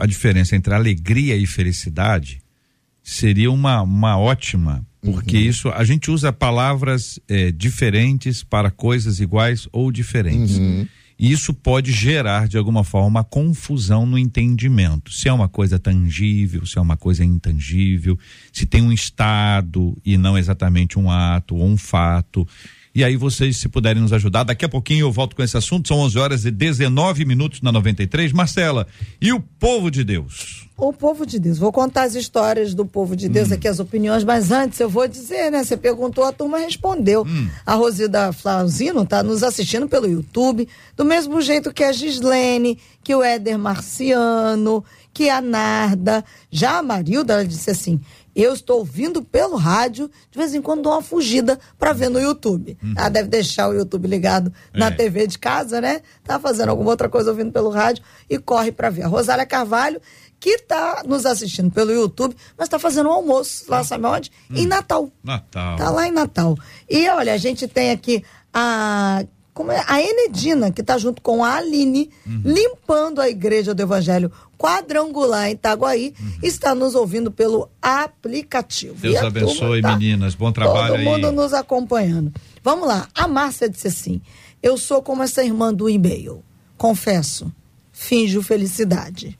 a 0.00 0.06
diferença 0.06 0.56
entre 0.56 0.74
alegria 0.74 1.36
e 1.36 1.46
felicidade, 1.46 2.40
seria 3.00 3.50
uma, 3.50 3.82
uma 3.82 4.18
ótima, 4.18 4.84
porque 5.04 5.36
uhum. 5.36 5.42
isso 5.42 5.68
a 5.70 5.84
gente 5.84 6.10
usa 6.10 6.32
palavras 6.32 7.20
é, 7.28 7.52
diferentes 7.52 8.42
para 8.42 8.70
coisas 8.70 9.20
iguais 9.20 9.68
ou 9.70 9.92
diferentes. 9.92 10.56
Uhum. 10.56 10.86
E 11.18 11.30
isso 11.30 11.54
pode 11.54 11.92
gerar, 11.92 12.48
de 12.48 12.58
alguma 12.58 12.82
forma, 12.82 13.06
uma 13.06 13.24
confusão 13.24 14.04
no 14.04 14.18
entendimento. 14.18 15.12
Se 15.12 15.28
é 15.28 15.32
uma 15.32 15.48
coisa 15.48 15.78
tangível, 15.78 16.66
se 16.66 16.76
é 16.76 16.80
uma 16.80 16.96
coisa 16.96 17.24
intangível, 17.24 18.18
se 18.52 18.66
tem 18.66 18.82
um 18.82 18.92
estado 18.92 19.96
e 20.04 20.16
não 20.16 20.36
exatamente 20.36 20.98
um 20.98 21.08
ato 21.08 21.54
ou 21.54 21.66
um 21.66 21.76
fato. 21.76 22.46
E 22.94 23.02
aí 23.02 23.16
vocês, 23.16 23.56
se 23.56 23.68
puderem 23.68 24.00
nos 24.00 24.12
ajudar, 24.12 24.44
daqui 24.44 24.64
a 24.64 24.68
pouquinho 24.68 25.06
eu 25.06 25.10
volto 25.10 25.34
com 25.34 25.42
esse 25.42 25.56
assunto. 25.56 25.88
São 25.88 25.98
11 25.98 26.18
horas 26.18 26.44
e 26.44 26.50
19 26.50 27.24
minutos 27.24 27.60
na 27.60 27.72
93. 27.72 28.32
Marcela, 28.32 28.86
e 29.20 29.32
o 29.32 29.40
povo 29.40 29.90
de 29.90 30.04
Deus? 30.04 30.68
O 30.76 30.92
povo 30.92 31.26
de 31.26 31.40
Deus. 31.40 31.58
Vou 31.58 31.72
contar 31.72 32.04
as 32.04 32.14
histórias 32.14 32.72
do 32.72 32.86
povo 32.86 33.16
de 33.16 33.28
Deus 33.28 33.50
hum. 33.50 33.54
aqui, 33.54 33.66
as 33.66 33.80
opiniões, 33.80 34.22
mas 34.22 34.52
antes 34.52 34.78
eu 34.78 34.88
vou 34.88 35.08
dizer, 35.08 35.50
né? 35.50 35.64
Você 35.64 35.76
perguntou, 35.76 36.22
a 36.22 36.32
turma 36.32 36.58
respondeu. 36.58 37.24
Hum. 37.26 37.48
A 37.66 37.74
Rosida 37.74 38.32
Flauzino 38.32 39.02
está 39.02 39.24
nos 39.24 39.42
assistindo 39.42 39.88
pelo 39.88 40.08
YouTube, 40.08 40.68
do 40.96 41.04
mesmo 41.04 41.40
jeito 41.40 41.72
que 41.72 41.82
a 41.82 41.90
Gislene, 41.90 42.78
que 43.02 43.12
o 43.12 43.24
Éder 43.24 43.58
Marciano, 43.58 44.84
que 45.12 45.28
a 45.28 45.40
Narda. 45.40 46.24
Já 46.50 46.78
a 46.78 46.82
Marilda, 46.82 47.34
ela 47.34 47.44
disse 47.44 47.70
assim: 47.70 48.00
eu 48.34 48.52
estou 48.52 48.78
ouvindo 48.78 49.22
pelo 49.22 49.56
rádio, 49.56 50.10
de 50.30 50.38
vez 50.38 50.54
em 50.54 50.60
quando 50.60 50.82
dou 50.82 50.92
uma 50.92 51.02
fugida 51.02 51.58
para 51.78 51.92
ver 51.92 52.08
no 52.08 52.20
YouTube. 52.20 52.76
Uhum. 52.82 52.94
Ela 52.96 53.08
deve 53.08 53.28
deixar 53.28 53.68
o 53.68 53.72
YouTube 53.72 54.08
ligado 54.08 54.52
na 54.72 54.86
é. 54.86 54.90
TV 54.90 55.26
de 55.26 55.38
casa, 55.38 55.80
né? 55.80 56.00
Tá 56.24 56.38
fazendo 56.38 56.70
alguma 56.70 56.90
outra 56.90 57.08
coisa 57.08 57.30
ouvindo 57.30 57.52
pelo 57.52 57.70
rádio 57.70 58.02
e 58.28 58.38
corre 58.38 58.72
para 58.72 58.90
ver. 58.90 59.02
A 59.02 59.08
Rosália 59.08 59.46
Carvalho, 59.46 60.00
que 60.40 60.50
está 60.50 61.02
nos 61.06 61.24
assistindo 61.24 61.70
pelo 61.70 61.92
YouTube, 61.92 62.36
mas 62.58 62.66
está 62.66 62.78
fazendo 62.78 63.08
um 63.08 63.12
almoço 63.12 63.64
lá, 63.68 63.84
sabe 63.84 64.06
onde? 64.06 64.32
Hum. 64.50 64.56
Em 64.56 64.66
Natal. 64.66 65.10
Natal. 65.22 65.76
Tá 65.76 65.90
lá 65.90 66.08
em 66.08 66.12
Natal. 66.12 66.56
E 66.88 67.08
olha, 67.08 67.32
a 67.34 67.38
gente 67.38 67.68
tem 67.68 67.90
aqui 67.90 68.24
a 68.52 69.24
como 69.54 69.70
é, 69.70 69.84
a 69.86 70.02
Enedina, 70.02 70.72
que 70.72 70.80
está 70.80 70.98
junto 70.98 71.22
com 71.22 71.44
a 71.44 71.54
Aline, 71.54 72.10
uhum. 72.26 72.42
limpando 72.44 73.20
a 73.20 73.28
igreja 73.28 73.72
do 73.72 73.80
Evangelho 73.80 74.30
quadrangular 74.58 75.48
em 75.48 75.52
Itaguaí, 75.52 76.12
uhum. 76.18 76.32
está 76.42 76.74
nos 76.74 76.96
ouvindo 76.96 77.30
pelo 77.30 77.70
aplicativo. 77.80 78.96
Deus 78.96 79.22
abençoe, 79.22 79.80
tá, 79.80 79.96
meninas. 79.96 80.34
Bom 80.34 80.50
trabalho 80.50 80.88
todo 80.88 80.96
aí. 80.98 81.04
Todo 81.04 81.14
mundo 81.14 81.32
nos 81.32 81.54
acompanhando. 81.54 82.32
Vamos 82.64 82.88
lá. 82.88 83.08
A 83.14 83.28
Márcia 83.28 83.68
disse 83.68 83.86
assim: 83.86 84.20
Eu 84.60 84.76
sou 84.76 85.00
como 85.00 85.22
essa 85.22 85.44
irmã 85.44 85.72
do 85.72 85.88
e-mail. 85.88 86.42
Confesso, 86.76 87.52
finjo 87.92 88.42
felicidade. 88.42 89.38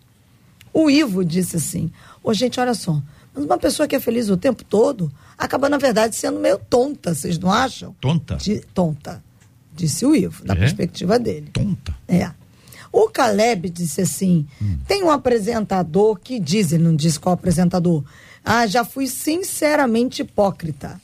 O 0.72 0.88
Ivo 0.88 1.24
disse 1.24 1.57
assim: 1.57 1.90
Ô, 2.22 2.33
gente, 2.33 2.61
olha 2.61 2.74
só. 2.74 3.03
Mas 3.35 3.44
uma 3.44 3.59
pessoa 3.59 3.88
que 3.88 3.96
é 3.96 4.00
feliz 4.00 4.31
o 4.31 4.37
tempo 4.37 4.62
todo 4.62 5.11
acaba, 5.37 5.68
na 5.68 5.77
verdade, 5.77 6.14
sendo 6.14 6.38
meio 6.38 6.57
tonta, 6.57 7.12
vocês 7.12 7.37
não 7.37 7.50
acham? 7.50 7.96
Tonta? 8.00 8.37
De, 8.37 8.61
tonta 8.72 9.20
disse 9.74 10.06
o 10.06 10.14
Ivo, 10.14 10.44
da 10.44 10.54
é? 10.54 10.58
perspectiva 10.58 11.18
dele. 11.18 11.50
Tonta. 11.52 11.94
É. 12.08 12.30
O 12.92 13.08
Caleb 13.08 13.68
disse 13.70 14.02
assim: 14.02 14.46
hum. 14.62 14.78
tem 14.87 15.02
um 15.02 15.10
apresentador 15.10 16.16
que 16.18 16.38
diz, 16.38 16.72
ele 16.72 16.84
não 16.84 16.94
diz 16.94 17.18
qual 17.18 17.34
apresentador, 17.34 18.04
ah, 18.44 18.66
já 18.66 18.84
fui 18.84 19.08
sinceramente 19.08 20.22
hipócrita. 20.22 21.00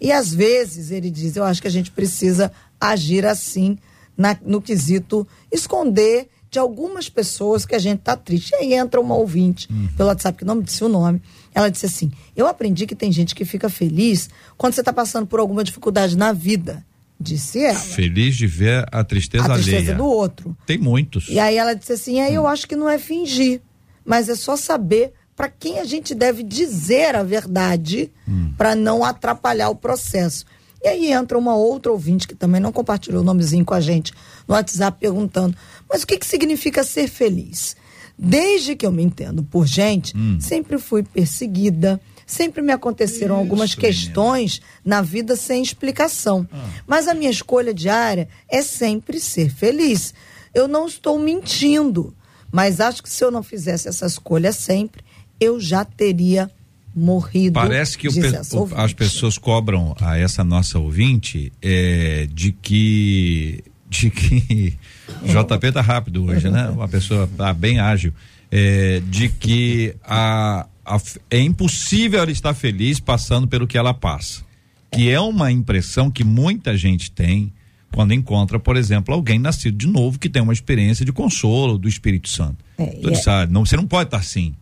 E 0.00 0.12
às 0.12 0.34
vezes, 0.34 0.90
ele 0.90 1.10
diz, 1.10 1.34
eu 1.34 1.44
acho 1.44 1.62
que 1.62 1.68
a 1.68 1.70
gente 1.70 1.90
precisa 1.90 2.52
agir 2.78 3.24
assim 3.24 3.78
na, 4.16 4.36
no 4.44 4.60
quesito 4.60 5.26
esconder 5.50 6.28
de 6.50 6.58
algumas 6.58 7.08
pessoas 7.08 7.64
que 7.64 7.74
a 7.74 7.78
gente 7.78 8.00
tá 8.00 8.16
triste. 8.16 8.50
E 8.52 8.56
aí 8.56 8.74
entra 8.74 9.00
uma 9.00 9.14
ouvinte 9.14 9.66
hum. 9.72 9.88
pelo 9.96 10.10
WhatsApp, 10.10 10.36
que 10.36 10.44
não 10.44 10.56
me 10.56 10.62
disse 10.62 10.84
o 10.84 10.88
nome. 10.90 11.22
Ela 11.54 11.70
disse 11.70 11.86
assim: 11.86 12.12
Eu 12.36 12.46
aprendi 12.46 12.86
que 12.86 12.94
tem 12.94 13.10
gente 13.10 13.34
que 13.34 13.46
fica 13.46 13.70
feliz 13.70 14.28
quando 14.58 14.74
você 14.74 14.82
está 14.82 14.92
passando 14.92 15.26
por 15.26 15.40
alguma 15.40 15.64
dificuldade 15.64 16.18
na 16.18 16.32
vida 16.32 16.84
disse 17.18 17.60
ela. 17.60 17.78
Feliz 17.78 18.36
de 18.36 18.46
ver 18.46 18.86
a 18.90 19.04
tristeza, 19.04 19.46
a 19.46 19.54
tristeza 19.54 19.76
alheia. 19.76 19.94
do 19.94 20.06
outro. 20.06 20.56
Tem 20.66 20.78
muitos. 20.78 21.28
E 21.28 21.38
aí 21.38 21.56
ela 21.56 21.74
disse 21.74 21.92
assim: 21.92 22.20
aí 22.20 22.32
hum. 22.32 22.36
eu 22.36 22.46
acho 22.46 22.66
que 22.66 22.76
não 22.76 22.88
é 22.88 22.98
fingir, 22.98 23.60
mas 24.04 24.28
é 24.28 24.34
só 24.34 24.56
saber 24.56 25.12
para 25.36 25.48
quem 25.48 25.78
a 25.78 25.84
gente 25.84 26.14
deve 26.14 26.42
dizer 26.42 27.16
a 27.16 27.22
verdade 27.22 28.10
hum. 28.28 28.52
para 28.56 28.74
não 28.74 29.04
atrapalhar 29.04 29.68
o 29.68 29.76
processo. 29.76 30.44
E 30.82 30.88
aí 30.88 31.12
entra 31.12 31.38
uma 31.38 31.56
outra 31.56 31.90
ouvinte 31.90 32.28
que 32.28 32.34
também 32.34 32.60
não 32.60 32.70
compartilhou 32.70 33.22
o 33.22 33.24
nomezinho 33.24 33.64
com 33.64 33.74
a 33.74 33.80
gente 33.80 34.12
no 34.46 34.54
WhatsApp 34.54 34.98
perguntando: 35.00 35.56
mas 35.88 36.02
o 36.02 36.06
que, 36.06 36.18
que 36.18 36.26
significa 36.26 36.84
ser 36.84 37.08
feliz? 37.08 37.76
Desde 38.16 38.76
que 38.76 38.86
eu 38.86 38.92
me 38.92 39.02
entendo 39.02 39.42
por 39.42 39.66
gente, 39.66 40.16
hum. 40.16 40.38
sempre 40.40 40.78
fui 40.78 41.02
perseguida, 41.02 42.00
sempre 42.26 42.62
me 42.62 42.72
aconteceram 42.72 43.34
Isso, 43.34 43.42
algumas 43.42 43.74
questões 43.74 44.60
menina. 44.60 44.80
na 44.84 45.02
vida 45.02 45.36
sem 45.36 45.62
explicação. 45.62 46.46
Ah. 46.52 46.68
Mas 46.86 47.08
a 47.08 47.14
minha 47.14 47.30
escolha 47.30 47.72
diária 47.72 48.28
é 48.48 48.62
sempre 48.62 49.20
ser 49.20 49.50
feliz. 49.50 50.14
Eu 50.54 50.68
não 50.68 50.86
estou 50.86 51.18
mentindo, 51.18 52.14
mas 52.50 52.80
acho 52.80 53.02
que 53.02 53.10
se 53.10 53.24
eu 53.24 53.30
não 53.30 53.42
fizesse 53.42 53.88
essa 53.88 54.06
escolha 54.06 54.52
sempre, 54.52 55.02
eu 55.40 55.60
já 55.60 55.84
teria 55.84 56.50
morrido. 56.94 57.54
Parece 57.54 57.98
que 57.98 58.08
o, 58.08 58.12
o, 58.12 58.68
as 58.76 58.92
pessoas 58.92 59.36
cobram 59.36 59.96
a 60.00 60.16
essa 60.16 60.44
nossa 60.44 60.78
ouvinte 60.78 61.52
é, 61.60 62.28
de 62.32 62.52
que 62.52 63.64
de 63.88 64.10
que 64.10 64.76
JP 65.24 65.72
tá 65.72 65.80
rápido 65.80 66.24
hoje, 66.24 66.48
né? 66.48 66.68
Uma 66.68 66.88
pessoa 66.88 67.28
tá 67.36 67.52
bem 67.52 67.80
ágil. 67.80 68.12
É, 68.50 69.02
de 69.08 69.28
que 69.28 69.96
a, 70.04 70.66
a, 70.84 71.00
é 71.30 71.40
impossível 71.40 72.20
ela 72.20 72.30
estar 72.30 72.54
feliz 72.54 73.00
passando 73.00 73.48
pelo 73.48 73.66
que 73.66 73.78
ela 73.78 73.94
passa. 73.94 74.44
Que 74.92 75.10
é 75.10 75.20
uma 75.20 75.50
impressão 75.50 76.10
que 76.10 76.22
muita 76.22 76.76
gente 76.76 77.10
tem 77.10 77.52
quando 77.92 78.12
encontra, 78.12 78.58
por 78.58 78.76
exemplo, 78.76 79.14
alguém 79.14 79.38
nascido 79.38 79.76
de 79.76 79.86
novo 79.86 80.18
que 80.18 80.28
tem 80.28 80.42
uma 80.42 80.52
experiência 80.52 81.04
de 81.04 81.12
consolo 81.12 81.78
do 81.78 81.88
Espírito 81.88 82.28
Santo. 82.28 82.64
É, 82.76 82.96
então, 82.98 83.12
é... 83.12 83.14
sabe, 83.14 83.52
não, 83.52 83.64
você 83.64 83.76
não 83.76 83.86
pode 83.86 84.08
estar 84.08 84.18
assim. 84.18 84.54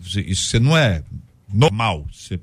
Isso, 0.00 0.20
isso 0.20 0.48
você 0.48 0.58
não 0.58 0.76
é 0.76 1.02
normal. 1.52 2.04
Você 2.12 2.40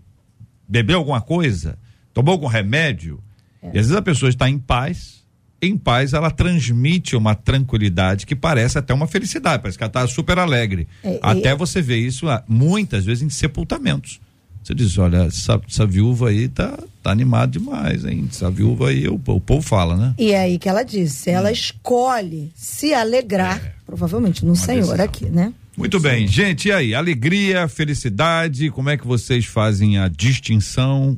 bebeu 0.68 0.98
alguma 0.98 1.20
coisa, 1.20 1.78
tomou 2.14 2.32
algum 2.32 2.48
remédio, 2.48 3.22
é. 3.62 3.68
e 3.68 3.70
às 3.70 3.88
vezes 3.88 3.96
a 3.96 4.02
pessoa 4.02 4.30
está 4.30 4.50
em 4.50 4.58
paz, 4.58 5.19
em 5.62 5.78
paz, 5.78 6.14
ela 6.14 6.32
transmite 6.32 7.16
uma 7.16 7.36
tranquilidade 7.36 8.26
que 8.26 8.36
parece 8.36 8.78
até 8.78 8.94
uma 8.94 9.08
felicidade, 9.08 9.62
parece 9.62 9.78
que 9.78 9.84
ela 9.84 9.90
está 9.90 10.08
super 10.08 10.40
alegre. 10.40 10.88
É, 11.04 11.20
até 11.22 11.56
você 11.56 11.82
vê 11.82 11.98
isso 11.98 12.30
ah, 12.30 12.44
muitas 12.48 13.06
vezes 13.06 13.24
em 13.24 13.30
sepultamentos. 13.30 14.20
Você 14.64 14.76
diz, 14.76 14.98
olha, 14.98 15.24
essa, 15.24 15.60
essa, 15.68 15.86
viúva 15.86 16.30
aí 16.30 16.48
tá, 16.48 16.78
tá 17.02 17.12
animada 17.12 17.52
demais, 17.54 18.06
hein? 18.06 18.28
Essa 18.30 18.52
viúva 18.52 18.90
aí, 18.90 19.08
o, 19.08 19.16
o 19.16 19.42
povo 19.42 19.62
fala, 19.62 19.96
né? 19.96 20.14
E 20.18 20.32
é 20.32 20.42
aí 20.42 20.60
que 20.60 20.70
ela 20.70 20.84
disse, 20.84 21.30
ela 21.30 21.50
hum. 21.50 21.54
escolhe 21.54 22.52
se 22.54 22.94
alegrar, 22.94 23.58
é, 23.66 23.74
provavelmente, 23.86 24.46
no 24.46 24.56
Senhor 24.56 24.82
decisão. 24.82 25.06
aqui, 25.06 25.26
né? 25.26 25.54
Muito 25.76 26.00
bem, 26.00 26.28
gente, 26.28 26.68
e 26.68 26.72
aí? 26.74 26.94
Alegria, 26.94 27.68
felicidade, 27.70 28.70
como 28.70 28.90
é 28.90 28.98
que 28.98 29.08
vocês 29.08 29.46
fazem 29.46 29.98
a 29.98 30.10
distinção? 30.10 31.18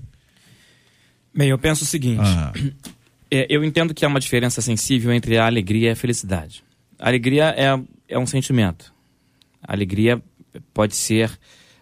Bem, 1.33 1.49
eu 1.49 1.57
penso 1.57 1.83
o 1.83 1.87
seguinte. 1.87 2.21
Ah. 2.21 2.53
É, 3.33 3.47
eu 3.49 3.63
entendo 3.63 3.93
que 3.93 4.03
há 4.03 4.09
uma 4.09 4.19
diferença 4.19 4.61
sensível 4.61 5.13
entre 5.13 5.37
a 5.37 5.45
alegria 5.45 5.89
e 5.89 5.91
a 5.93 5.95
felicidade. 5.95 6.63
A 6.99 7.07
alegria 7.07 7.55
é, 7.57 7.81
é 8.09 8.19
um 8.19 8.25
sentimento. 8.25 8.93
A 9.63 9.71
alegria 9.71 10.21
pode 10.73 10.95
ser 10.95 11.31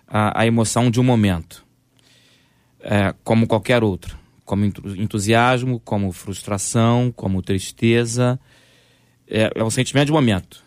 a, 0.07 0.41
a 0.41 0.45
emoção 0.45 0.91
de 0.91 0.99
um 0.99 1.03
momento, 1.03 1.65
é, 2.81 3.15
como 3.23 3.47
qualquer 3.47 3.83
outro. 3.83 4.17
Como 4.45 4.65
entusiasmo, 4.65 5.79
como 5.79 6.11
frustração, 6.11 7.11
como 7.15 7.41
tristeza. 7.41 8.39
É, 9.27 9.51
é 9.53 9.63
um 9.63 9.69
sentimento 9.69 10.07
de 10.07 10.11
momento. 10.11 10.63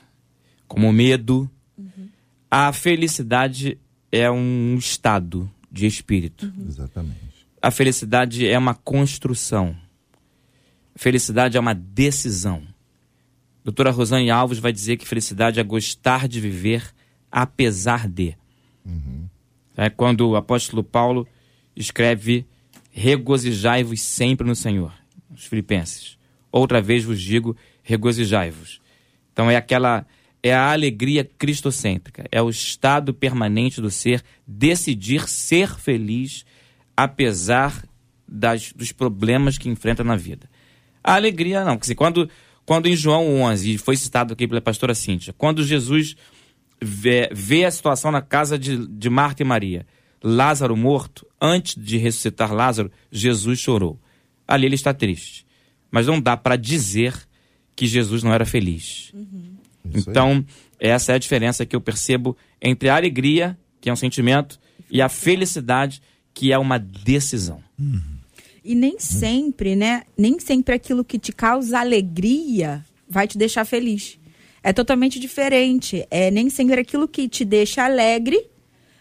Como 0.69 0.93
medo. 0.93 1.51
Uhum. 1.77 2.09
A 2.49 2.73
felicidade 2.73 3.79
é 4.11 4.31
um 4.31 4.77
estado 4.79 5.51
de 5.71 5.87
espírito. 5.87 6.47
Uhum. 6.47 6.67
Exatamente. 6.69 7.19
A 7.61 7.71
felicidade 7.73 8.47
é 8.47 8.57
uma 8.57 8.75
construção 8.75 9.77
Felicidade 10.95 11.57
é 11.57 11.61
uma 11.61 11.75
decisão. 11.75 12.63
Doutora 13.65 13.91
Rosane 13.91 14.31
Alves 14.31 14.59
vai 14.59 14.73
dizer 14.73 14.97
que 14.97 15.07
felicidade 15.07 15.61
é 15.61 15.63
gostar 15.63 16.27
de 16.27 16.41
viver 16.41 16.93
apesar 17.31 18.09
de. 18.09 18.37
Uhum. 18.85 19.27
É 19.77 19.89
quando 19.89 20.29
o 20.29 20.37
apóstolo 20.37 20.83
Paulo 20.83 21.27
escreve: 21.75 22.45
regozijai-vos 22.91 24.01
sempre 24.01 24.47
no 24.47 24.57
Senhor, 24.57 24.93
os 25.35 25.45
Filipenses. 25.45 26.19
Outra 26.51 26.83
vez 26.83 27.05
vos 27.05 27.21
digo: 27.21 27.57
regozijai-vos. 27.83 28.81
Então 29.33 29.51
é 29.51 29.57
aquela 29.57 30.07
é 30.43 30.53
a 30.53 30.73
alegria 30.73 31.25
cristocêntrica, 31.25 32.27
é 32.33 32.43
o 32.43 32.51
estado 32.51 33.15
permanente 33.15 33.81
do 33.81 33.91
ser 33.91 34.25
decidir 34.45 35.29
ser 35.29 35.79
feliz 35.79 36.45
apesar 36.97 37.85
das, 38.27 38.73
dos 38.73 38.91
problemas 38.91 39.57
que 39.57 39.69
enfrenta 39.69 40.03
na 40.03 40.17
vida. 40.17 40.51
A 41.03 41.15
alegria 41.15 41.65
não, 41.65 41.77
porque 41.77 41.95
quando 41.95 42.29
quando 42.65 42.87
em 42.87 42.95
João 42.95 43.43
11, 43.43 43.75
e 43.75 43.79
foi 43.79 43.97
citado 43.97 44.33
aqui 44.33 44.47
pela 44.47 44.61
pastora 44.61 44.95
Cíntia, 44.95 45.35
quando 45.37 45.65
Jesus 45.65 46.17
vê, 46.81 47.29
vê 47.33 47.65
a 47.65 47.71
situação 47.71 48.11
na 48.11 48.23
casa 48.23 48.59
de, 48.59 48.87
de 48.87 49.11
Marta 49.11 49.43
e 49.43 49.45
Maria, 49.45 49.87
Lázaro 50.23 50.77
morto, 50.77 51.27
antes 51.41 51.75
de 51.77 51.99
ressuscitar 51.99 52.55
Lázaro, 52.55 52.91
Jesus 53.11 53.59
chorou. 53.59 54.01
Ali 54.47 54.67
ele 54.67 54.77
está 54.77 54.95
triste. 54.95 55.45
Mas 55.91 56.07
não 56.07 56.21
dá 56.21 56.37
para 56.37 56.57
dizer 56.57 57.15
que 57.75 57.87
Jesus 57.87 58.23
não 58.23 58.33
era 58.33 58.47
feliz. 58.47 59.11
Uhum. 59.13 59.57
Então, 59.93 60.45
essa 60.79 61.13
é 61.13 61.15
a 61.17 61.19
diferença 61.19 61.67
que 61.67 61.75
eu 61.75 61.81
percebo 61.81 62.37
entre 62.61 62.89
a 62.89 62.97
alegria, 62.97 63.59
que 63.81 63.91
é 63.91 63.93
um 63.93 63.97
sentimento, 63.97 64.61
e 64.89 65.03
a 65.03 65.09
felicidade, 65.09 66.01
que 66.33 66.53
é 66.53 66.59
uma 66.59 66.79
decisão. 66.79 67.63
Uhum. 67.79 68.12
E 68.65 68.75
nem 68.75 68.99
sempre, 68.99 69.75
né? 69.75 70.03
Nem 70.17 70.39
sempre 70.39 70.75
aquilo 70.75 71.05
que 71.05 71.19
te 71.19 71.33
causa 71.33 71.81
alegria 71.81 72.85
vai 73.09 73.27
te 73.27 73.37
deixar 73.37 73.65
feliz. 73.65 74.19
É 74.63 74.73
totalmente 74.73 75.19
diferente. 75.19 76.07
É 76.11 76.31
nem 76.31 76.49
sempre 76.49 76.81
aquilo 76.81 77.09
que 77.09 77.29
te 77.29 77.45
deixa 77.45 77.85
alegre 77.85 78.49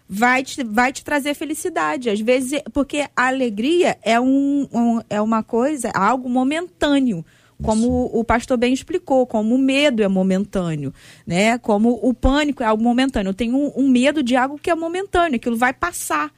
vai 0.09 0.43
te, 0.43 0.63
vai 0.63 0.91
te 0.91 1.03
trazer 1.03 1.33
felicidade. 1.33 2.09
Às 2.09 2.19
vezes, 2.19 2.61
porque 2.73 3.07
a 3.15 3.27
alegria 3.27 3.97
é, 4.03 4.19
um, 4.19 4.67
um 4.73 4.99
é 5.09 5.21
uma 5.21 5.41
coisa, 5.41 5.87
é 5.89 5.91
algo 5.95 6.27
momentâneo 6.27 7.23
como 7.61 8.05
o 8.11 8.23
pastor 8.23 8.57
bem 8.57 8.73
explicou, 8.73 9.25
como 9.27 9.55
o 9.55 9.57
medo 9.57 10.01
é 10.01 10.07
momentâneo, 10.07 10.93
né? 11.25 11.57
Como 11.59 11.99
o 12.01 12.13
pânico 12.13 12.63
é 12.63 12.65
algo 12.65 12.83
momentâneo. 12.83 13.29
Eu 13.29 13.33
tenho 13.33 13.55
um, 13.55 13.71
um 13.83 13.87
medo 13.87 14.23
de 14.23 14.35
algo 14.35 14.57
que 14.57 14.69
é 14.69 14.75
momentâneo, 14.75 15.35
aquilo 15.35 15.55
vai 15.55 15.71
passar. 15.73 16.31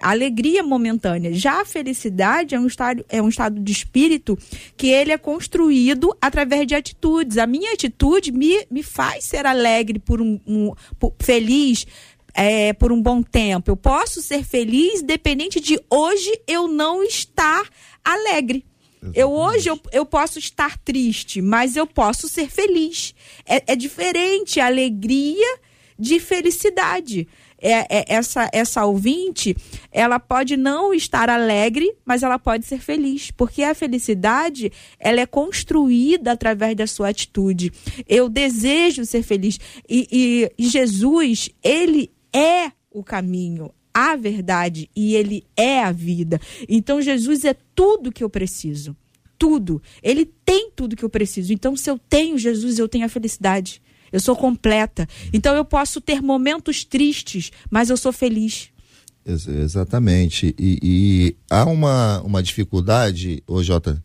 A 0.00 0.10
alegria 0.10 0.62
momentânea. 0.62 1.32
Já 1.32 1.62
a 1.62 1.64
felicidade 1.64 2.54
é 2.54 2.60
um, 2.60 2.66
estado, 2.66 3.04
é 3.08 3.22
um 3.22 3.28
estado 3.28 3.60
de 3.60 3.72
espírito 3.72 4.38
que 4.76 4.88
ele 4.88 5.12
é 5.12 5.18
construído 5.18 6.14
através 6.20 6.66
de 6.66 6.74
atitudes. 6.74 7.38
A 7.38 7.46
minha 7.46 7.72
atitude 7.72 8.30
me, 8.30 8.66
me 8.70 8.82
faz 8.82 9.24
ser 9.24 9.46
alegre 9.46 9.98
por 9.98 10.20
um, 10.20 10.38
um 10.46 10.72
por, 10.98 11.14
feliz 11.18 11.86
é, 12.34 12.74
por 12.74 12.92
um 12.92 13.00
bom 13.00 13.22
tempo. 13.22 13.70
Eu 13.70 13.76
posso 13.76 14.20
ser 14.20 14.44
feliz 14.44 15.02
dependente 15.02 15.58
de 15.58 15.80
hoje 15.90 16.30
eu 16.46 16.68
não 16.68 17.02
estar 17.02 17.66
alegre. 18.04 18.64
Eu 19.14 19.30
hoje 19.30 19.68
eu, 19.68 19.80
eu 19.92 20.04
posso 20.04 20.38
estar 20.38 20.76
triste, 20.78 21.40
mas 21.40 21.76
eu 21.76 21.86
posso 21.86 22.28
ser 22.28 22.50
feliz. 22.50 23.14
É, 23.46 23.72
é 23.72 23.76
diferente 23.76 24.60
a 24.60 24.66
alegria 24.66 25.58
de 25.98 26.20
felicidade 26.20 27.26
é, 27.66 27.86
é, 27.90 28.04
essa, 28.06 28.48
essa 28.52 28.84
ouvinte, 28.84 29.56
ela 29.90 30.20
pode 30.20 30.56
não 30.56 30.94
estar 30.94 31.28
alegre, 31.28 31.92
mas 32.04 32.22
ela 32.22 32.38
pode 32.38 32.64
ser 32.64 32.78
feliz, 32.78 33.32
porque 33.32 33.64
a 33.64 33.74
felicidade, 33.74 34.70
ela 35.00 35.20
é 35.20 35.26
construída 35.26 36.30
através 36.30 36.76
da 36.76 36.86
sua 36.86 37.08
atitude. 37.08 37.72
Eu 38.08 38.28
desejo 38.28 39.04
ser 39.04 39.22
feliz. 39.22 39.58
E, 39.88 40.48
e, 40.56 40.68
Jesus, 40.68 41.50
ele 41.62 42.12
é 42.32 42.70
o 42.88 43.02
caminho, 43.02 43.72
a 43.92 44.14
verdade 44.14 44.88
e 44.94 45.16
ele 45.16 45.44
é 45.56 45.82
a 45.82 45.90
vida. 45.90 46.40
Então 46.68 47.02
Jesus 47.02 47.44
é 47.44 47.56
tudo 47.74 48.12
que 48.12 48.22
eu 48.22 48.30
preciso. 48.30 48.96
Tudo. 49.38 49.82
Ele 50.02 50.24
tem 50.24 50.70
tudo 50.70 50.96
que 50.96 51.04
eu 51.04 51.10
preciso. 51.10 51.52
Então 51.52 51.74
se 51.74 51.90
eu 51.90 51.98
tenho 51.98 52.38
Jesus, 52.38 52.78
eu 52.78 52.88
tenho 52.88 53.06
a 53.06 53.08
felicidade. 53.08 53.82
Eu 54.16 54.20
sou 54.20 54.34
completa. 54.34 55.06
Então 55.30 55.54
eu 55.54 55.62
posso 55.62 56.00
ter 56.00 56.22
momentos 56.22 56.84
tristes, 56.84 57.50
mas 57.70 57.90
eu 57.90 57.98
sou 57.98 58.14
feliz. 58.14 58.70
Ex 59.26 59.46
exatamente. 59.46 60.54
E, 60.58 60.78
e, 60.82 61.36
há 61.50 61.66
uma, 61.66 62.22
uma 62.22 62.42
dificuldade, 62.42 63.42
ô 63.46 63.62
Jota, 63.62 64.02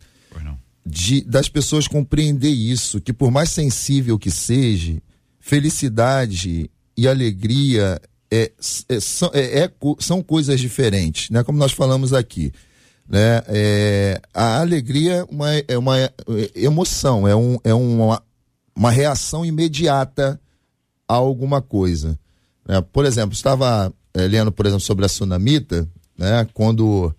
de, 0.85 1.21
das 1.21 1.47
pessoas 1.47 1.87
compreender 1.87 2.49
isso, 2.49 2.99
que 2.99 3.13
por 3.13 3.31
mais 3.31 3.51
sensível 3.51 4.19
que 4.19 4.29
seja, 4.29 5.01
felicidade 5.39 6.69
e 6.97 7.07
alegria 7.07 8.01
é, 8.29 8.51
é, 8.89 8.99
são, 8.99 9.31
é, 9.33 9.59
é, 9.63 9.71
são 9.99 10.21
coisas 10.21 10.59
diferentes, 10.59 11.29
né? 11.29 11.41
Como 11.41 11.57
nós 11.57 11.71
falamos 11.71 12.11
aqui. 12.11 12.51
Né? 13.07 13.41
É, 13.47 14.21
a 14.33 14.59
alegria 14.59 15.25
uma, 15.29 15.49
é 15.67 15.77
uma 15.77 15.95
emoção, 16.53 17.25
é, 17.25 17.33
um, 17.33 17.57
é 17.63 17.73
uma, 17.73 18.21
uma 18.75 18.91
reação 18.91 19.45
imediata 19.45 20.39
a 21.07 21.13
alguma 21.13 21.61
coisa. 21.61 22.17
Né? 22.67 22.81
Por 22.81 23.05
exemplo, 23.05 23.33
estava 23.33 23.93
é, 24.13 24.27
lendo, 24.27 24.51
por 24.51 24.65
exemplo, 24.65 24.83
sobre 24.83 25.05
a 25.05 25.09
sunamita, 25.09 25.87
né? 26.17 26.47
Quando. 26.53 27.13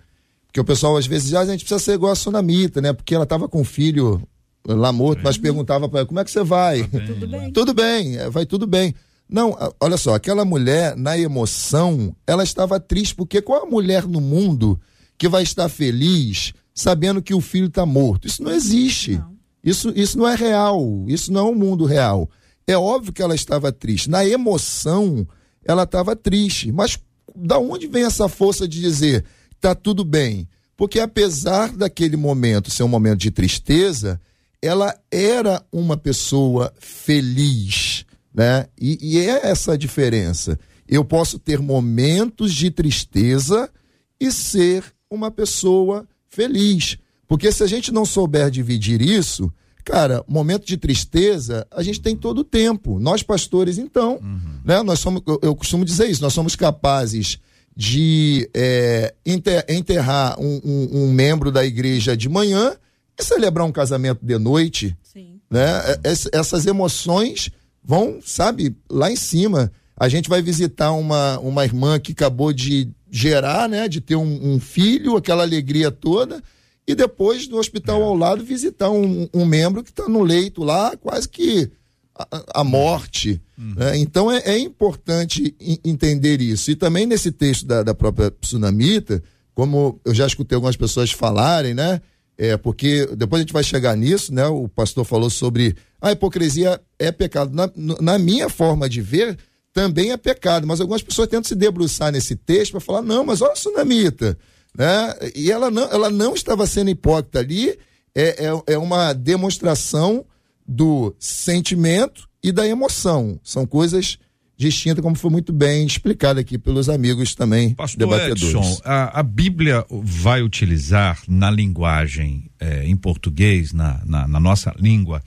Porque 0.46 0.60
o 0.60 0.64
pessoal 0.64 0.96
às 0.96 1.06
vezes 1.06 1.28
diz, 1.28 1.34
ah, 1.34 1.40
a 1.40 1.46
gente 1.46 1.64
precisa 1.64 1.80
ser 1.80 1.94
igual 1.94 2.12
a 2.12 2.16
sunamita, 2.16 2.80
né? 2.80 2.92
Porque 2.92 3.14
ela 3.14 3.24
estava 3.24 3.48
com 3.48 3.60
o 3.60 3.64
filho 3.64 4.22
lá 4.66 4.92
morto, 4.92 5.22
mas 5.24 5.38
perguntava 5.38 5.88
para 5.88 6.00
ela, 6.00 6.06
como 6.06 6.20
é 6.20 6.24
que 6.24 6.30
você 6.30 6.44
vai? 6.44 6.84
Tá 6.84 7.00
tudo 7.06 7.26
bem. 7.26 7.52
tudo 7.52 7.74
bem, 7.74 8.16
é, 8.16 8.30
vai 8.30 8.46
tudo 8.46 8.66
bem. 8.66 8.94
Não, 9.28 9.56
olha 9.80 9.96
só, 9.96 10.14
aquela 10.14 10.44
mulher, 10.44 10.94
na 10.94 11.16
emoção, 11.16 12.14
ela 12.26 12.44
estava 12.44 12.78
triste, 12.78 13.14
porque 13.14 13.40
qual 13.40 13.62
a 13.62 13.66
mulher 13.66 14.06
no 14.06 14.20
mundo 14.20 14.78
que 15.16 15.26
vai 15.26 15.42
estar 15.42 15.68
feliz 15.70 16.52
sabendo 16.74 17.22
que 17.22 17.32
o 17.32 17.40
filho 17.40 17.68
está 17.68 17.86
morto? 17.86 18.28
Isso 18.28 18.42
não 18.42 18.52
existe. 18.52 19.16
Não. 19.16 19.31
Isso, 19.62 19.92
isso 19.94 20.18
não 20.18 20.26
é 20.26 20.34
real, 20.34 21.04
isso 21.06 21.32
não 21.32 21.40
é 21.40 21.44
o 21.44 21.52
um 21.52 21.54
mundo 21.54 21.84
real. 21.84 22.28
É 22.66 22.76
óbvio 22.76 23.12
que 23.12 23.22
ela 23.22 23.34
estava 23.34 23.72
triste. 23.72 24.10
Na 24.10 24.24
emoção, 24.26 25.26
ela 25.64 25.84
estava 25.84 26.16
triste. 26.16 26.72
Mas 26.72 26.98
da 27.34 27.58
onde 27.58 27.86
vem 27.86 28.04
essa 28.04 28.28
força 28.28 28.66
de 28.66 28.80
dizer 28.80 29.24
tá 29.60 29.74
tudo 29.74 30.04
bem? 30.04 30.48
Porque 30.76 30.98
apesar 30.98 31.70
daquele 31.76 32.16
momento 32.16 32.70
ser 32.70 32.82
um 32.82 32.88
momento 32.88 33.20
de 33.20 33.30
tristeza, 33.30 34.20
ela 34.60 34.94
era 35.10 35.64
uma 35.70 35.96
pessoa 35.96 36.72
feliz, 36.78 38.04
né? 38.34 38.66
E, 38.80 38.98
e 39.00 39.18
é 39.20 39.46
essa 39.46 39.74
a 39.74 39.76
diferença. 39.76 40.58
Eu 40.88 41.04
posso 41.04 41.38
ter 41.38 41.60
momentos 41.60 42.52
de 42.52 42.70
tristeza 42.70 43.70
e 44.18 44.32
ser 44.32 44.84
uma 45.08 45.30
pessoa 45.30 46.06
feliz. 46.28 46.96
Porque 47.32 47.50
se 47.50 47.62
a 47.62 47.66
gente 47.66 47.90
não 47.90 48.04
souber 48.04 48.50
dividir 48.50 49.00
isso, 49.00 49.50
cara, 49.86 50.22
momento 50.28 50.66
de 50.66 50.76
tristeza, 50.76 51.66
a 51.70 51.82
gente 51.82 51.98
tem 51.98 52.14
todo 52.14 52.40
o 52.40 52.44
tempo. 52.44 52.98
Nós 53.00 53.22
pastores, 53.22 53.78
então, 53.78 54.18
uhum. 54.22 54.60
né? 54.62 54.82
Nós 54.82 54.98
somos, 54.98 55.22
eu, 55.26 55.40
eu, 55.42 55.56
costumo 55.56 55.82
dizer 55.82 56.10
isso, 56.10 56.20
nós 56.20 56.34
somos 56.34 56.54
capazes 56.54 57.38
de 57.74 58.50
é, 58.52 59.14
enterrar 59.24 60.38
um, 60.38 60.60
um, 60.62 61.04
um, 61.04 61.10
membro 61.10 61.50
da 61.50 61.64
igreja 61.64 62.14
de 62.14 62.28
manhã 62.28 62.76
e 63.18 63.24
celebrar 63.24 63.66
um 63.66 63.72
casamento 63.72 64.20
de 64.22 64.36
noite. 64.36 64.94
Sim. 65.02 65.40
Né? 65.50 65.70
É, 66.04 66.38
essas 66.38 66.66
emoções 66.66 67.48
vão, 67.82 68.18
sabe, 68.22 68.76
lá 68.90 69.10
em 69.10 69.16
cima. 69.16 69.72
A 69.96 70.06
gente 70.06 70.28
vai 70.28 70.42
visitar 70.42 70.92
uma, 70.92 71.38
uma 71.38 71.64
irmã 71.64 71.98
que 71.98 72.12
acabou 72.12 72.52
de 72.52 72.90
gerar, 73.10 73.70
né? 73.70 73.88
De 73.88 74.02
ter 74.02 74.16
um, 74.16 74.52
um 74.52 74.60
filho, 74.60 75.16
aquela 75.16 75.42
alegria 75.42 75.90
toda 75.90 76.42
e 76.86 76.94
depois 76.94 77.48
no 77.48 77.58
hospital 77.58 78.00
é. 78.00 78.04
ao 78.04 78.14
lado 78.14 78.44
visitar 78.44 78.90
um, 78.90 79.28
um 79.32 79.44
membro 79.44 79.82
que 79.82 79.90
está 79.90 80.08
no 80.08 80.22
leito 80.22 80.62
lá, 80.64 80.96
quase 80.96 81.28
que 81.28 81.70
a, 82.14 82.60
a 82.60 82.64
morte. 82.64 83.40
Uhum. 83.56 83.74
Né? 83.76 83.98
Então 83.98 84.30
é, 84.30 84.38
é 84.44 84.58
importante 84.58 85.54
entender 85.84 86.40
isso. 86.40 86.70
E 86.70 86.76
também 86.76 87.06
nesse 87.06 87.30
texto 87.30 87.66
da, 87.66 87.82
da 87.82 87.94
própria 87.94 88.30
Tsunamita, 88.30 89.22
como 89.54 90.00
eu 90.04 90.14
já 90.14 90.26
escutei 90.26 90.56
algumas 90.56 90.76
pessoas 90.76 91.10
falarem, 91.10 91.74
né? 91.74 92.00
É, 92.36 92.56
porque 92.56 93.06
depois 93.14 93.40
a 93.40 93.42
gente 93.42 93.52
vai 93.52 93.62
chegar 93.62 93.96
nisso, 93.96 94.32
né? 94.34 94.46
O 94.46 94.66
pastor 94.66 95.04
falou 95.04 95.30
sobre 95.30 95.76
a 96.00 96.10
hipocrisia 96.10 96.80
é 96.98 97.12
pecado. 97.12 97.54
Na, 97.54 97.70
na 98.00 98.18
minha 98.18 98.48
forma 98.48 98.88
de 98.88 99.00
ver, 99.02 99.38
também 99.72 100.10
é 100.10 100.16
pecado, 100.16 100.66
mas 100.66 100.80
algumas 100.80 101.02
pessoas 101.02 101.28
tentam 101.28 101.44
se 101.44 101.54
debruçar 101.54 102.10
nesse 102.10 102.34
texto 102.34 102.72
para 102.72 102.80
falar: 102.80 103.02
não, 103.02 103.24
mas 103.24 103.42
olha 103.42 103.52
a 103.52 103.54
Tsunamita 103.54 104.36
né? 104.76 105.14
E 105.34 105.50
ela 105.50 105.70
não, 105.70 105.84
ela 105.90 106.10
não 106.10 106.34
estava 106.34 106.66
sendo 106.66 106.90
hipócrita 106.90 107.40
ali, 107.40 107.78
é, 108.14 108.46
é, 108.46 108.74
é 108.74 108.78
uma 108.78 109.12
demonstração 109.12 110.24
do 110.66 111.14
sentimento 111.18 112.28
e 112.42 112.52
da 112.52 112.66
emoção. 112.66 113.38
São 113.42 113.66
coisas 113.66 114.18
distintas, 114.56 115.02
como 115.02 115.16
foi 115.16 115.30
muito 115.30 115.52
bem 115.52 115.84
explicado 115.86 116.38
aqui 116.38 116.56
pelos 116.56 116.88
amigos 116.88 117.34
também 117.34 117.74
Pastor 117.74 117.98
debatedores. 117.98 118.42
Edson, 118.42 118.80
a, 118.84 119.20
a 119.20 119.22
Bíblia 119.22 119.84
vai 119.90 120.42
utilizar 120.42 121.20
na 121.26 121.50
linguagem 121.50 122.50
é, 122.60 122.86
em 122.86 122.96
português, 122.96 123.72
na, 123.72 124.00
na, 124.06 124.28
na 124.28 124.40
nossa 124.40 124.72
língua, 124.78 125.22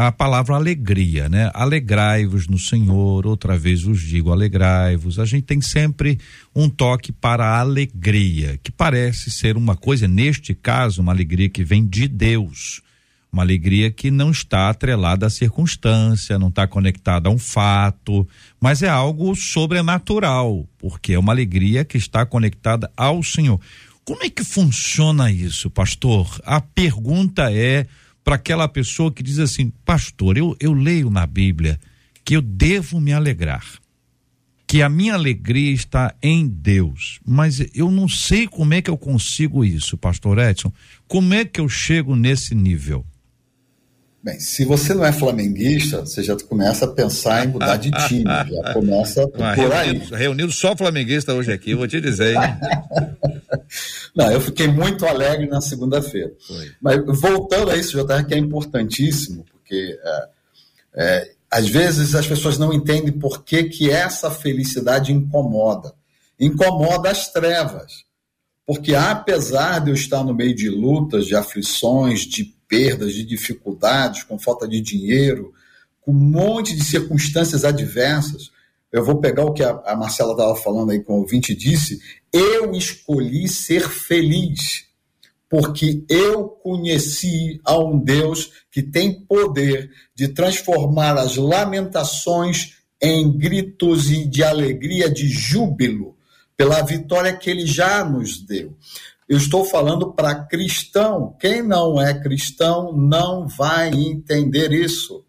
a 0.00 0.12
palavra 0.12 0.54
alegria, 0.54 1.28
né? 1.28 1.50
Alegrai-vos 1.52 2.46
no 2.46 2.56
Senhor, 2.56 3.26
outra 3.26 3.58
vez 3.58 3.82
vos 3.82 4.00
digo, 4.00 4.30
alegrai-vos. 4.30 5.18
A 5.18 5.24
gente 5.24 5.42
tem 5.42 5.60
sempre 5.60 6.20
um 6.54 6.68
toque 6.68 7.10
para 7.10 7.44
a 7.44 7.58
alegria, 7.58 8.60
que 8.62 8.70
parece 8.70 9.28
ser 9.28 9.56
uma 9.56 9.74
coisa, 9.74 10.06
neste 10.06 10.54
caso, 10.54 11.02
uma 11.02 11.10
alegria 11.10 11.48
que 11.48 11.64
vem 11.64 11.84
de 11.84 12.06
Deus. 12.06 12.80
Uma 13.32 13.42
alegria 13.42 13.90
que 13.90 14.08
não 14.08 14.30
está 14.30 14.70
atrelada 14.70 15.26
à 15.26 15.30
circunstância, 15.30 16.38
não 16.38 16.46
está 16.48 16.64
conectada 16.64 17.28
a 17.28 17.32
um 17.32 17.38
fato, 17.38 18.24
mas 18.60 18.84
é 18.84 18.88
algo 18.88 19.34
sobrenatural, 19.34 20.64
porque 20.78 21.14
é 21.14 21.18
uma 21.18 21.32
alegria 21.32 21.84
que 21.84 21.98
está 21.98 22.24
conectada 22.24 22.88
ao 22.96 23.20
Senhor. 23.20 23.60
Como 24.04 24.22
é 24.22 24.30
que 24.30 24.44
funciona 24.44 25.28
isso, 25.28 25.68
pastor? 25.68 26.40
A 26.46 26.60
pergunta 26.60 27.52
é 27.52 27.84
para 28.28 28.36
aquela 28.36 28.68
pessoa 28.68 29.10
que 29.10 29.22
diz 29.22 29.38
assim: 29.38 29.72
Pastor, 29.86 30.36
eu, 30.36 30.54
eu 30.60 30.74
leio 30.74 31.08
na 31.08 31.26
Bíblia 31.26 31.80
que 32.22 32.36
eu 32.36 32.42
devo 32.42 33.00
me 33.00 33.10
alegrar 33.10 33.64
que 34.66 34.82
a 34.82 34.88
minha 34.90 35.14
alegria 35.14 35.72
está 35.72 36.14
em 36.22 36.46
Deus. 36.46 37.20
Mas 37.26 37.66
eu 37.74 37.90
não 37.90 38.06
sei 38.06 38.46
como 38.46 38.74
é 38.74 38.82
que 38.82 38.90
eu 38.90 38.98
consigo 38.98 39.64
isso, 39.64 39.96
pastor 39.96 40.38
Edson. 40.38 40.70
Como 41.06 41.32
é 41.32 41.42
que 41.42 41.58
eu 41.58 41.70
chego 41.70 42.14
nesse 42.14 42.54
nível? 42.54 43.02
Bem, 44.28 44.38
se 44.38 44.62
você 44.62 44.92
não 44.92 45.06
é 45.06 45.10
flamenguista, 45.10 46.02
você 46.02 46.22
já 46.22 46.36
começa 46.36 46.84
a 46.84 46.88
pensar 46.88 47.46
em 47.46 47.48
mudar 47.48 47.78
de 47.78 47.90
time. 48.06 48.24
já 48.24 48.72
começa 48.74 49.26
por 49.26 49.72
aí. 49.72 49.96
Reunido 50.12 50.52
só 50.52 50.76
flamenguista 50.76 51.32
hoje 51.32 51.50
aqui, 51.50 51.74
vou 51.74 51.88
te 51.88 51.98
dizer, 51.98 52.34
não, 54.14 54.30
eu 54.30 54.38
fiquei 54.38 54.68
muito 54.68 55.06
alegre 55.06 55.46
na 55.46 55.62
segunda-feira. 55.62 56.30
Mas 56.78 57.00
voltando 57.18 57.70
a 57.70 57.76
isso, 57.78 57.96
JR, 57.96 58.22
que 58.26 58.34
é 58.34 58.38
importantíssimo, 58.38 59.46
porque 59.50 59.98
é, 60.04 60.28
é, 60.94 61.30
às 61.50 61.66
vezes 61.66 62.14
as 62.14 62.26
pessoas 62.26 62.58
não 62.58 62.70
entendem 62.70 63.12
por 63.12 63.42
que, 63.42 63.64
que 63.64 63.90
essa 63.90 64.30
felicidade 64.30 65.10
incomoda. 65.10 65.94
Incomoda 66.38 67.10
as 67.10 67.32
trevas. 67.32 68.04
Porque 68.66 68.94
apesar 68.94 69.78
de 69.78 69.90
eu 69.90 69.94
estar 69.94 70.22
no 70.22 70.34
meio 70.34 70.54
de 70.54 70.68
lutas, 70.68 71.24
de 71.24 71.34
aflições, 71.34 72.26
de 72.26 72.57
perdas, 72.68 73.14
de 73.14 73.24
dificuldades, 73.24 74.22
com 74.22 74.38
falta 74.38 74.68
de 74.68 74.80
dinheiro, 74.80 75.52
com 76.00 76.12
um 76.12 76.14
monte 76.14 76.76
de 76.76 76.84
circunstâncias 76.84 77.64
adversas, 77.64 78.50
eu 78.90 79.04
vou 79.04 79.20
pegar 79.20 79.44
o 79.44 79.52
que 79.52 79.62
a, 79.62 79.96
Marcela 79.96 80.32
estava 80.32 80.54
falando 80.56 80.90
aí 80.90 81.00
com 81.00 81.14
o 81.14 81.20
ouvinte 81.20 81.54
disse, 81.54 82.00
eu 82.32 82.72
escolhi 82.72 83.48
ser 83.48 83.88
feliz 83.88 84.86
porque 85.48 86.04
eu 86.08 86.48
conheci 86.48 87.60
a 87.64 87.78
um 87.78 87.98
Deus 87.98 88.52
que 88.70 88.82
tem 88.82 89.20
poder 89.20 89.90
de 90.14 90.28
transformar 90.28 91.16
as 91.16 91.36
lamentações 91.36 92.76
em 93.00 93.30
gritos 93.36 94.08
de 94.30 94.42
alegria, 94.42 95.08
de 95.08 95.26
júbilo, 95.26 96.16
pela 96.56 96.82
vitória 96.82 97.34
que 97.34 97.48
ele 97.48 97.66
já 97.66 98.04
nos 98.04 98.40
deu. 98.40 98.76
Eu 99.28 99.36
estou 99.36 99.64
falando 99.64 100.12
para 100.12 100.44
cristão. 100.46 101.36
Quem 101.38 101.62
não 101.62 102.00
é 102.00 102.18
cristão 102.18 102.92
não 102.96 103.46
vai 103.46 103.90
entender 103.90 104.72
isso. 104.72 105.24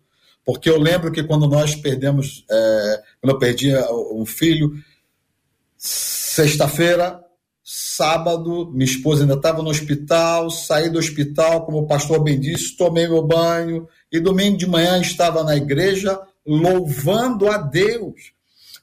Porque 0.45 0.69
eu 0.69 0.79
lembro 0.79 1.11
que 1.11 1.23
quando 1.23 1.47
nós 1.47 1.75
perdemos, 1.75 2.45
é, 2.49 3.03
quando 3.21 3.33
eu 3.33 3.39
perdi 3.39 3.75
um 4.11 4.25
filho, 4.25 4.71
sexta-feira 5.77 7.23
Sábado, 7.71 8.71
minha 8.71 8.83
esposa 8.83 9.21
ainda 9.21 9.35
estava 9.35 9.61
no 9.61 9.69
hospital, 9.69 10.49
saí 10.49 10.89
do 10.89 10.97
hospital, 10.97 11.67
como 11.67 11.77
o 11.77 11.85
pastor 11.85 12.19
bem 12.23 12.39
disse, 12.39 12.75
tomei 12.75 13.07
meu 13.07 13.21
banho, 13.21 13.87
e 14.11 14.19
domingo 14.19 14.57
de 14.57 14.65
manhã 14.65 14.99
estava 14.99 15.43
na 15.43 15.55
igreja 15.55 16.19
louvando 16.43 17.47
a 17.47 17.59
Deus, 17.59 18.33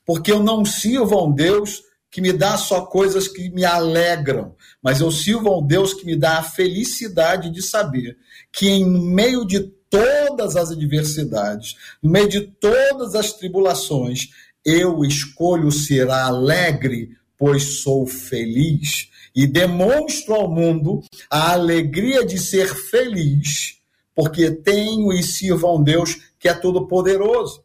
porque 0.07 0.31
eu 0.31 0.41
não 0.41 0.65
sirvo 0.65 1.17
a 1.17 1.25
um 1.25 1.33
Deus 1.33 1.83
que 2.17 2.23
me 2.23 2.33
dá 2.33 2.57
só 2.57 2.81
coisas 2.81 3.29
que 3.29 3.51
me 3.51 3.63
alegram, 3.63 4.55
mas 4.83 5.03
eu 5.03 5.11
sirvo 5.11 5.51
a 5.51 5.59
um 5.59 5.67
Deus 5.67 5.93
que 5.93 6.07
me 6.07 6.17
dá 6.17 6.39
a 6.39 6.43
felicidade 6.43 7.51
de 7.51 7.61
saber 7.61 8.17
que 8.51 8.71
em 8.71 8.87
meio 8.89 9.47
de 9.47 9.61
todas 9.91 10.57
as 10.57 10.71
adversidades, 10.71 11.77
no 12.03 12.11
meio 12.11 12.27
de 12.27 12.41
todas 12.41 13.15
as 13.15 13.35
tribulações, 13.35 14.31
eu 14.65 15.05
escolho 15.05 15.71
ser 15.71 16.09
alegre 16.09 17.11
pois 17.37 17.81
sou 17.83 18.07
feliz 18.07 19.11
e 19.35 19.47
demonstro 19.47 20.37
ao 20.37 20.51
mundo 20.51 21.03
a 21.31 21.53
alegria 21.53 22.25
de 22.25 22.39
ser 22.39 22.75
feliz, 22.75 23.77
porque 24.15 24.51
tenho 24.51 25.13
e 25.13 25.23
sirvo 25.23 25.67
a 25.67 25.75
um 25.75 25.83
Deus 25.83 26.17
que 26.39 26.49
é 26.49 26.55
todo-poderoso. 26.55 27.63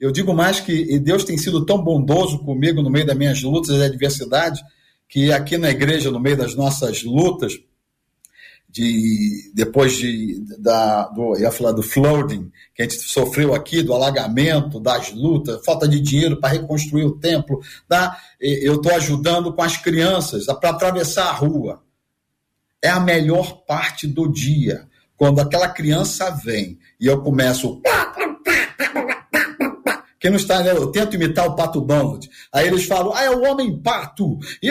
Eu 0.00 0.12
digo 0.12 0.32
mais 0.32 0.60
que 0.60 0.98
Deus 1.00 1.24
tem 1.24 1.36
sido 1.36 1.66
tão 1.66 1.82
bondoso 1.82 2.38
comigo 2.38 2.82
no 2.82 2.90
meio 2.90 3.06
das 3.06 3.16
minhas 3.16 3.42
lutas 3.42 3.76
e 3.76 3.82
adversidades, 3.82 4.62
que 5.08 5.32
aqui 5.32 5.58
na 5.58 5.70
igreja, 5.70 6.10
no 6.10 6.20
meio 6.20 6.36
das 6.36 6.54
nossas 6.54 7.02
lutas, 7.02 7.58
de 8.70 9.50
depois 9.54 9.96
de 9.96 10.44
da 10.58 11.08
do, 11.08 11.38
ia 11.38 11.50
falar 11.50 11.72
do 11.72 11.82
flooding 11.82 12.50
que 12.74 12.82
a 12.82 12.84
gente 12.84 12.96
sofreu 13.00 13.54
aqui 13.54 13.82
do 13.82 13.94
alagamento 13.94 14.78
das 14.78 15.10
lutas 15.10 15.64
falta 15.64 15.88
de 15.88 15.98
dinheiro 15.98 16.38
para 16.38 16.50
reconstruir 16.50 17.04
o 17.04 17.18
templo 17.18 17.62
tá? 17.88 18.18
eu 18.38 18.74
estou 18.74 18.94
ajudando 18.94 19.54
com 19.54 19.62
as 19.62 19.78
crianças 19.78 20.44
para 20.60 20.70
atravessar 20.70 21.28
a 21.28 21.32
rua 21.32 21.82
é 22.82 22.90
a 22.90 23.00
melhor 23.00 23.64
parte 23.66 24.06
do 24.06 24.30
dia 24.30 24.86
quando 25.16 25.40
aquela 25.40 25.68
criança 25.68 26.30
vem 26.30 26.78
e 27.00 27.06
eu 27.06 27.22
começo 27.22 27.80
quem 30.20 30.30
não 30.30 30.38
está, 30.38 30.62
né? 30.62 30.72
eu 30.72 30.90
tento 30.90 31.14
imitar 31.14 31.46
o 31.46 31.54
Pato 31.54 31.80
Donald. 31.80 32.28
Aí 32.52 32.66
eles 32.66 32.84
falam, 32.84 33.14
ah, 33.14 33.22
é 33.22 33.30
o 33.30 33.42
homem 33.42 33.80
pato. 33.80 34.38
E 34.62 34.68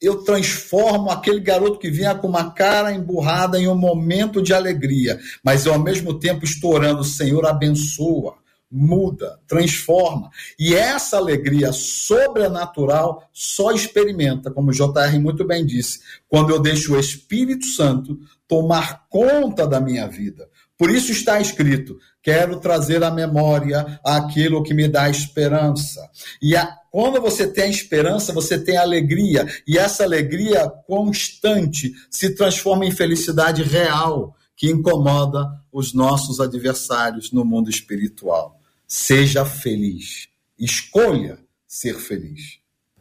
eu 0.00 0.24
transformo 0.24 1.10
aquele 1.10 1.40
garoto 1.40 1.78
que 1.78 1.90
vinha 1.90 2.14
com 2.14 2.26
uma 2.26 2.50
cara 2.50 2.92
emburrada 2.92 3.58
em 3.58 3.68
um 3.68 3.76
momento 3.76 4.42
de 4.42 4.54
alegria, 4.54 5.18
mas 5.44 5.66
eu, 5.66 5.74
ao 5.74 5.78
mesmo 5.78 6.18
tempo 6.18 6.44
estourando, 6.44 7.04
Senhor, 7.04 7.44
abençoa, 7.46 8.34
muda, 8.70 9.38
transforma. 9.46 10.30
E 10.58 10.74
essa 10.74 11.16
alegria 11.16 11.72
sobrenatural 11.72 13.28
só 13.32 13.72
experimenta, 13.72 14.50
como 14.50 14.70
o 14.70 14.72
JR 14.72 15.18
muito 15.20 15.44
bem 15.44 15.66
disse, 15.66 16.00
quando 16.28 16.50
eu 16.50 16.60
deixo 16.60 16.94
o 16.94 16.98
Espírito 16.98 17.66
Santo 17.66 18.18
tomar 18.46 19.06
conta 19.08 19.66
da 19.66 19.80
minha 19.80 20.06
vida. 20.06 20.48
Por 20.78 20.90
isso 20.90 21.12
está 21.12 21.38
escrito: 21.40 21.98
quero 22.22 22.60
trazer 22.60 23.02
à 23.02 23.10
memória 23.10 24.00
aquilo 24.04 24.62
que 24.62 24.74
me 24.74 24.88
dá 24.88 25.08
esperança. 25.08 26.08
E 26.40 26.56
a, 26.56 26.76
quando 26.90 27.20
você 27.20 27.46
tem 27.46 27.70
esperança, 27.70 28.32
você 28.32 28.58
tem 28.58 28.76
alegria. 28.76 29.46
E 29.66 29.78
essa 29.78 30.04
alegria 30.04 30.68
constante 30.86 31.92
se 32.10 32.34
transforma 32.34 32.84
em 32.84 32.90
felicidade 32.90 33.62
real, 33.62 34.36
que 34.56 34.70
incomoda 34.70 35.48
os 35.72 35.94
nossos 35.94 36.40
adversários 36.40 37.32
no 37.32 37.44
mundo 37.44 37.70
espiritual. 37.70 38.60
Seja 38.86 39.44
feliz. 39.44 40.28
Escolha 40.58 41.38
ser 41.66 41.94
feliz. 41.94 42.58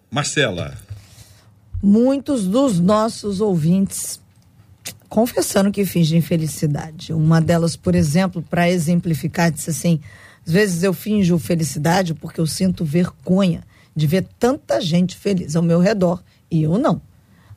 Marcela. 0.09 0.77
Muitos 1.81 2.45
dos 2.45 2.79
nossos 2.79 3.41
ouvintes 3.41 4.21
confessando 5.09 5.71
que 5.71 5.83
fingem 5.85 6.21
felicidade. 6.21 7.11
Uma 7.11 7.41
delas, 7.41 7.75
por 7.75 7.95
exemplo, 7.95 8.41
para 8.47 8.69
exemplificar, 8.69 9.51
disse 9.51 9.71
assim: 9.71 9.99
às 10.45 10.53
vezes 10.53 10.83
eu 10.83 10.93
finjo 10.93 11.37
felicidade 11.39 12.13
porque 12.13 12.39
eu 12.39 12.47
sinto 12.47 12.85
vergonha 12.85 13.63
de 13.95 14.07
ver 14.07 14.27
tanta 14.39 14.79
gente 14.79 15.17
feliz 15.17 15.55
ao 15.55 15.63
meu 15.63 15.79
redor 15.79 16.23
e 16.49 16.63
eu 16.63 16.77
não. 16.77 17.01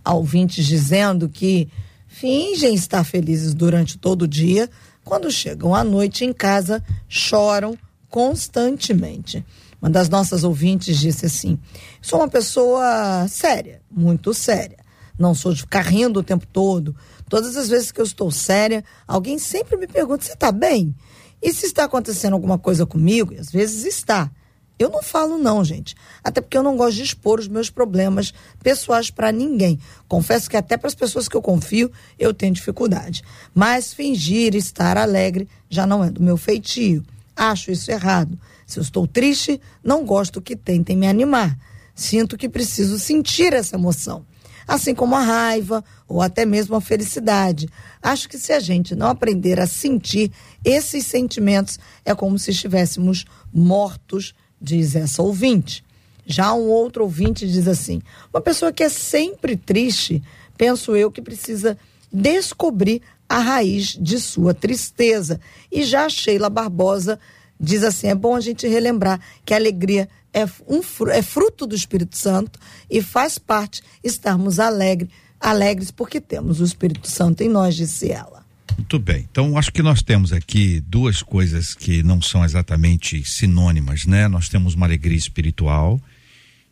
Há 0.05 0.15
ouvintes 0.15 0.67
dizendo 0.67 1.29
que 1.29 1.69
fingem 2.09 2.75
estar 2.75 3.05
felizes 3.05 3.55
durante 3.55 3.97
todo 3.97 4.23
o 4.23 4.29
dia, 4.29 4.69
quando 5.05 5.31
chegam 5.31 5.75
à 5.75 5.85
noite 5.85 6.25
em 6.25 6.33
casa, 6.33 6.83
choram 7.09 7.79
constantemente. 8.09 9.45
Uma 9.81 9.91
das 9.91 10.09
nossas 10.09 10.43
ouvintes 10.43 10.99
disse 10.99 11.27
assim: 11.27 11.59
sou 12.01 12.21
uma 12.21 12.29
pessoa 12.29 13.27
séria, 13.29 13.81
muito 13.91 14.33
séria. 14.33 14.82
Não 15.23 15.35
sou 15.35 15.55
de 15.55 15.63
ficar 15.63 15.83
rindo 15.83 16.21
o 16.21 16.23
tempo 16.23 16.47
todo, 16.47 16.95
Todas 17.33 17.57
as 17.57 17.71
vezes 17.71 17.91
que 17.91 17.99
eu 17.99 18.05
estou 18.05 18.31
séria, 18.31 18.85
alguém 19.09 19.39
sempre 19.39 19.75
me 19.79 19.87
pergunta: 19.87 20.23
você 20.23 20.35
está 20.35 20.53
bem? 20.53 20.95
E 21.41 21.51
se 21.51 21.65
está 21.65 21.85
acontecendo 21.85 22.35
alguma 22.35 22.59
coisa 22.59 22.85
comigo? 22.85 23.33
E 23.33 23.39
às 23.39 23.51
vezes 23.51 23.87
está. 23.87 24.31
Eu 24.79 24.91
não 24.91 25.03
falo 25.03 25.39
não, 25.39 25.65
gente. 25.65 25.97
Até 26.23 26.43
porque 26.43 26.59
eu 26.59 26.63
não 26.63 26.77
gosto 26.77 26.97
de 26.97 27.05
expor 27.05 27.41
os 27.41 27.49
meus 27.49 27.71
problemas 27.71 28.35
pessoais 28.63 29.11
para 29.11 29.33
ninguém. 29.33 29.79
Confesso 30.07 30.51
que 30.51 30.59
até 30.59 30.77
para 30.77 30.89
as 30.89 30.95
pessoas 30.95 31.27
que 31.27 31.35
eu 31.35 31.41
confio, 31.41 31.91
eu 32.19 32.35
tenho 32.35 32.53
dificuldade. 32.53 33.23
Mas 33.55 33.95
fingir 33.95 34.55
estar 34.55 34.99
alegre 34.99 35.49
já 35.71 35.87
não 35.87 36.05
é 36.05 36.11
do 36.11 36.23
meu 36.23 36.37
feitio. 36.37 37.03
Acho 37.35 37.71
isso 37.71 37.91
errado. 37.91 38.39
Se 38.67 38.79
eu 38.79 38.83
estou 38.83 39.07
triste, 39.07 39.59
não 39.83 40.05
gosto 40.05 40.43
que 40.43 40.55
tentem 40.55 40.99
me 40.99 41.09
animar. 41.09 41.59
Sinto 41.95 42.37
que 42.37 42.47
preciso 42.47 42.99
sentir 42.99 43.55
essa 43.55 43.77
emoção 43.77 44.27
assim 44.67 44.95
como 44.95 45.15
a 45.15 45.21
raiva 45.21 45.85
ou 46.09 46.21
até 46.21 46.45
mesmo 46.45 46.77
a 46.77 46.81
felicidade. 46.81 47.69
Acho 48.03 48.29
que 48.29 48.39
se 48.39 48.53
a 48.53 48.61
gente 48.61 48.95
não 48.95 49.09
aprender 49.09 49.61
a 49.61 49.67
sentir 49.67 50.31
esses 50.65 51.07
sentimentos, 51.07 51.79
é 52.05 52.15
como 52.15 52.39
se 52.39 52.51
estivéssemos 52.51 53.25
mortos, 53.53 54.35
diz 54.61 54.95
essa 54.95 55.23
ouvinte. 55.23 55.85
Já 56.25 56.55
um 56.55 56.69
outro 56.69 57.03
ouvinte 57.03 57.47
diz 57.47 57.67
assim: 57.67 58.01
uma 58.33 58.41
pessoa 58.41 58.73
que 58.73 58.83
é 58.83 58.89
sempre 58.89 59.57
triste, 59.57 60.23
penso 60.57 60.95
eu 60.95 61.11
que 61.11 61.21
precisa 61.21 61.77
descobrir 62.13 63.03
a 63.29 63.39
raiz 63.39 63.97
de 63.99 64.21
sua 64.21 64.53
tristeza. 64.53 65.41
E 65.71 65.83
já 65.85 66.09
Sheila 66.09 66.51
Barbosa 66.51 67.19
diz 67.59 67.83
assim: 67.83 68.09
é 68.09 68.15
bom 68.15 68.37
a 68.37 68.41
gente 68.41 68.69
relembrar 68.69 69.21
que 69.45 69.55
a 69.55 69.57
alegria 69.57 70.09
é, 70.33 70.45
um, 70.67 70.81
é 71.11 71.23
fruto 71.23 71.67
do 71.67 71.75
Espírito 71.75 72.17
Santo 72.17 72.59
e 72.91 73.03
faz 73.03 73.39
parte 73.39 73.83
estarmos 74.03 74.59
alegre, 74.59 75.11
alegres 75.41 75.91
porque 75.91 76.21
temos 76.21 76.61
o 76.61 76.65
Espírito 76.65 77.11
Santo 77.11 77.43
em 77.43 77.49
nós, 77.49 77.75
disse 77.75 78.11
ela. 78.11 78.43
Muito 78.77 78.99
bem. 78.99 79.27
Então, 79.31 79.59
acho 79.59 79.73
que 79.73 79.83
nós 79.83 80.03
temos 80.03 80.33
aqui 80.33 80.81
duas 80.81 81.23
coisas 81.23 81.75
que 81.75 82.03
não 82.03 82.23
são 82.23 82.45
exatamente 82.45 83.23
sinônimas, 83.25 84.07
né? 84.07 84.29
Nós 84.29 84.49
temos 84.49 84.75
uma 84.75 84.87
alegria 84.87 85.17
espiritual, 85.17 86.01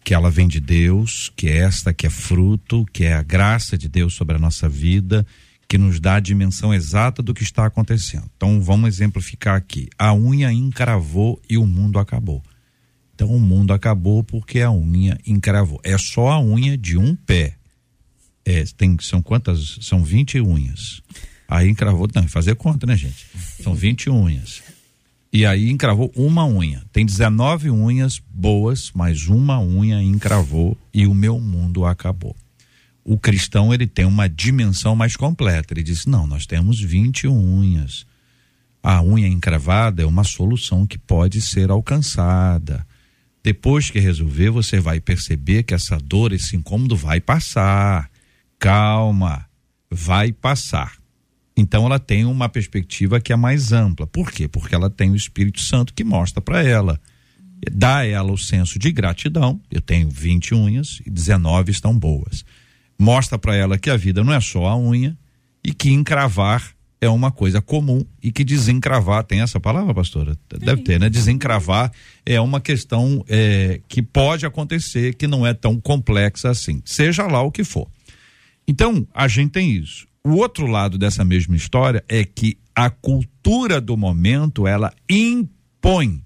que 0.03 0.15
ela 0.15 0.31
vem 0.31 0.49
de 0.49 0.61
Deus, 0.61 1.31
que 1.37 1.49
é 1.49 1.59
esta 1.59 1.93
que 1.93 2.07
é 2.07 2.11
fruto, 2.11 2.87
que 2.93 3.05
é 3.05 3.15
a 3.15 3.23
graça 3.23 3.77
de 3.77 3.89
Deus 3.89 4.15
sobre 4.15 4.37
a 4.37 4.39
nossa 4.39 4.69
vida, 4.69 5.27
que 5.69 5.77
nos 5.77 6.01
dá 6.01 6.17
a 6.17 6.21
dimensão 6.21 6.73
exata 6.73 7.23
do 7.23 7.35
que 7.35 7.43
está 7.43 7.67
acontecendo. 7.67 8.29
Então, 8.37 8.61
vamos 8.63 8.89
exemplificar 8.89 9.57
aqui. 9.57 9.89
A 9.99 10.15
unha 10.15 10.51
encravou 10.51 11.41
e 11.49 11.59
o 11.59 11.67
mundo 11.67 11.99
acabou. 11.99 12.43
Então, 13.21 13.37
o 13.37 13.39
mundo 13.39 13.75
acabou 13.75 14.25
porque 14.25 14.63
a 14.63 14.73
unha 14.73 15.19
encravou. 15.27 15.79
É 15.85 15.99
só 15.99 16.31
a 16.31 16.41
unha 16.41 16.75
de 16.75 16.97
um 16.97 17.15
pé. 17.15 17.55
É, 18.47 18.65
tem, 18.79 18.97
são 18.99 19.21
quantas? 19.21 19.77
São 19.83 20.03
20 20.03 20.41
unhas. 20.41 21.03
Aí 21.47 21.69
encravou, 21.69 22.09
não, 22.15 22.27
fazer 22.27 22.57
conta, 22.57 22.87
né, 22.87 22.97
gente? 22.97 23.27
São 23.63 23.75
20 23.75 24.09
unhas. 24.09 24.63
E 25.31 25.45
aí 25.45 25.69
encravou 25.69 26.11
uma 26.17 26.47
unha. 26.47 26.83
Tem 26.95 27.05
19 27.05 27.69
unhas 27.69 28.19
boas, 28.27 28.91
mas 28.95 29.27
uma 29.27 29.61
unha 29.61 30.03
encravou 30.03 30.75
e 30.91 31.07
o 31.07 31.13
meu 31.13 31.39
mundo 31.39 31.85
acabou. 31.85 32.35
O 33.05 33.19
cristão, 33.19 33.75
ele 33.75 33.87
tem 33.87 34.07
uma 34.07 34.31
dimensão 34.31 34.97
mais 34.97 35.15
completa. 35.15 35.75
Ele 35.75 35.83
diz: 35.83 36.07
"Não, 36.07 36.27
nós 36.27 36.47
temos 36.47 36.81
20 36.81 37.29
unhas. 37.29 38.07
A 38.83 39.03
unha 39.03 39.29
encravada 39.29 40.03
é 40.03 40.07
uma 40.07 40.25
solução 40.25 40.87
que 40.87 40.97
pode 40.97 41.43
ser 41.43 41.71
alcançada. 41.71 42.89
Depois 43.43 43.91
que 43.91 43.99
resolver, 43.99 44.51
você 44.51 44.79
vai 44.81 45.01
perceber 45.01 45.63
que 45.63 45.75
essa 45.75 45.97
dor, 45.97 46.33
esse 46.33 46.57
incômodo 46.57 46.95
vai 46.95 47.21
passar. 47.21 48.11
Calma, 48.59 49.47
vai 49.91 50.33
passar. 50.33 51.01
Então 51.57 51.87
ela 51.87 51.99
tem 51.99 52.25
uma 52.25 52.49
perspectiva 52.49 53.21
que 53.21 53.33
é 53.33 53.37
mais 53.37 53.73
ampla. 53.73 54.07
Por 54.07 54.31
quê? 54.31 54.47
Porque 54.47 54.75
ela 54.75 54.91
tem 54.91 55.11
o 55.11 55.17
Espírito 55.17 55.61
Santo 55.61 55.93
que 55.95 56.05
mostra 56.05 56.41
para 56.41 56.63
ela, 56.63 57.01
dá 57.73 57.99
a 57.99 58.07
ela 58.07 58.33
o 58.33 58.39
senso 58.39 58.79
de 58.79 58.93
gratidão. 58.93 59.61
Eu 59.71 59.81
tenho 59.81 60.09
20 60.09 60.55
unhas 60.55 61.01
e 61.05 61.11
19 61.11 61.71
estão 61.71 61.99
boas. 61.99 62.45
Mostra 62.99 63.39
para 63.39 63.57
ela 63.57 63.79
que 63.79 63.91
a 63.91 63.97
vida 63.97 64.23
não 64.23 64.33
é 64.33 64.41
só 64.41 64.67
a 64.67 64.79
unha 64.79 65.17
e 65.65 65.73
que 65.73 65.91
encravar 65.91 66.75
é 67.01 67.09
uma 67.09 67.31
coisa 67.31 67.63
comum 67.63 68.05
e 68.23 68.31
que 68.31 68.45
desencravar, 68.45 69.25
tem 69.25 69.41
essa 69.41 69.59
palavra, 69.59 69.95
pastora? 69.95 70.37
Deve 70.59 70.83
ter, 70.83 71.01
né? 71.01 71.09
Desencravar 71.09 71.91
é 72.27 72.39
uma 72.41 72.61
questão 72.61 73.25
é, 73.27 73.81
que 73.89 74.03
pode 74.03 74.45
acontecer, 74.45 75.15
que 75.15 75.27
não 75.27 75.47
é 75.47 75.55
tão 75.55 75.81
complexa 75.81 76.51
assim, 76.51 76.83
seja 76.85 77.27
lá 77.27 77.43
o 77.43 77.51
que 77.51 77.65
for. 77.65 77.89
Então, 78.69 79.07
a 79.15 79.27
gente 79.27 79.53
tem 79.53 79.73
isso. 79.73 80.07
O 80.23 80.35
outro 80.35 80.67
lado 80.67 80.99
dessa 80.99 81.25
mesma 81.25 81.57
história 81.57 82.05
é 82.07 82.25
que 82.25 82.59
a 82.75 82.91
cultura 82.91 83.81
do 83.81 83.97
momento 83.97 84.67
ela 84.67 84.93
impõe, 85.09 86.23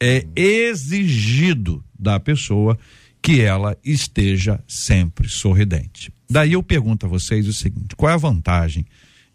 é 0.00 0.24
exigido 0.34 1.84
da 1.98 2.18
pessoa 2.18 2.78
que 3.20 3.40
ela 3.40 3.76
esteja 3.84 4.62
sempre 4.66 5.28
sorridente. 5.28 6.10
Daí 6.30 6.52
eu 6.52 6.62
pergunto 6.62 7.04
a 7.04 7.08
vocês 7.08 7.46
o 7.46 7.52
seguinte: 7.52 7.96
qual 7.96 8.10
é 8.10 8.14
a 8.14 8.18
vantagem 8.18 8.86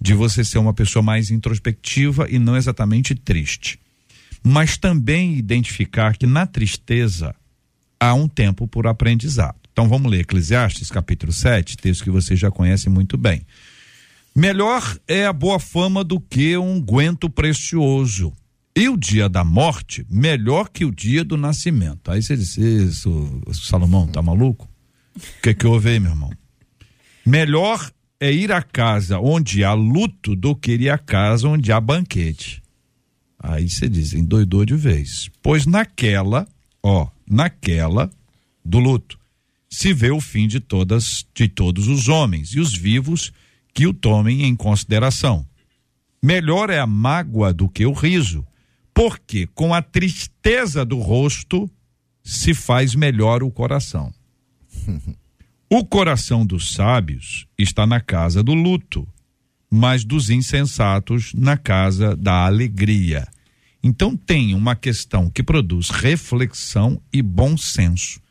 de 0.03 0.13
você 0.13 0.43
ser 0.43 0.57
uma 0.57 0.73
pessoa 0.73 1.01
mais 1.01 1.31
introspectiva 1.31 2.27
e 2.29 2.37
não 2.37 2.57
exatamente 2.57 3.15
triste? 3.15 3.79
Mas 4.43 4.75
também 4.75 5.37
identificar 5.37 6.17
que 6.17 6.27
na 6.27 6.45
tristeza 6.45 7.33
há 7.97 8.13
um 8.13 8.27
tempo 8.27 8.67
por 8.67 8.85
aprendizado. 8.85 9.55
Então 9.71 9.87
vamos 9.87 10.11
ler 10.11 10.19
Eclesiastes 10.19 10.91
capítulo 10.91 11.31
7, 11.31 11.77
texto 11.77 12.03
que 12.03 12.11
você 12.11 12.35
já 12.35 12.51
conhece 12.51 12.89
muito 12.89 13.17
bem. 13.17 13.43
Melhor 14.35 14.83
é 15.07 15.25
a 15.25 15.31
boa 15.31 15.57
fama 15.57 16.03
do 16.03 16.19
que 16.19 16.57
um 16.57 16.81
guento 16.81 17.29
precioso. 17.29 18.33
E 18.75 18.89
o 18.89 18.97
dia 18.97 19.29
da 19.29 19.45
morte, 19.45 20.05
melhor 20.09 20.67
que 20.67 20.83
o 20.83 20.91
dia 20.91 21.23
do 21.23 21.37
nascimento. 21.37 22.11
Aí 22.11 22.21
você 22.21 22.35
diz, 22.35 22.57
isso, 22.57 23.41
Salomão, 23.53 24.05
tá 24.07 24.21
maluco? 24.21 24.67
O 25.15 25.41
que 25.41 25.53
que 25.53 25.65
houve 25.65 25.91
aí, 25.91 25.99
meu 25.99 26.11
irmão? 26.11 26.31
Melhor 27.25 27.89
é 28.23 28.31
ir 28.31 28.53
à 28.53 28.61
casa 28.61 29.19
onde 29.19 29.65
há 29.65 29.73
luto 29.73 30.33
do 30.33 30.55
que 30.55 30.71
ir 30.71 30.89
à 30.89 30.97
casa 30.97 31.45
onde 31.45 31.73
há 31.73 31.81
banquete. 31.81 32.63
Aí 33.37 33.69
você 33.69 33.89
diz, 33.89 34.13
endoidou 34.13 34.63
de 34.63 34.75
vez. 34.75 35.29
Pois 35.41 35.65
naquela, 35.65 36.47
ó, 36.81 37.09
naquela 37.29 38.09
do 38.63 38.79
luto, 38.79 39.19
se 39.69 39.93
vê 39.93 40.09
o 40.09 40.21
fim 40.21 40.47
de 40.47 40.61
todas 40.61 41.25
de 41.35 41.49
todos 41.49 41.89
os 41.89 42.07
homens 42.07 42.51
e 42.53 42.61
os 42.61 42.73
vivos 42.73 43.33
que 43.73 43.85
o 43.85 43.93
tomem 43.93 44.43
em 44.43 44.55
consideração. 44.55 45.45
Melhor 46.21 46.69
é 46.69 46.79
a 46.79 46.87
mágoa 46.87 47.53
do 47.53 47.67
que 47.67 47.85
o 47.85 47.91
riso, 47.91 48.47
porque 48.93 49.47
com 49.47 49.73
a 49.73 49.81
tristeza 49.81 50.85
do 50.85 50.99
rosto 50.99 51.69
se 52.23 52.53
faz 52.53 52.95
melhor 52.95 53.43
o 53.43 53.51
coração. 53.51 54.13
o 55.77 55.85
coração 55.85 56.45
dos 56.45 56.73
sábios 56.73 57.47
está 57.57 57.85
na 57.85 57.99
casa 57.99 58.43
do 58.43 58.53
luto, 58.53 59.07
mas 59.69 60.03
dos 60.03 60.29
insensatos 60.29 61.33
na 61.33 61.57
casa 61.57 62.15
da 62.15 62.45
alegria. 62.45 63.27
Então 63.81 64.15
tem 64.15 64.53
uma 64.53 64.75
questão 64.75 65.29
que 65.29 65.43
produz 65.43 65.89
reflexão 65.89 67.01
e 67.11 67.21
bom 67.21 67.57
senso 67.57 68.23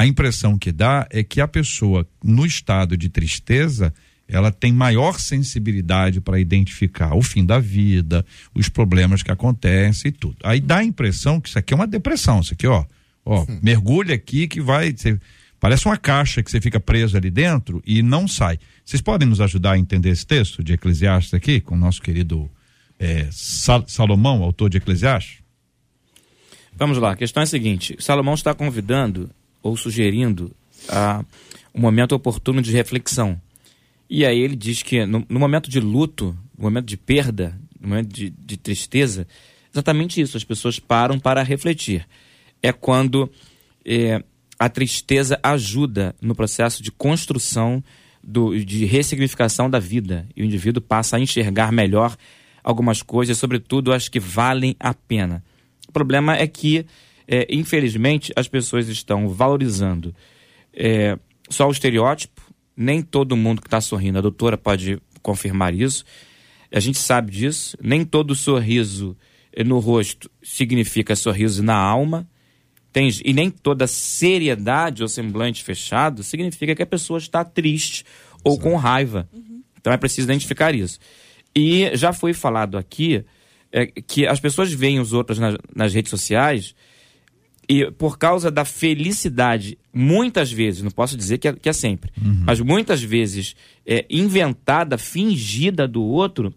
a 0.00 0.06
impressão 0.06 0.56
que 0.56 0.72
dá 0.72 1.06
é 1.10 1.22
que 1.22 1.42
a 1.42 1.46
pessoa 1.46 2.08
no 2.24 2.46
estado 2.46 2.96
de 2.96 3.10
tristeza 3.10 3.92
ela 4.26 4.50
tem 4.50 4.72
maior 4.72 5.20
sensibilidade 5.20 6.22
para 6.22 6.40
identificar 6.40 7.14
o 7.14 7.20
fim 7.20 7.44
da 7.44 7.58
vida, 7.58 8.24
os 8.54 8.70
problemas 8.70 9.22
que 9.22 9.30
acontecem 9.30 10.08
e 10.08 10.12
tudo. 10.12 10.38
Aí 10.42 10.58
dá 10.58 10.78
a 10.78 10.84
impressão 10.84 11.38
que 11.38 11.50
isso 11.50 11.58
aqui 11.58 11.74
é 11.74 11.76
uma 11.76 11.86
depressão, 11.86 12.40
isso 12.40 12.54
aqui, 12.54 12.66
ó, 12.66 12.82
ó, 13.26 13.42
hum. 13.42 13.58
mergulha 13.62 14.14
aqui 14.14 14.48
que 14.48 14.58
vai, 14.58 14.90
você, 14.90 15.20
parece 15.60 15.86
uma 15.86 15.96
caixa 15.96 16.42
que 16.42 16.50
você 16.50 16.60
fica 16.60 16.80
preso 16.80 17.16
ali 17.16 17.30
dentro 17.30 17.82
e 17.86 18.02
não 18.02 18.26
sai. 18.26 18.58
Vocês 18.84 19.02
podem 19.02 19.28
nos 19.28 19.40
ajudar 19.40 19.72
a 19.72 19.78
entender 19.78 20.08
esse 20.08 20.26
texto 20.26 20.64
de 20.64 20.72
Eclesiastes 20.72 21.34
aqui 21.34 21.60
com 21.60 21.74
o 21.74 21.78
nosso 21.78 22.02
querido 22.02 22.50
é, 22.98 23.28
Sal, 23.30 23.84
Salomão, 23.86 24.42
autor 24.42 24.70
de 24.70 24.78
Eclesiastes? 24.78 25.38
Vamos 26.74 26.98
lá, 26.98 27.12
a 27.12 27.16
questão 27.16 27.42
é 27.42 27.44
a 27.44 27.46
seguinte: 27.46 27.94
Salomão 27.98 28.34
está 28.34 28.54
convidando 28.54 29.30
ou 29.62 29.76
sugerindo 29.76 30.50
ah, 30.88 31.24
um 31.74 31.80
momento 31.80 32.14
oportuno 32.14 32.62
de 32.62 32.72
reflexão. 32.72 33.40
E 34.08 34.24
aí 34.24 34.40
ele 34.40 34.56
diz 34.56 34.82
que 34.82 35.04
no, 35.06 35.24
no 35.28 35.38
momento 35.38 35.70
de 35.70 35.78
luto, 35.78 36.36
no 36.56 36.64
momento 36.64 36.86
de 36.86 36.96
perda, 36.96 37.58
no 37.78 37.88
momento 37.88 38.12
de, 38.12 38.30
de, 38.30 38.56
tristeza, 38.56 39.26
exatamente 39.72 40.20
isso, 40.20 40.36
as 40.36 40.44
pessoas 40.44 40.78
param 40.78 41.18
para 41.18 41.42
refletir. 41.42 42.06
É 42.62 42.72
quando 42.72 43.30
é, 43.84 44.22
a 44.60 44.68
tristeza 44.68 45.40
ajuda 45.42 46.14
no 46.20 46.34
processo 46.34 46.82
de 46.82 46.92
construção, 46.92 47.82
do, 48.22 48.62
de 48.62 48.84
ressignificação 48.84 49.70
da 49.70 49.78
vida. 49.78 50.28
E 50.36 50.42
o 50.42 50.44
indivíduo 50.44 50.82
passa 50.82 51.16
a 51.16 51.20
enxergar 51.20 51.72
melhor 51.72 52.14
algumas 52.62 53.00
coisas, 53.00 53.38
sobretudo 53.38 53.90
as 53.90 54.06
que 54.06 54.20
valem 54.20 54.76
a 54.78 54.92
pena. 54.92 55.42
O 55.88 55.92
problema 55.92 56.36
é 56.36 56.46
que 56.46 56.84
é, 57.26 57.46
infelizmente, 57.48 58.32
as 58.36 58.48
pessoas 58.48 58.88
estão 58.88 59.30
valorizando 59.30 60.14
é, 60.74 61.18
só 61.48 61.66
o 61.66 61.72
estereótipo. 61.72 62.42
Nem 62.76 63.00
todo 63.00 63.36
mundo 63.36 63.62
que 63.62 63.66
está 63.66 63.80
sorrindo, 63.80 64.18
a 64.18 64.22
doutora 64.22 64.58
pode 64.58 65.00
confirmar 65.22 65.72
isso. 65.72 66.04
A 66.70 66.80
gente 66.80 66.98
sabe 66.98 67.32
disso. 67.32 67.78
Nem 67.80 68.04
todo 68.04 68.34
sorriso 68.34 69.16
no 69.64 69.78
rosto 69.78 70.30
significa 70.42 71.16
sorriso 71.16 71.62
na 71.62 71.76
alma. 71.76 72.28
Tem, 72.92 73.08
e 73.24 73.32
nem 73.32 73.50
toda 73.50 73.86
seriedade 73.86 75.02
ou 75.02 75.08
semblante 75.08 75.62
fechado 75.62 76.22
significa 76.22 76.74
que 76.74 76.82
a 76.82 76.86
pessoa 76.86 77.18
está 77.18 77.44
triste 77.44 78.04
ou 78.42 78.58
com 78.58 78.74
raiva. 78.76 79.28
Uhum. 79.32 79.62
Então 79.80 79.92
é 79.92 79.96
preciso 79.96 80.26
identificar 80.26 80.74
isso. 80.74 80.98
E 81.54 81.96
já 81.96 82.12
foi 82.12 82.32
falado 82.32 82.76
aqui 82.76 83.24
é, 83.72 83.86
que 83.86 84.26
as 84.26 84.40
pessoas 84.40 84.72
veem 84.72 84.98
os 84.98 85.12
outros 85.12 85.38
nas, 85.38 85.56
nas 85.74 85.94
redes 85.94 86.10
sociais 86.10 86.74
e 87.68 87.88
por 87.92 88.18
causa 88.18 88.50
da 88.50 88.64
felicidade, 88.64 89.78
muitas 89.92 90.50
vezes, 90.50 90.82
não 90.82 90.90
posso 90.90 91.16
dizer 91.16 91.38
que 91.38 91.46
é, 91.46 91.52
que 91.52 91.68
é 91.68 91.72
sempre, 91.72 92.10
uhum. 92.20 92.42
mas 92.44 92.58
muitas 92.60 93.00
vezes 93.00 93.54
é, 93.86 94.04
inventada, 94.10 94.98
fingida 94.98 95.86
do 95.86 96.02
outro, 96.02 96.52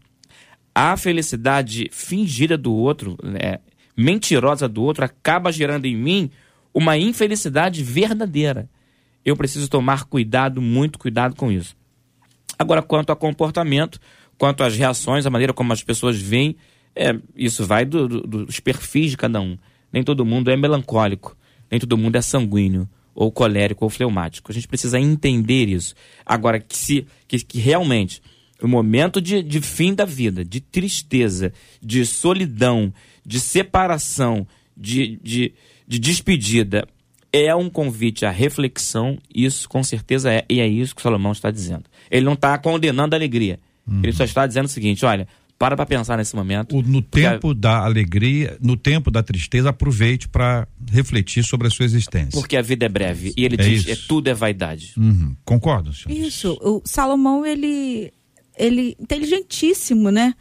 a 0.73 0.97
felicidade 0.97 1.88
fingida 1.91 2.57
do 2.57 2.73
outro, 2.73 3.15
né, 3.23 3.59
mentirosa 3.96 4.68
do 4.68 4.84
outro, 4.84 5.06
acaba 5.06 5.52
gerando 5.52 5.86
em 5.86 5.96
mim 5.96 6.32
uma 6.74 6.98
infelicidade 6.98 7.84
verdadeira. 7.84 8.70
Eu 9.24 9.38
preciso 9.38 9.70
tomar 9.70 10.06
cuidado, 10.06 10.62
muito 10.62 11.00
cuidado 11.00 11.36
com 11.36 11.52
isso. 11.52 11.76
Agora, 12.58 12.82
quanto 12.82 13.12
a 13.12 13.16
comportamento, 13.16 14.00
quanto 14.38 14.64
às 14.64 14.76
reações, 14.76 15.26
a 15.26 15.30
maneira 15.30 15.54
como 15.54 15.72
as 15.72 15.84
pessoas 15.84 16.20
veem, 16.20 16.56
é, 16.96 17.16
isso 17.36 17.66
vai 17.66 17.86
do, 17.86 18.08
do, 18.08 18.46
dos 18.46 18.60
perfis 18.60 19.12
de 19.12 19.18
cada 19.18 19.39
um. 19.39 19.58
Nem 19.91 20.04
todo 20.04 20.26
mundo 20.26 20.50
é 20.50 20.58
melancólico, 20.58 21.38
nem 21.70 21.80
todo 21.80 21.98
mundo 21.98 22.16
é 22.16 22.22
sanguíneo, 22.22 22.88
ou 23.16 23.32
colérico, 23.32 23.86
ou 23.86 23.89
fleumático. 23.89 24.52
A 24.52 24.54
gente 24.54 24.68
precisa 24.68 25.00
entender 25.00 25.70
isso. 25.70 25.96
Agora, 26.26 26.60
que, 26.60 26.76
se, 26.76 27.08
que, 27.28 27.39
que 27.39 27.60
realmente 27.60 28.22
o 28.62 28.68
momento 28.68 29.22
de, 29.22 29.44
de 29.44 29.60
fim 29.62 29.94
da 29.94 30.06
vida, 30.06 30.44
de 30.44 30.62
tristeza, 30.62 31.52
de 31.82 32.06
solidão, 32.06 32.94
de 33.26 33.39
separação, 33.39 34.47
de, 34.76 35.19
de, 35.24 35.53
de 35.88 35.99
despedida, 35.99 36.88
é 37.32 37.53
um 37.55 37.69
convite 37.69 38.26
à 38.26 38.32
reflexão, 38.32 39.17
isso 39.34 39.67
com 39.67 39.84
certeza 39.84 40.32
é, 40.32 40.45
e 40.47 40.59
é 40.59 40.67
isso 40.67 40.95
que 40.95 41.01
Salomão 41.01 41.32
está 41.32 41.49
dizendo. 41.49 41.86
Ele 42.11 42.26
não 42.26 42.34
está 42.34 42.57
condenando 42.57 43.15
a 43.15 43.17
alegria. 43.17 43.59
Uhum. 43.88 44.01
Ele 44.03 44.13
só 44.13 44.24
está 44.24 44.45
dizendo 44.45 44.65
o 44.65 44.69
seguinte: 44.69 45.03
olha, 45.03 45.28
para 45.57 45.76
para 45.76 45.86
pensar 45.86 46.17
nesse 46.17 46.36
momento. 46.36 46.78
O, 46.78 46.82
no 46.82 47.01
tempo 47.01 47.51
a... 47.51 47.53
da 47.53 47.78
alegria, 47.84 48.57
no 48.61 48.78
tempo 48.78 49.09
da 49.09 49.24
tristeza, 49.24 49.69
aproveite 49.69 50.28
para 50.28 50.67
refletir 50.91 51.43
sobre 51.43 51.67
a 51.67 51.71
sua 51.71 51.86
existência. 51.86 52.32
Porque 52.32 52.55
a 52.55 52.61
vida 52.61 52.86
é 52.86 52.89
breve. 52.89 53.34
E 53.36 53.45
ele 53.45 53.55
é 53.55 53.63
diz: 53.63 53.88
é, 53.88 53.95
tudo 54.07 54.30
é 54.30 54.34
vaidade. 54.34 54.93
Uhum. 54.97 55.36
Concordo, 55.43 55.93
senhor. 55.93 56.15
Isso. 56.15 56.57
O 56.61 56.82
Salomão, 56.86 57.45
ele. 57.45 58.11
Ele 58.55 58.95
inteligentíssimo, 58.99 60.11
né? 60.11 60.36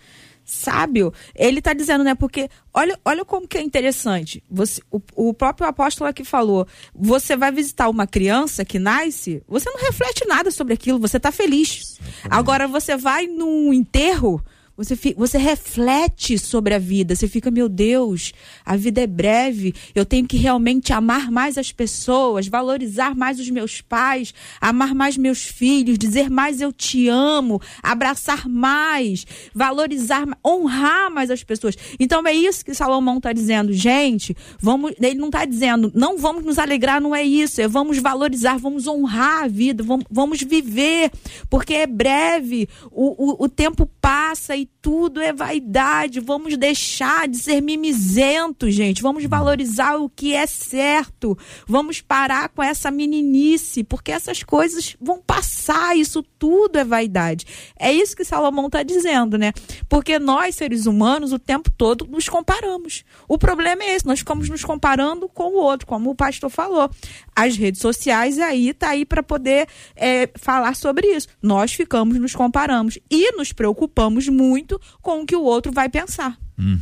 Sábio, 0.52 1.12
ele 1.34 1.58
está 1.58 1.72
dizendo, 1.72 2.04
né? 2.04 2.14
Porque 2.14 2.48
olha, 2.72 2.98
olha 3.04 3.24
como 3.24 3.48
que 3.48 3.58
é 3.58 3.62
interessante. 3.62 4.42
Você, 4.50 4.80
o, 4.90 5.00
o 5.16 5.34
próprio 5.34 5.66
apóstolo 5.66 6.08
aqui 6.08 6.24
falou: 6.24 6.66
você 6.94 7.36
vai 7.36 7.50
visitar 7.50 7.88
uma 7.88 8.06
criança 8.06 8.64
que 8.64 8.78
nasce, 8.78 9.42
você 9.48 9.70
não 9.70 9.80
reflete 9.80 10.26
nada 10.26 10.50
sobre 10.50 10.74
aquilo, 10.74 10.98
você 10.98 11.16
está 11.16 11.32
feliz. 11.32 11.98
Agora 12.28 12.68
você 12.68 12.96
vai 12.96 13.26
num 13.26 13.72
enterro, 13.72 14.42
você, 14.76 14.96
você 15.16 15.36
reflete 15.36 16.38
sobre 16.38 16.74
a 16.74 16.78
vida. 16.78 17.14
Você 17.14 17.28
fica, 17.28 17.50
meu 17.50 17.68
Deus, 17.68 18.32
a 18.64 18.74
vida 18.74 19.02
é 19.02 19.06
breve. 19.06 19.74
Eu 19.94 20.06
tenho 20.06 20.26
que 20.26 20.36
realmente 20.36 20.92
amar 20.92 21.30
mais 21.30 21.58
as 21.58 21.70
pessoas, 21.70 22.46
valorizar 22.46 23.14
mais 23.14 23.38
os 23.38 23.50
meus 23.50 23.80
pais, 23.82 24.32
amar 24.60 24.94
mais 24.94 25.16
meus 25.16 25.42
filhos, 25.42 25.98
dizer 25.98 26.30
mais 26.30 26.60
eu 26.60 26.72
te 26.72 27.06
amo, 27.08 27.60
abraçar 27.82 28.48
mais, 28.48 29.26
valorizar, 29.54 30.26
honrar 30.44 31.10
mais 31.10 31.30
as 31.30 31.44
pessoas. 31.44 31.76
Então 32.00 32.26
é 32.26 32.32
isso 32.32 32.64
que 32.64 32.74
Salomão 32.74 33.18
está 33.18 33.32
dizendo, 33.32 33.72
gente. 33.72 34.34
Vamos, 34.58 34.92
ele 35.00 35.16
não 35.16 35.26
está 35.26 35.44
dizendo, 35.44 35.92
não 35.94 36.16
vamos 36.16 36.44
nos 36.44 36.58
alegrar, 36.58 37.00
não 37.00 37.14
é 37.14 37.22
isso. 37.22 37.60
É 37.60 37.68
vamos 37.68 37.98
valorizar, 37.98 38.58
vamos 38.58 38.86
honrar 38.86 39.44
a 39.44 39.48
vida, 39.48 39.82
vamos, 39.82 40.06
vamos 40.10 40.42
viver, 40.42 41.10
porque 41.50 41.74
é 41.74 41.86
breve. 41.86 42.68
O, 42.90 43.42
o, 43.42 43.44
o 43.44 43.48
tempo 43.48 43.86
passa 44.00 44.56
e 44.56 44.61
tudo 44.80 45.20
é 45.20 45.32
vaidade. 45.32 46.20
Vamos 46.20 46.56
deixar 46.56 47.28
de 47.28 47.38
ser 47.38 47.60
mimizentos, 47.60 48.74
gente. 48.74 49.02
Vamos 49.02 49.24
valorizar 49.24 49.96
o 49.96 50.08
que 50.08 50.34
é 50.34 50.46
certo. 50.46 51.36
Vamos 51.66 52.00
parar 52.00 52.48
com 52.48 52.62
essa 52.62 52.90
meninice, 52.90 53.84
porque 53.84 54.12
essas 54.12 54.42
coisas 54.42 54.96
vão 55.00 55.20
passar. 55.20 55.96
Isso 55.96 56.22
tudo 56.38 56.78
é 56.78 56.84
vaidade. 56.84 57.46
É 57.78 57.92
isso 57.92 58.16
que 58.16 58.24
Salomão 58.24 58.66
está 58.66 58.82
dizendo, 58.82 59.36
né? 59.36 59.52
Porque 59.88 60.18
nós, 60.18 60.54
seres 60.54 60.86
humanos, 60.86 61.32
o 61.32 61.38
tempo 61.38 61.70
todo 61.70 62.06
nos 62.06 62.28
comparamos. 62.28 63.04
O 63.28 63.38
problema 63.38 63.82
é 63.82 63.94
esse, 63.94 64.06
nós 64.06 64.20
ficamos 64.20 64.48
nos 64.48 64.64
comparando 64.64 65.28
com 65.28 65.54
o 65.54 65.56
outro, 65.56 65.86
como 65.86 66.10
o 66.10 66.14
pastor 66.14 66.50
falou. 66.50 66.90
As 67.34 67.56
redes 67.56 67.80
sociais 67.80 68.38
aí 68.38 68.72
tá 68.74 68.90
aí 68.90 69.04
para 69.04 69.22
poder 69.22 69.66
é, 69.96 70.28
falar 70.36 70.74
sobre 70.74 71.06
isso. 71.08 71.28
Nós 71.40 71.72
ficamos 71.72 72.18
nos 72.18 72.34
comparamos 72.34 72.98
e 73.10 73.32
nos 73.32 73.52
preocupamos 73.52 74.28
muito 74.28 74.51
com 75.00 75.22
o 75.22 75.26
que 75.26 75.36
o 75.36 75.42
outro 75.42 75.72
vai 75.72 75.88
pensar. 75.88 76.38
Uhum. 76.58 76.78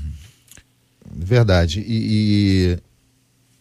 Verdade. 1.12 1.80
E, 1.80 2.76
e, 2.76 2.78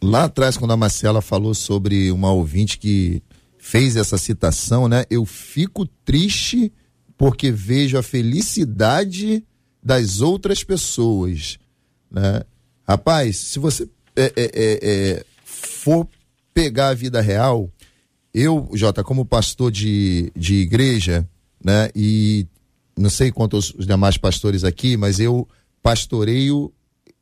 lá 0.01 0.25
atrás, 0.25 0.57
quando 0.57 0.71
a 0.71 0.77
Marcela 0.77 1.21
falou 1.21 1.53
sobre 1.53 2.11
uma 2.11 2.31
ouvinte 2.31 2.77
que 2.77 3.21
fez 3.57 3.95
essa 3.95 4.17
citação, 4.17 4.87
né? 4.87 5.05
Eu 5.09 5.25
fico 5.25 5.85
triste 6.05 6.71
porque 7.17 7.51
vejo 7.51 7.97
a 7.97 8.03
felicidade 8.03 9.43
das 9.83 10.21
outras 10.21 10.63
pessoas, 10.63 11.59
né? 12.09 12.43
Rapaz, 12.87 13.37
se 13.37 13.59
você 13.59 13.87
é, 14.15 14.23
é, 14.25 14.31
é, 14.35 14.79
é 14.83 15.25
for 15.43 16.07
pegar 16.53 16.89
a 16.89 16.93
vida 16.93 17.21
real, 17.21 17.69
eu, 18.33 18.69
Jota, 18.73 19.03
como 19.03 19.25
pastor 19.25 19.71
de, 19.71 20.31
de 20.35 20.55
igreja, 20.55 21.27
né? 21.63 21.89
E 21.95 22.47
não 22.99 23.09
sei 23.09 23.31
quantos 23.31 23.73
os 23.77 23.87
demais 23.87 24.17
pastores 24.17 24.63
aqui, 24.63 24.97
mas 24.97 25.19
eu 25.19 25.47
pastoreio 25.81 26.71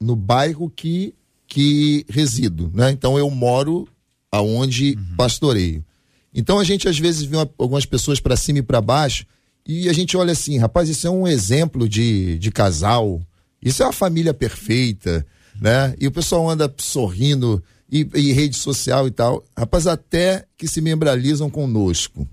no 0.01 0.15
bairro 0.15 0.69
que, 0.69 1.13
que 1.47 2.05
resido, 2.09 2.71
né? 2.73 2.91
Então 2.91 3.17
eu 3.17 3.29
moro 3.29 3.87
aonde 4.31 4.95
uhum. 4.97 5.15
pastoreio. 5.15 5.85
Então 6.33 6.59
a 6.59 6.63
gente 6.63 6.87
às 6.89 6.97
vezes 6.97 7.23
vê 7.23 7.37
uma, 7.37 7.49
algumas 7.57 7.85
pessoas 7.85 8.19
para 8.19 8.35
cima 8.35 8.59
e 8.59 8.63
para 8.63 8.81
baixo 8.81 9.25
e 9.65 9.87
a 9.87 9.93
gente 9.93 10.17
olha 10.17 10.31
assim, 10.31 10.57
rapaz, 10.57 10.89
isso 10.89 11.05
é 11.05 11.09
um 11.09 11.27
exemplo 11.27 11.87
de, 11.87 12.39
de 12.39 12.51
casal, 12.51 13.21
isso 13.61 13.83
é 13.83 13.85
uma 13.85 13.93
família 13.93 14.33
perfeita, 14.33 15.25
né? 15.59 15.93
E 15.99 16.07
o 16.07 16.11
pessoal 16.11 16.49
anda 16.49 16.73
sorrindo 16.77 17.63
e, 17.91 18.07
e 18.15 18.31
rede 18.31 18.55
social 18.55 19.07
e 19.07 19.11
tal, 19.11 19.43
rapaz, 19.55 19.85
até 19.85 20.45
que 20.57 20.67
se 20.67 20.81
membralizam 20.81 21.49
conosco 21.49 22.27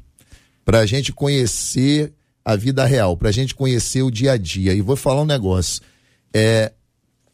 para 0.64 0.80
a 0.80 0.86
gente 0.86 1.12
conhecer 1.12 2.12
a 2.44 2.56
vida 2.56 2.84
real, 2.84 3.16
para 3.16 3.30
a 3.30 3.32
gente 3.32 3.54
conhecer 3.54 4.02
o 4.02 4.10
dia 4.10 4.32
a 4.32 4.36
dia. 4.36 4.74
E 4.74 4.80
vou 4.80 4.96
falar 4.96 5.22
um 5.22 5.26
negócio. 5.26 5.80
É 6.32 6.72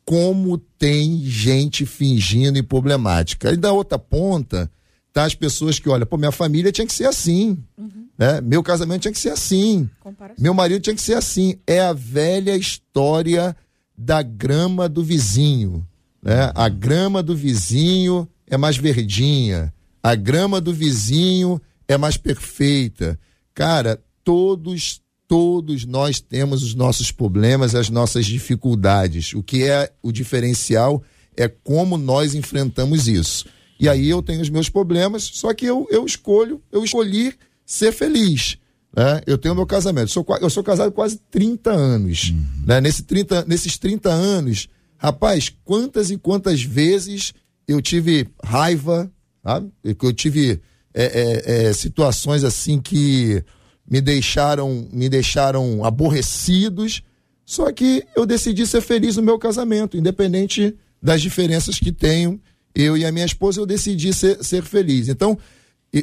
como 0.04 0.58
tem 0.58 1.18
gente 1.24 1.84
fingindo 1.84 2.58
e 2.58 2.62
problemática. 2.62 3.52
E 3.52 3.56
da 3.56 3.72
outra 3.72 3.98
ponta, 3.98 4.70
tá 5.12 5.24
as 5.24 5.34
pessoas 5.34 5.78
que, 5.78 5.88
olha, 5.88 6.06
pô, 6.06 6.16
minha 6.16 6.32
família 6.32 6.72
tinha 6.72 6.86
que 6.86 6.92
ser 6.92 7.06
assim. 7.06 7.58
Uhum. 7.76 8.08
Né? 8.16 8.40
Meu 8.40 8.62
casamento 8.62 9.02
tinha 9.02 9.12
que 9.12 9.18
ser 9.18 9.30
assim. 9.30 9.88
Comparação. 10.00 10.42
Meu 10.42 10.54
marido 10.54 10.82
tinha 10.82 10.94
que 10.94 11.02
ser 11.02 11.14
assim. 11.14 11.58
É 11.66 11.80
a 11.80 11.92
velha 11.92 12.56
história 12.56 13.56
da 13.96 14.22
grama 14.22 14.88
do 14.88 15.02
vizinho. 15.02 15.86
Né? 16.22 16.52
A 16.54 16.68
grama 16.68 17.22
do 17.22 17.36
vizinho 17.36 18.28
é 18.46 18.56
mais 18.56 18.76
verdinha. 18.76 19.72
A 20.02 20.14
grama 20.14 20.60
do 20.60 20.72
vizinho 20.72 21.60
é 21.86 21.96
mais 21.96 22.16
perfeita. 22.16 23.18
Cara, 23.54 24.00
todos, 24.24 25.00
todos 25.26 25.84
nós 25.84 26.20
temos 26.20 26.62
os 26.62 26.74
nossos 26.74 27.10
problemas, 27.10 27.74
as 27.74 27.90
nossas 27.90 28.26
dificuldades. 28.26 29.34
O 29.34 29.42
que 29.42 29.64
é 29.64 29.92
o 30.02 30.12
diferencial 30.12 31.02
é 31.36 31.48
como 31.48 31.96
nós 31.96 32.34
enfrentamos 32.34 33.08
isso. 33.08 33.46
E 33.78 33.88
aí 33.88 34.08
eu 34.08 34.22
tenho 34.22 34.42
os 34.42 34.50
meus 34.50 34.68
problemas, 34.68 35.22
só 35.22 35.54
que 35.54 35.64
eu, 35.64 35.86
eu 35.90 36.04
escolho, 36.04 36.62
eu 36.70 36.84
escolhi 36.84 37.34
ser 37.64 37.92
feliz. 37.92 38.58
Né? 38.94 39.20
Eu 39.26 39.38
tenho 39.38 39.54
meu 39.54 39.66
casamento. 39.66 40.04
Eu 40.04 40.08
sou, 40.08 40.26
eu 40.40 40.50
sou 40.50 40.62
casado 40.62 40.92
quase 40.92 41.18
30 41.30 41.70
anos. 41.70 42.30
Uhum. 42.30 42.44
Né? 42.66 42.80
Nesse 42.80 43.04
30, 43.04 43.44
nesses 43.46 43.78
30 43.78 44.10
anos, 44.10 44.68
rapaz, 44.98 45.50
quantas 45.64 46.10
e 46.10 46.18
quantas 46.18 46.62
vezes 46.62 47.32
eu 47.66 47.80
tive 47.80 48.28
raiva, 48.44 49.10
sabe? 49.42 49.70
Eu 49.82 50.12
tive 50.12 50.60
é, 50.92 51.04
é, 51.04 51.68
é, 51.68 51.72
situações 51.72 52.42
assim 52.44 52.80
que 52.80 53.42
me 53.90 54.00
deixaram, 54.00 54.88
me 54.92 55.08
deixaram 55.08 55.84
aborrecidos. 55.84 57.02
Só 57.44 57.72
que 57.72 58.06
eu 58.14 58.24
decidi 58.24 58.64
ser 58.66 58.80
feliz 58.80 59.16
no 59.16 59.22
meu 59.22 59.36
casamento, 59.36 59.96
independente 59.96 60.76
das 61.02 61.20
diferenças 61.20 61.78
que 61.80 61.90
tenho. 61.90 62.40
Eu 62.72 62.96
e 62.96 63.04
a 63.04 63.10
minha 63.10 63.26
esposa, 63.26 63.60
eu 63.60 63.66
decidi 63.66 64.12
ser, 64.14 64.42
ser 64.44 64.62
feliz. 64.62 65.08
Então, 65.08 65.36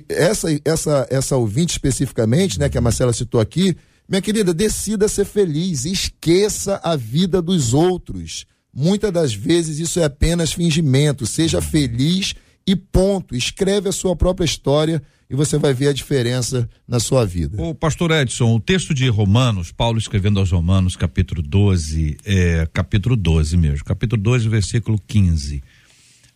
essa, 0.09 0.47
essa, 0.65 1.07
essa 1.09 1.37
ouvinte 1.37 1.71
especificamente, 1.71 2.59
né, 2.59 2.67
que 2.67 2.77
a 2.77 2.81
Marcela 2.81 3.13
citou 3.13 3.39
aqui, 3.39 3.77
minha 4.09 4.21
querida, 4.21 4.53
decida 4.53 5.07
ser 5.07 5.25
feliz, 5.25 5.85
esqueça 5.85 6.81
a 6.83 6.97
vida 6.97 7.41
dos 7.41 7.73
outros. 7.73 8.45
Muitas 8.73 9.11
das 9.11 9.33
vezes 9.33 9.79
isso 9.79 9.99
é 9.99 10.03
apenas 10.03 10.51
fingimento. 10.51 11.25
Seja 11.25 11.61
feliz 11.61 12.35
e 12.67 12.75
ponto. 12.75 13.33
Escreve 13.33 13.87
a 13.87 13.93
sua 13.93 14.15
própria 14.15 14.45
história 14.45 15.01
e 15.29 15.35
você 15.35 15.57
vai 15.57 15.73
ver 15.73 15.87
a 15.87 15.93
diferença 15.93 16.69
na 16.87 16.99
sua 16.99 17.25
vida. 17.25 17.61
O 17.61 17.73
pastor 17.73 18.11
Edson, 18.11 18.53
o 18.53 18.59
texto 18.59 18.93
de 18.93 19.07
Romanos, 19.07 19.71
Paulo 19.71 19.97
escrevendo 19.97 20.39
aos 20.39 20.51
Romanos, 20.51 20.95
capítulo 20.95 21.41
12, 21.41 22.17
é, 22.25 22.67
capítulo 22.71 23.15
12 23.15 23.55
mesmo, 23.55 23.85
capítulo 23.85 24.21
12, 24.21 24.49
versículo 24.49 24.99
15. 25.07 25.63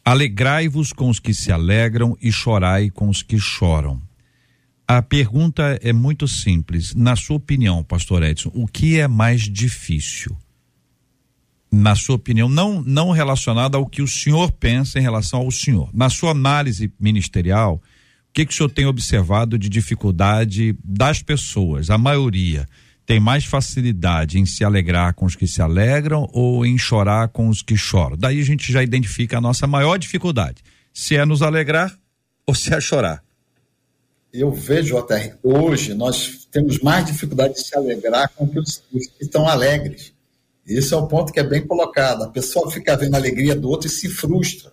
Alegrai-vos 0.03 0.93
com 0.93 1.09
os 1.09 1.19
que 1.19 1.33
se 1.33 1.51
alegram 1.51 2.17
e 2.21 2.31
chorai 2.31 2.89
com 2.89 3.09
os 3.09 3.21
que 3.21 3.37
choram. 3.37 4.01
A 4.87 5.01
pergunta 5.01 5.79
é 5.81 5.93
muito 5.93 6.27
simples. 6.27 6.93
Na 6.95 7.15
sua 7.15 7.37
opinião, 7.37 7.83
pastor 7.83 8.23
Edson, 8.23 8.51
o 8.53 8.67
que 8.67 8.99
é 8.99 9.07
mais 9.07 9.43
difícil? 9.43 10.35
Na 11.71 11.95
sua 11.95 12.15
opinião, 12.15 12.49
não, 12.49 12.81
não 12.81 13.11
relacionada 13.11 13.77
ao 13.77 13.85
que 13.85 14.01
o 14.01 14.07
senhor 14.07 14.51
pensa 14.51 14.99
em 14.99 15.01
relação 15.01 15.39
ao 15.39 15.51
senhor. 15.51 15.89
Na 15.93 16.09
sua 16.09 16.31
análise 16.31 16.91
ministerial, 16.99 17.75
o 17.75 18.33
que, 18.33 18.45
que 18.45 18.53
o 18.53 18.55
senhor 18.55 18.69
tem 18.69 18.85
observado 18.85 19.57
de 19.57 19.69
dificuldade 19.69 20.75
das 20.83 21.21
pessoas, 21.21 21.89
a 21.89 21.97
maioria? 21.97 22.67
tem 23.11 23.19
mais 23.19 23.43
facilidade 23.43 24.39
em 24.39 24.45
se 24.45 24.63
alegrar 24.63 25.13
com 25.13 25.25
os 25.25 25.35
que 25.35 25.45
se 25.45 25.61
alegram 25.61 26.29
ou 26.31 26.65
em 26.65 26.77
chorar 26.77 27.27
com 27.27 27.49
os 27.49 27.61
que 27.61 27.75
choram. 27.75 28.15
Daí 28.17 28.39
a 28.39 28.45
gente 28.45 28.71
já 28.71 28.81
identifica 28.81 29.37
a 29.37 29.41
nossa 29.41 29.67
maior 29.67 29.97
dificuldade, 29.97 30.61
se 30.93 31.17
é 31.17 31.25
nos 31.25 31.41
alegrar 31.41 31.93
ou 32.47 32.55
se 32.55 32.73
é 32.73 32.79
chorar. 32.79 33.21
Eu 34.33 34.49
vejo, 34.49 34.95
JR, 34.95 35.35
hoje 35.43 35.93
nós 35.93 36.47
temos 36.49 36.79
mais 36.79 37.05
dificuldade 37.05 37.55
de 37.55 37.65
se 37.65 37.75
alegrar 37.75 38.29
com 38.29 38.49
os 38.55 38.77
que 38.77 39.09
estão 39.19 39.45
alegres. 39.45 40.13
Esse 40.65 40.93
é 40.93 40.97
o 40.97 41.07
ponto 41.07 41.33
que 41.33 41.39
é 41.39 41.43
bem 41.43 41.65
colocado. 41.65 42.23
A 42.23 42.29
pessoa 42.29 42.69
fica 42.71 42.95
vendo 42.95 43.15
a 43.15 43.17
alegria 43.17 43.55
do 43.55 43.69
outro 43.69 43.87
e 43.87 43.89
se 43.89 44.07
frustra, 44.07 44.71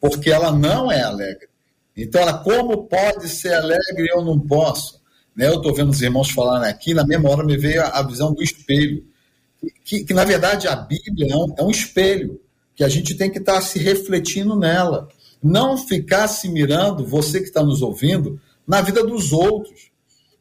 porque 0.00 0.30
ela 0.30 0.52
não 0.52 0.90
é 0.90 1.02
alegre. 1.02 1.48
Então, 1.96 2.20
ela, 2.20 2.38
como 2.38 2.86
pode 2.86 3.28
ser 3.28 3.54
alegre 3.54 4.04
e 4.04 4.08
eu 4.08 4.24
não 4.24 4.38
posso? 4.38 5.00
Né? 5.34 5.48
Eu 5.48 5.56
estou 5.56 5.74
vendo 5.74 5.90
os 5.90 6.00
irmãos 6.00 6.30
falarem 6.30 6.68
aqui, 6.68 6.94
na 6.94 7.04
mesma 7.04 7.30
hora 7.30 7.44
me 7.44 7.56
veio 7.56 7.82
a, 7.82 8.02
visão 8.02 8.32
do 8.32 8.42
espelho. 8.42 9.04
Que, 9.84 10.04
que, 10.04 10.14
na 10.14 10.24
verdade, 10.24 10.68
a 10.68 10.76
Bíblia 10.76 11.32
é 11.32 11.36
um, 11.36 11.54
é 11.58 11.62
um 11.62 11.70
espelho, 11.70 12.40
que 12.74 12.84
a 12.84 12.88
gente 12.88 13.16
tem 13.16 13.30
que 13.30 13.38
estar 13.38 13.54
tá 13.54 13.60
se 13.60 13.78
refletindo 13.78 14.56
nela. 14.56 15.08
Não 15.42 15.76
ficar 15.76 16.28
se 16.28 16.48
mirando, 16.48 17.04
você 17.04 17.40
que 17.40 17.48
está 17.48 17.62
nos 17.62 17.82
ouvindo, 17.82 18.40
na 18.66 18.80
vida 18.80 19.04
dos 19.04 19.32
outros. 19.32 19.90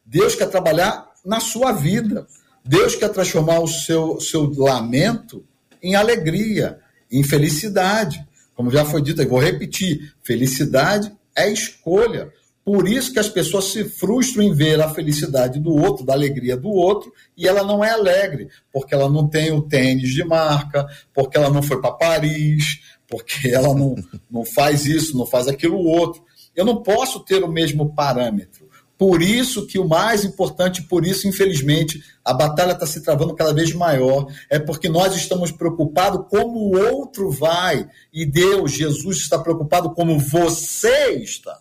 Deus 0.06 0.36
quer 0.36 0.48
trabalhar 0.48 1.08
na 1.26 1.40
sua 1.40 1.72
vida. 1.72 2.28
Deus 2.68 2.96
quer 2.96 3.10
transformar 3.10 3.60
o 3.60 3.68
seu, 3.68 4.20
seu 4.20 4.52
lamento 4.58 5.44
em 5.82 5.96
alegria, 5.96 6.80
em 7.12 7.24
felicidade. 7.24 8.26
Como 8.56 8.70
já 8.70 8.84
foi 8.84 9.02
dito, 9.02 9.22
eu 9.22 9.30
vou 9.30 9.40
repetir: 9.40 10.14
felicidade 10.22 11.12
é 11.36 11.50
escolha. 11.52 12.32
Por 12.66 12.86
isso 12.86 13.14
que 13.14 13.20
as 13.20 13.30
pessoas 13.30 13.72
se 13.72 13.86
frustram 13.86 14.44
em 14.44 14.54
ver 14.54 14.82
a 14.82 14.90
felicidade 14.90 15.58
do 15.58 15.74
outro, 15.74 16.06
da 16.06 16.12
alegria 16.12 16.58
do 16.58 16.68
outro, 16.68 17.14
e 17.38 17.48
ela 17.48 17.64
não 17.64 17.82
é 17.82 17.92
alegre, 17.92 18.50
porque 18.74 18.94
ela 18.94 19.10
não 19.10 19.26
tem 19.26 19.54
o 19.54 19.62
tênis 19.62 20.10
de 20.10 20.22
marca, 20.26 20.86
porque 21.14 21.38
ela 21.38 21.50
não 21.50 21.64
foi 21.64 21.80
para 21.80 21.94
Paris, 21.94 22.82
porque 23.08 23.48
ela 23.48 23.74
não, 23.74 23.96
não 24.30 24.44
faz 24.44 24.86
isso, 24.86 25.18
não 25.18 25.26
faz 25.26 25.48
aquilo 25.48 25.78
outro. 25.78 26.22
Eu 26.54 26.66
não 26.66 26.84
posso 26.84 27.22
ter 27.22 27.42
o 27.42 27.48
mesmo 27.48 27.94
parâmetro. 27.94 28.67
Por 28.98 29.22
isso 29.22 29.68
que 29.68 29.78
o 29.78 29.88
mais 29.88 30.26
importante, 30.26 30.82
por 30.82 31.06
isso, 31.06 31.28
infelizmente, 31.28 32.04
a 32.26 32.34
batalha 32.34 32.72
está 32.72 32.88
se 32.88 33.02
travando 33.02 33.36
cada 33.36 33.54
vez 33.54 33.72
maior, 33.72 34.28
é 34.50 34.58
porque 34.58 34.90
nós 34.90 35.16
estamos 35.16 35.52
preocupados 35.52 36.26
como 36.30 36.60
o 36.60 36.94
outro 36.94 37.30
vai, 37.30 37.88
e 38.12 38.26
Deus, 38.26 38.72
Jesus, 38.72 39.18
está 39.18 39.38
preocupado 39.38 39.92
como 39.92 40.20
você 40.20 41.12
está. 41.22 41.60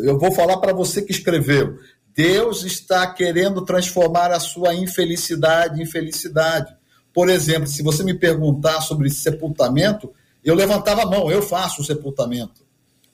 Eu 0.00 0.18
vou 0.18 0.32
falar 0.32 0.58
para 0.58 0.72
você 0.72 1.02
que 1.02 1.10
escreveu. 1.10 1.78
Deus 2.14 2.62
está 2.62 3.06
querendo 3.12 3.64
transformar 3.64 4.30
a 4.30 4.40
sua 4.40 4.72
infelicidade 4.74 5.82
em 5.82 5.86
felicidade. 5.86 6.74
Por 7.12 7.28
exemplo, 7.28 7.66
se 7.66 7.82
você 7.82 8.04
me 8.04 8.14
perguntar 8.14 8.80
sobre 8.82 9.10
sepultamento, 9.10 10.12
eu 10.44 10.54
levantava 10.54 11.02
a 11.02 11.06
mão, 11.06 11.30
eu 11.30 11.42
faço 11.42 11.82
o 11.82 11.84
sepultamento. 11.84 12.64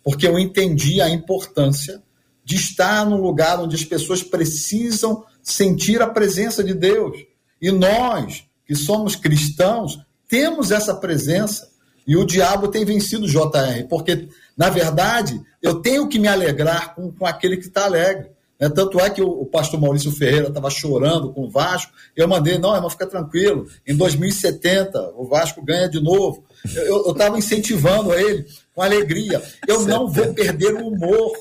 Porque 0.04 0.26
eu 0.26 0.38
entendi 0.38 1.00
a 1.00 1.08
importância 1.08 2.02
de 2.44 2.56
estar 2.56 3.04
num 3.06 3.20
lugar 3.20 3.60
onde 3.60 3.76
as 3.76 3.84
pessoas 3.84 4.22
precisam 4.22 5.24
sentir 5.42 6.00
a 6.02 6.06
presença 6.06 6.62
de 6.62 6.74
Deus. 6.74 7.16
E 7.60 7.70
nós, 7.70 8.44
que 8.66 8.74
somos 8.74 9.14
cristãos, 9.16 9.98
temos 10.28 10.70
essa 10.70 10.94
presença. 10.94 11.70
E 12.06 12.16
o 12.16 12.24
diabo 12.24 12.68
tem 12.68 12.84
vencido 12.84 13.26
o 13.26 13.28
JR, 13.28 13.86
porque, 13.88 14.28
na 14.56 14.68
verdade, 14.68 15.40
eu 15.60 15.76
tenho 15.76 16.08
que 16.08 16.18
me 16.18 16.26
alegrar 16.26 16.94
com, 16.94 17.12
com 17.12 17.24
aquele 17.24 17.56
que 17.56 17.66
está 17.66 17.84
alegre. 17.84 18.30
Né? 18.58 18.68
Tanto 18.68 18.98
é 19.00 19.10
que 19.10 19.20
o, 19.20 19.28
o 19.28 19.46
pastor 19.46 19.80
Maurício 19.80 20.10
Ferreira 20.10 20.48
estava 20.48 20.70
chorando 20.70 21.32
com 21.32 21.42
o 21.44 21.50
Vasco, 21.50 21.92
eu 22.16 22.26
mandei, 22.26 22.58
não, 22.58 22.74
irmão, 22.74 22.88
fica 22.90 23.06
tranquilo, 23.06 23.68
em 23.86 23.96
2070 23.96 25.14
o 25.16 25.24
Vasco 25.26 25.64
ganha 25.64 25.88
de 25.88 26.00
novo. 26.00 26.44
Eu 26.74 27.10
estava 27.10 27.36
incentivando 27.36 28.14
ele 28.14 28.46
com 28.74 28.82
alegria. 28.82 29.42
Eu 29.66 29.82
não 29.82 30.08
vou 30.08 30.32
perder 30.32 30.74
o 30.74 30.88
humor, 30.88 31.32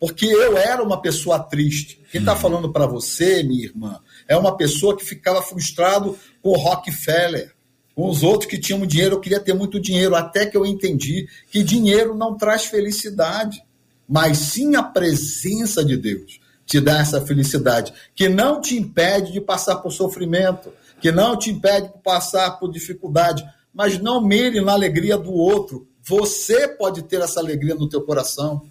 porque 0.00 0.26
eu 0.26 0.56
era 0.56 0.82
uma 0.82 1.00
pessoa 1.00 1.38
triste. 1.40 2.00
Quem 2.10 2.20
está 2.20 2.34
hum. 2.34 2.38
falando 2.38 2.72
para 2.72 2.86
você, 2.86 3.42
minha 3.42 3.64
irmã, 3.64 4.00
é 4.26 4.36
uma 4.36 4.56
pessoa 4.56 4.96
que 4.96 5.04
ficava 5.04 5.42
frustrado 5.42 6.16
com 6.42 6.50
o 6.50 6.56
Rockefeller, 6.56 7.52
com 7.94 8.08
os 8.08 8.22
outros 8.22 8.48
que 8.48 8.58
tinham 8.58 8.86
dinheiro. 8.86 9.16
Eu 9.16 9.20
queria 9.20 9.40
ter 9.40 9.54
muito 9.54 9.80
dinheiro, 9.80 10.14
até 10.14 10.46
que 10.46 10.56
eu 10.56 10.64
entendi 10.64 11.28
que 11.50 11.62
dinheiro 11.62 12.14
não 12.14 12.36
traz 12.36 12.66
felicidade, 12.66 13.62
mas 14.08 14.38
sim 14.38 14.76
a 14.76 14.82
presença 14.82 15.84
de 15.84 15.96
Deus 15.96 16.40
te 16.64 16.80
dá 16.80 17.00
essa 17.00 17.24
felicidade, 17.24 17.94
que 18.14 18.28
não 18.28 18.60
te 18.60 18.76
impede 18.76 19.32
de 19.32 19.40
passar 19.40 19.76
por 19.76 19.90
sofrimento, 19.90 20.70
que 21.00 21.10
não 21.10 21.36
te 21.36 21.50
impede 21.50 21.88
de 21.88 21.98
passar 22.02 22.58
por 22.58 22.70
dificuldade, 22.70 23.42
mas 23.72 23.98
não 23.98 24.22
mire 24.22 24.60
na 24.60 24.72
alegria 24.72 25.16
do 25.16 25.32
outro. 25.32 25.88
Você 26.02 26.68
pode 26.68 27.02
ter 27.04 27.22
essa 27.22 27.40
alegria 27.40 27.74
no 27.74 27.88
teu 27.88 28.02
coração 28.02 28.62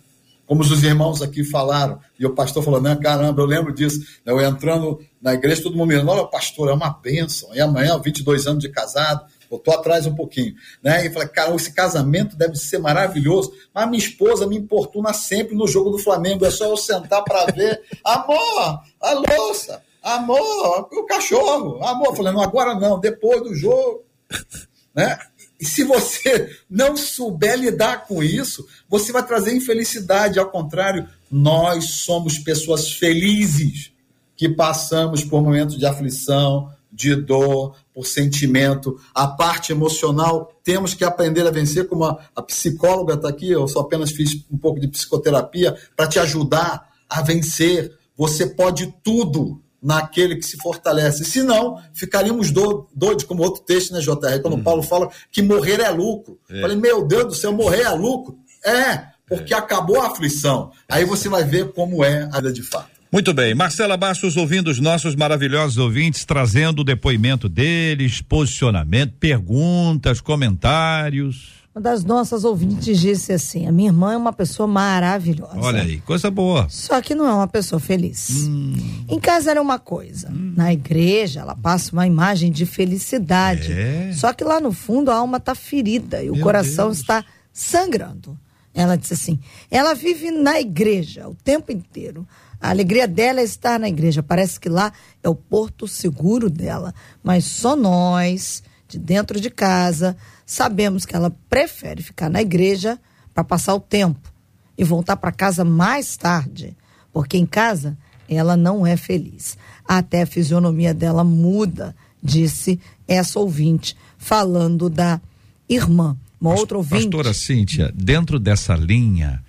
como 0.47 0.61
os 0.61 0.83
irmãos 0.83 1.21
aqui 1.21 1.43
falaram, 1.43 1.99
e 2.17 2.25
o 2.25 2.33
pastor 2.33 2.63
falou, 2.63 2.81
né, 2.81 2.95
caramba, 2.95 3.41
eu 3.41 3.45
lembro 3.45 3.73
disso, 3.73 3.99
eu 4.25 4.41
entrando 4.41 4.99
na 5.21 5.33
igreja, 5.33 5.61
todo 5.61 5.75
mundo 5.75 5.89
me 5.89 5.97
olha, 5.97 6.25
pastor, 6.25 6.69
é 6.69 6.73
uma 6.73 6.89
bênção, 6.89 7.53
e 7.53 7.59
amanhã, 7.59 7.99
22 7.99 8.47
anos 8.47 8.63
de 8.63 8.69
casado, 8.69 9.25
tô 9.63 9.71
atrás 9.71 10.05
um 10.05 10.15
pouquinho, 10.15 10.55
né, 10.81 11.05
e 11.05 11.11
falei, 11.11 11.27
cara, 11.27 11.53
esse 11.53 11.73
casamento 11.73 12.37
deve 12.37 12.55
ser 12.55 12.79
maravilhoso, 12.79 13.51
mas 13.73 13.89
minha 13.89 13.99
esposa 13.99 14.47
me 14.47 14.57
importuna 14.57 15.11
sempre 15.11 15.53
no 15.53 15.67
jogo 15.67 15.89
do 15.89 15.99
Flamengo, 15.99 16.45
é 16.45 16.49
só 16.49 16.65
eu 16.65 16.77
sentar 16.77 17.23
para 17.23 17.51
ver, 17.51 17.81
amor, 18.03 18.81
a 19.01 19.13
louça, 19.13 19.83
amor, 20.01 20.87
o 20.93 21.05
cachorro, 21.05 21.83
amor, 21.83 22.17
não, 22.23 22.41
agora 22.41 22.73
não, 22.73 22.97
depois 22.97 23.43
do 23.43 23.53
jogo, 23.53 24.05
né, 24.95 25.19
e 25.59 25.65
se 25.65 25.83
você 25.83 26.49
não 26.69 26.95
souber 26.95 27.57
lidar 27.57 28.05
com 28.05 28.23
isso, 28.23 28.67
você 28.87 29.11
vai 29.11 29.25
trazer 29.25 29.55
infelicidade. 29.55 30.39
Ao 30.39 30.49
contrário, 30.49 31.07
nós 31.31 31.85
somos 31.91 32.37
pessoas 32.37 32.91
felizes 32.91 33.91
que 34.35 34.47
passamos 34.47 35.23
por 35.23 35.41
momentos 35.41 35.77
de 35.77 35.85
aflição, 35.85 36.71
de 36.91 37.15
dor, 37.15 37.75
por 37.93 38.05
sentimento. 38.05 38.99
A 39.13 39.27
parte 39.27 39.71
emocional 39.71 40.53
temos 40.63 40.93
que 40.93 41.03
aprender 41.03 41.45
a 41.45 41.51
vencer, 41.51 41.87
como 41.87 42.05
a, 42.05 42.19
a 42.35 42.41
psicóloga 42.41 43.15
está 43.15 43.29
aqui, 43.29 43.49
eu 43.49 43.67
só 43.67 43.81
apenas 43.81 44.11
fiz 44.11 44.45
um 44.51 44.57
pouco 44.57 44.79
de 44.79 44.87
psicoterapia 44.87 45.75
para 45.95 46.07
te 46.07 46.19
ajudar 46.19 46.89
a 47.09 47.21
vencer. 47.21 47.97
Você 48.15 48.45
pode 48.45 48.93
tudo 49.03 49.61
naquele 49.81 50.35
que 50.35 50.45
se 50.45 50.57
fortalece. 50.57 51.23
Se 51.23 51.43
não, 51.43 51.81
ficaríamos 51.93 52.51
do, 52.51 52.87
doidos, 52.93 53.23
como 53.23 53.43
outro 53.43 53.63
texto, 53.63 53.93
né, 53.93 53.99
JR? 53.99 54.41
Quando 54.41 54.55
uhum. 54.55 54.63
Paulo 54.63 54.83
fala 54.83 55.09
que 55.31 55.41
morrer 55.41 55.79
é 55.79 55.89
lucro. 55.89 56.39
É. 56.49 56.61
Falei, 56.61 56.77
meu 56.77 57.05
Deus 57.05 57.25
do 57.25 57.35
céu, 57.35 57.53
morrer 57.53 57.81
é 57.81 57.89
lucro? 57.89 58.37
É, 58.65 59.03
porque 59.27 59.53
é. 59.53 59.57
acabou 59.57 60.01
a 60.01 60.07
aflição. 60.07 60.71
Aí 60.89 61.05
você 61.05 61.29
vai 61.29 61.43
ver 61.43 61.71
como 61.71 62.03
é 62.03 62.29
a 62.31 62.37
vida 62.37 62.51
de 62.51 62.63
fato. 62.63 62.97
Muito 63.09 63.33
bem, 63.33 63.55
Marcela 63.55 63.95
Bastos 63.95 64.35
ouvindo 64.35 64.69
os 64.69 64.79
nossos 64.79 65.15
maravilhosos 65.15 65.77
ouvintes, 65.77 66.25
trazendo 66.25 66.81
o 66.81 66.83
depoimento 66.83 67.47
deles, 67.47 68.21
posicionamento, 68.21 69.13
perguntas, 69.17 70.19
comentários. 70.19 71.57
Uma 71.77 71.81
das 71.81 72.03
nossas 72.03 72.43
ouvintes 72.43 72.99
disse 72.99 73.31
assim: 73.31 73.67
a 73.67 73.71
minha 73.71 73.89
irmã 73.89 74.13
é 74.13 74.17
uma 74.17 74.33
pessoa 74.33 74.65
maravilhosa. 74.65 75.59
Olha 75.59 75.83
aí, 75.83 75.99
coisa 76.01 76.31
boa. 76.31 76.65
Só 76.71 76.99
que 77.03 77.13
não 77.13 77.27
é 77.27 77.31
uma 77.31 77.47
pessoa 77.47 77.79
feliz. 77.79 78.47
Hum. 78.47 78.73
Em 79.07 79.19
casa 79.19 79.51
era 79.51 79.61
uma 79.61 79.77
coisa. 79.77 80.27
Hum. 80.31 80.53
Na 80.57 80.73
igreja, 80.73 81.41
ela 81.41 81.55
passa 81.55 81.91
uma 81.93 82.07
imagem 82.07 82.51
de 82.51 82.65
felicidade. 82.65 83.71
É. 83.71 84.11
Só 84.11 84.33
que 84.33 84.43
lá 84.43 84.59
no 84.59 84.71
fundo 84.71 85.11
a 85.11 85.17
alma 85.17 85.37
está 85.37 85.53
ferida 85.53 86.23
e 86.23 86.31
Meu 86.31 86.37
o 86.37 86.39
coração 86.39 86.85
Deus. 86.85 86.97
está 86.97 87.23
sangrando. 87.53 88.35
Ela 88.73 88.95
disse 88.95 89.13
assim: 89.13 89.39
ela 89.69 89.93
vive 89.93 90.31
na 90.31 90.59
igreja 90.59 91.29
o 91.29 91.35
tempo 91.35 91.71
inteiro. 91.71 92.27
A 92.59 92.71
alegria 92.71 93.07
dela 93.07 93.39
é 93.39 93.43
estar 93.43 93.79
na 93.79 93.87
igreja. 93.87 94.23
Parece 94.23 94.59
que 94.59 94.67
lá 94.67 94.91
é 95.21 95.29
o 95.29 95.35
porto 95.35 95.87
seguro 95.87 96.49
dela. 96.49 96.91
Mas 97.23 97.45
só 97.45 97.75
nós, 97.75 98.63
de 98.87 98.97
dentro 98.97 99.39
de 99.39 99.51
casa, 99.51 100.17
sabemos 100.47 101.05
que 101.05 101.15
ela 101.15 101.35
prefere 101.49 102.01
ficar 102.01 102.29
na 102.29 102.41
igreja 102.41 102.97
para 103.33 103.43
passar 103.43 103.75
o 103.75 103.79
tempo 103.79 104.31
e 104.77 104.83
voltar 104.83 105.17
para 105.17 105.31
casa 105.31 105.65
mais 105.65 106.15
tarde, 106.15 106.75
porque 107.11 107.37
em 107.37 107.45
casa 107.45 107.97
ela 108.29 108.55
não 108.55 108.87
é 108.87 108.95
feliz. 108.95 109.57
Até 109.85 110.21
a 110.21 110.25
fisionomia 110.25 110.93
dela 110.93 111.23
muda, 111.23 111.93
disse 112.23 112.79
essa 113.07 113.39
ouvinte, 113.39 113.95
falando 114.17 114.89
da 114.89 115.21
irmã. 115.69 116.17
Uma 116.39 116.53
outra 116.53 116.77
ouvinte. 116.77 117.03
Pastora 117.03 117.33
Cíntia, 117.33 117.91
dentro 117.93 118.39
dessa 118.39 118.75
linha, 118.75 119.43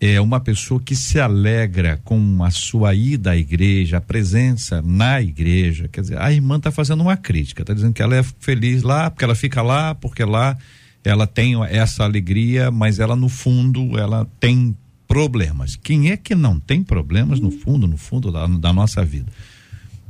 é 0.00 0.18
uma 0.18 0.40
pessoa 0.40 0.80
que 0.80 0.96
se 0.96 1.20
alegra 1.20 2.00
com 2.02 2.42
a 2.42 2.50
sua 2.50 2.94
ida 2.94 3.32
à 3.32 3.36
igreja, 3.36 3.98
a 3.98 4.00
presença 4.00 4.80
na 4.80 5.20
igreja. 5.20 5.88
Quer 5.88 6.00
dizer, 6.00 6.18
a 6.18 6.32
irmã 6.32 6.56
está 6.56 6.70
fazendo 6.70 7.02
uma 7.02 7.18
crítica, 7.18 7.62
está 7.62 7.74
dizendo 7.74 7.92
que 7.92 8.00
ela 8.00 8.16
é 8.16 8.22
feliz 8.22 8.82
lá, 8.82 9.10
porque 9.10 9.24
ela 9.24 9.34
fica 9.34 9.60
lá, 9.60 9.94
porque 9.94 10.24
lá 10.24 10.56
ela 11.04 11.26
tem 11.26 11.54
essa 11.66 12.02
alegria, 12.02 12.70
mas 12.70 12.98
ela 12.98 13.14
no 13.14 13.28
fundo 13.28 13.98
ela 13.98 14.26
tem 14.40 14.74
problemas. 15.06 15.76
Quem 15.76 16.10
é 16.10 16.16
que 16.16 16.34
não 16.34 16.58
tem 16.58 16.82
problemas 16.82 17.38
no 17.38 17.50
fundo, 17.50 17.86
no 17.86 17.98
fundo 17.98 18.32
da, 18.32 18.46
da 18.46 18.72
nossa 18.72 19.04
vida? 19.04 19.30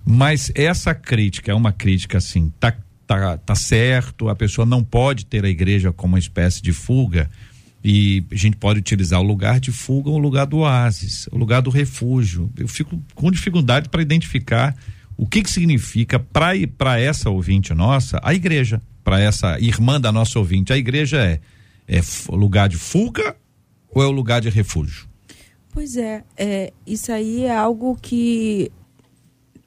Mas 0.04 0.52
essa 0.54 0.94
crítica 0.94 1.50
é 1.50 1.54
uma 1.54 1.72
crítica 1.72 2.18
assim, 2.18 2.52
tá, 2.60 2.76
tá, 3.08 3.36
tá 3.38 3.54
certo, 3.56 4.28
a 4.28 4.36
pessoa 4.36 4.64
não 4.64 4.84
pode 4.84 5.26
ter 5.26 5.44
a 5.44 5.48
igreja 5.48 5.92
como 5.92 6.14
uma 6.14 6.18
espécie 6.18 6.62
de 6.62 6.72
fuga 6.72 7.28
e 7.82 8.24
a 8.30 8.36
gente 8.36 8.56
pode 8.56 8.78
utilizar 8.78 9.20
o 9.20 9.22
lugar 9.22 9.58
de 9.58 9.72
fuga, 9.72 10.10
o 10.10 10.18
lugar 10.18 10.46
do 10.46 10.58
oásis, 10.58 11.26
o 11.32 11.38
lugar 11.38 11.62
do 11.62 11.70
refúgio. 11.70 12.50
Eu 12.56 12.68
fico 12.68 13.00
com 13.14 13.30
dificuldade 13.30 13.88
para 13.88 14.02
identificar 14.02 14.76
o 15.16 15.26
que 15.26 15.42
que 15.42 15.50
significa 15.50 16.18
para 16.18 16.98
essa 16.98 17.30
ouvinte 17.30 17.72
nossa 17.74 18.20
a 18.22 18.34
igreja, 18.34 18.80
para 19.02 19.20
essa 19.20 19.58
irmã 19.58 20.00
da 20.00 20.12
nossa 20.12 20.38
ouvinte. 20.38 20.72
A 20.72 20.78
igreja 20.78 21.18
é, 21.18 21.40
é 21.88 22.00
lugar 22.30 22.68
de 22.68 22.76
fuga 22.76 23.34
ou 23.90 24.02
é 24.02 24.06
o 24.06 24.10
lugar 24.10 24.40
de 24.40 24.50
refúgio? 24.50 25.08
Pois 25.72 25.96
é, 25.96 26.24
é 26.36 26.72
isso 26.86 27.12
aí 27.12 27.44
é 27.44 27.56
algo 27.56 27.96
que 28.00 28.70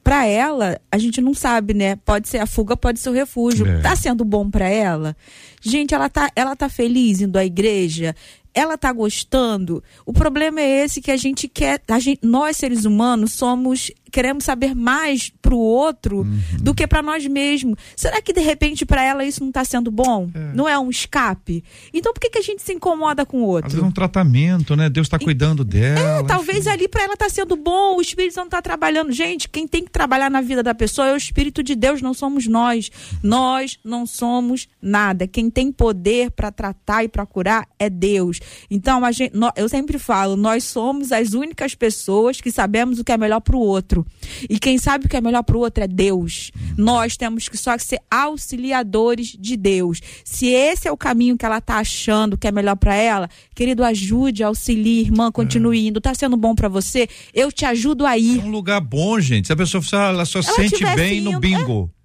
para 0.04 0.26
ela, 0.26 0.78
a 0.92 0.98
gente 0.98 1.22
não 1.22 1.32
sabe, 1.32 1.72
né? 1.72 1.96
Pode 1.96 2.28
ser 2.28 2.38
a 2.38 2.46
fuga, 2.46 2.76
pode 2.76 3.00
ser 3.00 3.08
o 3.08 3.12
refúgio. 3.12 3.66
É. 3.66 3.80
Tá 3.80 3.96
sendo 3.96 4.22
bom 4.22 4.50
para 4.50 4.68
ela? 4.68 5.16
Gente, 5.62 5.94
ela 5.94 6.10
tá, 6.10 6.30
ela 6.36 6.54
tá 6.54 6.68
feliz 6.68 7.22
indo 7.22 7.38
à 7.38 7.44
igreja? 7.44 8.14
ela 8.54 8.78
tá 8.78 8.92
gostando. 8.92 9.82
O 10.06 10.12
problema 10.12 10.60
é 10.60 10.84
esse 10.84 11.02
que 11.02 11.10
a 11.10 11.16
gente 11.16 11.48
quer, 11.48 11.82
a 11.88 11.98
gente, 11.98 12.20
nós 12.24 12.56
seres 12.56 12.84
humanos 12.84 13.32
somos 13.32 13.90
queremos 14.14 14.44
saber 14.44 14.76
mais 14.76 15.32
pro 15.42 15.58
outro 15.58 16.18
uhum. 16.18 16.40
do 16.60 16.72
que 16.72 16.86
para 16.86 17.02
nós 17.02 17.26
mesmos. 17.26 17.76
Será 17.96 18.22
que 18.22 18.32
de 18.32 18.40
repente 18.40 18.86
para 18.86 19.02
ela 19.02 19.24
isso 19.24 19.40
não 19.40 19.48
está 19.48 19.64
sendo 19.64 19.90
bom? 19.90 20.30
É. 20.32 20.52
Não 20.54 20.68
é 20.68 20.78
um 20.78 20.88
escape? 20.88 21.64
Então 21.92 22.12
por 22.12 22.20
que, 22.20 22.30
que 22.30 22.38
a 22.38 22.42
gente 22.42 22.62
se 22.62 22.72
incomoda 22.72 23.26
com 23.26 23.42
o 23.42 23.46
outro? 23.46 23.66
Às 23.66 23.72
vezes 23.72 23.84
é 23.84 23.88
um 23.88 23.92
tratamento, 23.92 24.76
né? 24.76 24.88
Deus 24.88 25.08
está 25.08 25.18
cuidando 25.18 25.62
é, 25.62 25.64
dela. 25.64 26.20
É, 26.20 26.22
talvez 26.22 26.60
enfim. 26.60 26.68
ali 26.70 26.86
para 26.86 27.02
ela 27.02 27.14
está 27.14 27.28
sendo 27.28 27.56
bom, 27.56 27.96
o 27.96 28.00
Espírito 28.00 28.34
Santo 28.34 28.46
está 28.46 28.62
trabalhando. 28.62 29.10
Gente, 29.10 29.48
quem 29.48 29.66
tem 29.66 29.84
que 29.84 29.90
trabalhar 29.90 30.30
na 30.30 30.40
vida 30.40 30.62
da 30.62 30.74
pessoa 30.74 31.08
é 31.08 31.12
o 31.12 31.16
Espírito 31.16 31.60
de 31.60 31.74
Deus, 31.74 32.00
não 32.00 32.14
somos 32.14 32.46
nós. 32.46 32.90
Nós 33.20 33.80
não 33.84 34.06
somos 34.06 34.68
nada. 34.80 35.26
Quem 35.26 35.50
tem 35.50 35.72
poder 35.72 36.30
para 36.30 36.52
tratar 36.52 37.02
e 37.02 37.08
para 37.08 37.26
curar 37.26 37.66
é 37.78 37.90
Deus. 37.90 38.38
Então, 38.70 39.04
a 39.04 39.10
gente, 39.10 39.32
eu 39.56 39.68
sempre 39.68 39.98
falo, 39.98 40.36
nós 40.36 40.62
somos 40.62 41.10
as 41.10 41.32
únicas 41.32 41.74
pessoas 41.74 42.40
que 42.40 42.52
sabemos 42.52 43.00
o 43.00 43.04
que 43.04 43.12
é 43.12 43.18
melhor 43.18 43.40
para 43.40 43.56
o 43.56 43.60
outro. 43.60 44.03
E 44.48 44.58
quem 44.58 44.78
sabe 44.78 45.06
o 45.06 45.08
que 45.08 45.16
é 45.16 45.20
melhor 45.20 45.42
para 45.42 45.56
o 45.56 45.60
outro 45.60 45.84
é 45.84 45.88
Deus. 45.88 46.50
Nós 46.76 47.16
temos 47.16 47.48
que 47.48 47.56
só 47.56 47.76
ser 47.78 48.00
auxiliadores 48.10 49.36
de 49.38 49.56
Deus. 49.56 50.00
Se 50.24 50.46
esse 50.48 50.88
é 50.88 50.92
o 50.92 50.96
caminho 50.96 51.36
que 51.36 51.44
ela 51.44 51.58
está 51.58 51.76
achando 51.78 52.36
que 52.36 52.46
é 52.46 52.52
melhor 52.52 52.76
para 52.76 52.94
ela, 52.94 53.28
querido, 53.54 53.84
ajude, 53.84 54.42
auxilie, 54.42 55.02
irmã, 55.02 55.30
continue 55.30 55.78
é. 55.78 55.88
indo. 55.88 56.00
Tá 56.00 56.14
sendo 56.14 56.36
bom 56.36 56.54
para 56.54 56.68
você? 56.68 57.08
Eu 57.32 57.50
te 57.50 57.64
ajudo 57.64 58.06
a 58.06 58.16
ir. 58.18 58.40
É 58.40 58.44
um 58.44 58.50
lugar 58.50 58.80
bom, 58.80 59.18
gente. 59.20 59.46
Se 59.46 59.52
a 59.52 59.56
pessoa 59.56 59.82
ela 59.92 60.24
só 60.24 60.40
ela 60.40 60.54
sente 60.54 60.84
bem 60.96 61.18
indo, 61.18 61.32
no 61.32 61.40
bingo. 61.40 61.90
É 62.00 62.03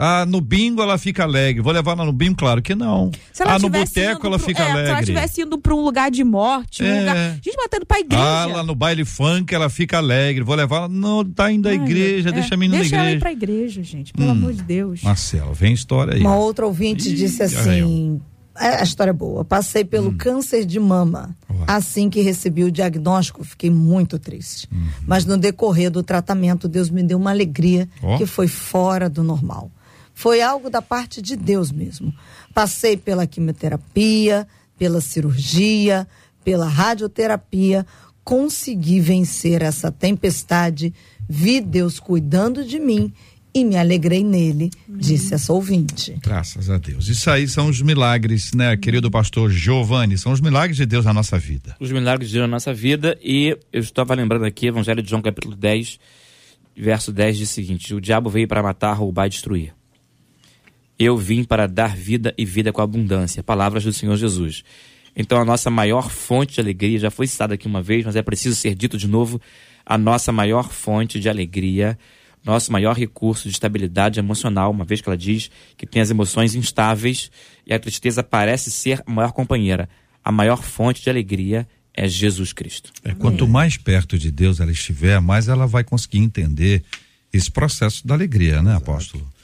ah, 0.00 0.24
no 0.24 0.40
bingo 0.40 0.80
ela 0.80 0.96
fica 0.96 1.24
alegre. 1.24 1.60
Vou 1.60 1.72
levar 1.72 1.92
ela 1.92 2.04
no 2.04 2.12
bingo? 2.12 2.36
Claro 2.36 2.62
que 2.62 2.72
não. 2.72 3.10
ah, 3.40 3.58
no 3.58 3.68
boteco 3.68 4.24
ela 4.24 4.38
fica 4.38 4.62
é, 4.62 4.70
alegre. 4.70 4.86
Se 4.86 4.92
ela 4.92 5.00
estivesse 5.00 5.42
indo 5.42 5.58
para 5.58 5.74
um 5.74 5.80
lugar 5.80 6.08
de 6.08 6.22
morte, 6.22 6.84
um 6.84 6.86
é. 6.86 7.00
lugar... 7.00 7.32
gente 7.42 7.56
batendo 7.56 7.84
pra 7.84 7.98
igreja. 7.98 8.22
Ah, 8.22 8.46
lá 8.46 8.62
no 8.62 8.76
baile 8.76 9.04
funk 9.04 9.52
ela 9.52 9.68
fica 9.68 9.98
alegre. 9.98 10.44
Vou 10.44 10.54
levar 10.54 10.76
ela. 10.76 10.88
Não, 10.88 11.24
tá 11.24 11.50
indo 11.50 11.68
à 11.68 11.74
igreja, 11.74 12.28
é. 12.28 12.32
deixa 12.32 12.54
a 12.54 12.56
menina 12.56 12.78
deixa 12.78 12.96
na 12.96 13.02
igreja. 13.10 13.18
Deixa 13.18 13.30
ela 13.30 13.34
ir 13.34 13.38
pra 13.38 13.52
igreja, 13.56 13.82
gente, 13.82 14.12
pelo 14.12 14.28
hum. 14.28 14.32
amor 14.32 14.52
de 14.52 14.62
Deus. 14.62 15.02
Marcelo, 15.02 15.52
vem 15.52 15.72
história 15.72 16.14
aí. 16.14 16.20
Uma 16.20 16.36
outra 16.36 16.64
ouvinte 16.64 17.08
Ih, 17.08 17.14
disse 17.14 17.42
assim. 17.42 18.20
É, 18.60 18.80
a 18.80 18.82
história 18.82 19.10
é 19.10 19.14
boa. 19.14 19.44
Passei 19.44 19.84
pelo 19.84 20.10
hum. 20.10 20.16
câncer 20.16 20.64
de 20.64 20.78
mama. 20.78 21.36
Assim 21.66 22.08
que 22.08 22.20
recebi 22.20 22.64
o 22.64 22.72
diagnóstico, 22.72 23.44
fiquei 23.44 23.70
muito 23.70 24.18
triste. 24.18 24.68
Uhum. 24.72 24.88
Mas 25.06 25.24
no 25.24 25.36
decorrer 25.36 25.90
do 25.90 26.02
tratamento, 26.02 26.68
Deus 26.68 26.88
me 26.88 27.02
deu 27.02 27.18
uma 27.18 27.30
alegria 27.30 27.88
oh. 28.02 28.16
que 28.16 28.26
foi 28.26 28.48
fora 28.48 29.08
do 29.08 29.22
normal. 29.22 29.70
Foi 30.18 30.42
algo 30.42 30.68
da 30.68 30.82
parte 30.82 31.22
de 31.22 31.36
Deus 31.36 31.70
mesmo. 31.70 32.12
Passei 32.52 32.96
pela 32.96 33.24
quimioterapia, 33.24 34.48
pela 34.76 35.00
cirurgia, 35.00 36.08
pela 36.42 36.66
radioterapia, 36.66 37.86
consegui 38.24 38.98
vencer 38.98 39.62
essa 39.62 39.92
tempestade, 39.92 40.92
vi 41.28 41.60
Deus 41.60 42.00
cuidando 42.00 42.64
de 42.64 42.80
mim 42.80 43.12
e 43.54 43.64
me 43.64 43.76
alegrei 43.76 44.24
nele, 44.24 44.70
disse 44.88 45.34
essa 45.34 45.52
ouvinte. 45.52 46.18
Graças 46.20 46.68
a 46.68 46.78
Deus. 46.78 47.06
Isso 47.06 47.30
aí 47.30 47.46
são 47.46 47.68
os 47.68 47.80
milagres, 47.80 48.50
né, 48.52 48.76
querido 48.76 49.12
pastor 49.12 49.52
Giovanni? 49.52 50.18
São 50.18 50.32
os 50.32 50.40
milagres 50.40 50.78
de 50.78 50.84
Deus 50.84 51.04
na 51.04 51.14
nossa 51.14 51.38
vida. 51.38 51.76
Os 51.78 51.92
milagres 51.92 52.28
de 52.28 52.34
Deus 52.34 52.48
na 52.48 52.56
nossa 52.56 52.74
vida. 52.74 53.16
E 53.22 53.56
eu 53.72 53.80
estava 53.80 54.16
lembrando 54.16 54.46
aqui, 54.46 54.66
Evangelho 54.66 55.00
de 55.00 55.08
João, 55.08 55.22
capítulo 55.22 55.54
10, 55.54 55.96
verso 56.76 57.12
10, 57.12 57.38
diz 57.38 57.50
o 57.50 57.54
seguinte: 57.54 57.94
O 57.94 58.00
diabo 58.00 58.28
veio 58.28 58.48
para 58.48 58.60
matar, 58.64 58.94
roubar 58.94 59.26
e 59.26 59.30
destruir. 59.30 59.77
Eu 60.98 61.16
vim 61.16 61.44
para 61.44 61.66
dar 61.68 61.94
vida 61.94 62.34
e 62.36 62.44
vida 62.44 62.72
com 62.72 62.82
abundância. 62.82 63.42
Palavras 63.42 63.84
do 63.84 63.92
Senhor 63.92 64.16
Jesus. 64.16 64.64
Então, 65.14 65.40
a 65.40 65.44
nossa 65.44 65.70
maior 65.70 66.10
fonte 66.10 66.54
de 66.54 66.60
alegria, 66.60 66.98
já 66.98 67.10
foi 67.10 67.26
citada 67.26 67.54
aqui 67.54 67.66
uma 67.66 67.82
vez, 67.82 68.04
mas 68.04 68.16
é 68.16 68.22
preciso 68.22 68.56
ser 68.56 68.74
dito 68.74 68.96
de 68.96 69.06
novo: 69.06 69.40
a 69.84 69.96
nossa 69.96 70.32
maior 70.32 70.70
fonte 70.70 71.18
de 71.18 71.28
alegria, 71.28 71.98
nosso 72.44 72.72
maior 72.72 72.96
recurso 72.96 73.44
de 73.44 73.50
estabilidade 73.50 74.18
emocional, 74.18 74.70
uma 74.70 74.84
vez 74.84 75.00
que 75.00 75.08
ela 75.08 75.16
diz 75.16 75.50
que 75.76 75.86
tem 75.86 76.00
as 76.02 76.10
emoções 76.10 76.54
instáveis 76.54 77.30
e 77.66 77.72
a 77.72 77.78
tristeza 77.78 78.22
parece 78.22 78.70
ser 78.70 79.02
a 79.06 79.10
maior 79.10 79.32
companheira. 79.32 79.88
A 80.24 80.32
maior 80.32 80.62
fonte 80.62 81.02
de 81.02 81.10
alegria 81.10 81.66
é 81.94 82.06
Jesus 82.06 82.52
Cristo. 82.52 82.92
É, 83.04 83.12
quanto 83.12 83.46
mais 83.48 83.76
perto 83.76 84.18
de 84.18 84.30
Deus 84.30 84.60
ela 84.60 84.70
estiver, 84.70 85.20
mais 85.20 85.48
ela 85.48 85.66
vai 85.66 85.82
conseguir 85.82 86.18
entender 86.18 86.84
esse 87.32 87.50
processo 87.50 88.06
da 88.06 88.14
alegria, 88.14 88.62
né, 88.62 88.70
Exato. 88.70 88.90
apóstolo? 88.90 89.37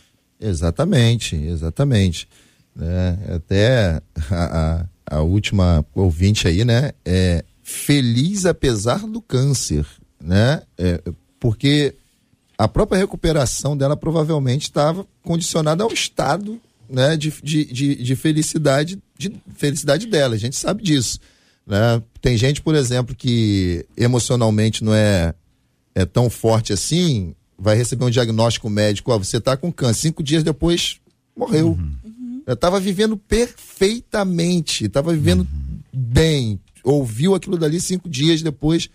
Exatamente, 0.44 1.36
exatamente. 1.36 2.28
Né? 2.74 3.18
Até 3.34 4.02
a, 4.30 4.84
a, 5.06 5.16
a, 5.16 5.20
última 5.20 5.84
ouvinte 5.94 6.46
aí, 6.46 6.64
né? 6.64 6.92
É 7.04 7.44
feliz 7.62 8.44
apesar 8.44 9.06
do 9.06 9.22
câncer, 9.22 9.86
né? 10.20 10.62
É, 10.76 11.00
porque 11.40 11.94
a 12.58 12.68
própria 12.68 12.98
recuperação 12.98 13.76
dela 13.76 13.96
provavelmente 13.96 14.64
estava 14.64 15.06
condicionada 15.22 15.82
ao 15.82 15.92
estado 15.92 16.60
né, 16.88 17.16
de, 17.16 17.32
de, 17.42 17.64
de, 17.64 17.94
de, 17.96 18.16
felicidade 18.16 18.98
de 19.18 19.34
felicidade 19.56 20.06
dela. 20.06 20.34
A 20.34 20.38
gente 20.38 20.56
sabe 20.56 20.82
disso. 20.82 21.18
Né? 21.66 22.02
Tem 22.20 22.36
gente, 22.36 22.60
por 22.60 22.74
exemplo, 22.74 23.14
que 23.14 23.86
emocionalmente 23.96 24.84
não 24.84 24.94
é, 24.94 25.34
é 25.94 26.04
tão 26.04 26.28
forte 26.28 26.72
assim, 26.72 27.34
vai 27.58 27.76
receber 27.76 28.04
um 28.04 28.10
diagnóstico 28.10 28.68
médico, 28.68 29.12
ó, 29.12 29.18
você 29.18 29.38
está 29.38 29.56
com 29.56 29.72
câncer, 29.72 30.02
cinco 30.02 30.22
dias 30.22 30.42
depois 30.42 31.00
morreu. 31.36 31.70
Uhum. 31.70 32.42
Eu 32.46 32.54
estava 32.54 32.78
vivendo 32.78 33.16
perfeitamente, 33.16 34.84
estava 34.84 35.12
vivendo 35.12 35.40
uhum. 35.40 35.80
bem, 35.92 36.60
ouviu 36.82 37.34
aquilo 37.34 37.56
dali 37.56 37.80
cinco 37.80 38.08
dias 38.08 38.42
depois 38.42 38.88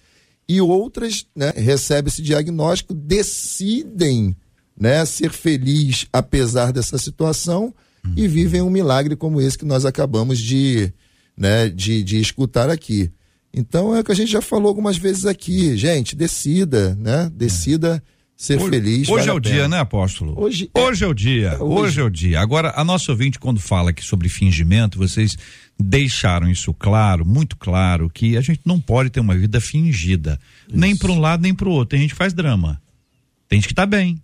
e 0.47 0.62
outras, 0.62 1.28
né, 1.36 1.53
recebem 1.55 2.10
esse 2.10 2.22
diagnóstico, 2.22 2.93
decidem, 2.93 4.36
né, 4.80 5.05
ser 5.05 5.32
feliz 5.32 6.07
apesar 6.12 6.72
dessa 6.72 6.97
situação 6.97 7.74
uhum. 8.03 8.14
e 8.16 8.28
vivem 8.28 8.62
um 8.62 8.70
milagre 8.70 9.16
como 9.16 9.41
esse 9.41 9.57
que 9.57 9.66
nós 9.66 9.86
acabamos 9.86 10.39
de, 10.39 10.91
né, 11.38 11.70
de, 11.70 12.03
de 12.03 12.20
escutar 12.20 12.70
aqui. 12.70 13.12
Então 13.53 13.95
é 13.95 13.99
o 13.99 14.03
que 14.03 14.12
a 14.12 14.16
gente 14.16 14.32
já 14.32 14.41
falou 14.41 14.68
algumas 14.68 14.97
vezes 14.97 15.26
aqui, 15.26 15.76
gente, 15.76 16.16
decida, 16.16 16.95
né, 16.95 17.32
decida 17.34 17.95
é 17.97 18.18
ser 18.39 18.57
hoje, 18.57 18.69
feliz. 18.69 19.09
Hoje 19.09 19.27
vale 19.27 19.29
é 19.29 19.33
o 19.33 19.39
dia, 19.39 19.67
né, 19.67 19.79
apóstolo? 19.79 20.33
Hoje, 20.41 20.71
é, 20.73 20.79
hoje 20.79 21.03
é 21.03 21.07
o 21.07 21.13
dia. 21.13 21.61
Hoje. 21.61 21.81
hoje. 21.81 21.99
é 21.99 22.03
o 22.03 22.09
dia. 22.09 22.39
Agora, 22.39 22.73
a 22.73 22.85
nossa 22.85 23.11
ouvinte, 23.11 23.37
quando 23.37 23.59
fala 23.59 23.89
aqui 23.89 24.01
sobre 24.01 24.29
fingimento, 24.29 24.97
vocês 24.97 25.37
deixaram 25.77 26.49
isso 26.49 26.73
claro, 26.73 27.25
muito 27.25 27.57
claro, 27.57 28.09
que 28.09 28.37
a 28.37 28.41
gente 28.41 28.61
não 28.65 28.79
pode 28.79 29.09
ter 29.09 29.19
uma 29.19 29.35
vida 29.35 29.59
fingida. 29.59 30.39
Isso. 30.69 30.77
Nem 30.77 30.95
para 30.95 31.11
um 31.11 31.19
lado, 31.19 31.41
nem 31.41 31.53
para 31.53 31.67
o 31.67 31.71
outro. 31.71 31.89
Tem 31.89 31.99
gente 31.99 32.11
que 32.11 32.17
faz 32.17 32.33
drama. 32.33 32.81
Tem 33.49 33.59
gente 33.59 33.67
que 33.67 33.75
tá 33.75 33.85
bem. 33.85 34.17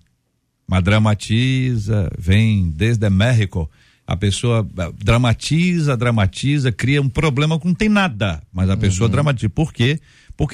Mas 0.66 0.82
dramatiza, 0.82 2.10
vem 2.18 2.70
desde 2.70 3.10
México. 3.10 3.70
A 4.08 4.16
pessoa 4.16 4.66
eh, 4.78 4.92
dramatiza, 4.98 5.98
dramatiza, 5.98 6.72
cria 6.72 7.02
um 7.02 7.10
problema 7.10 7.60
que 7.60 7.68
não 7.68 7.74
tem 7.74 7.90
nada. 7.90 8.42
Mas 8.54 8.70
a 8.70 8.78
pessoa 8.78 9.08
uhum. 9.08 9.12
dramatiza. 9.12 9.50
Por 9.50 9.74
quê? 9.74 10.00
porque 10.00 10.00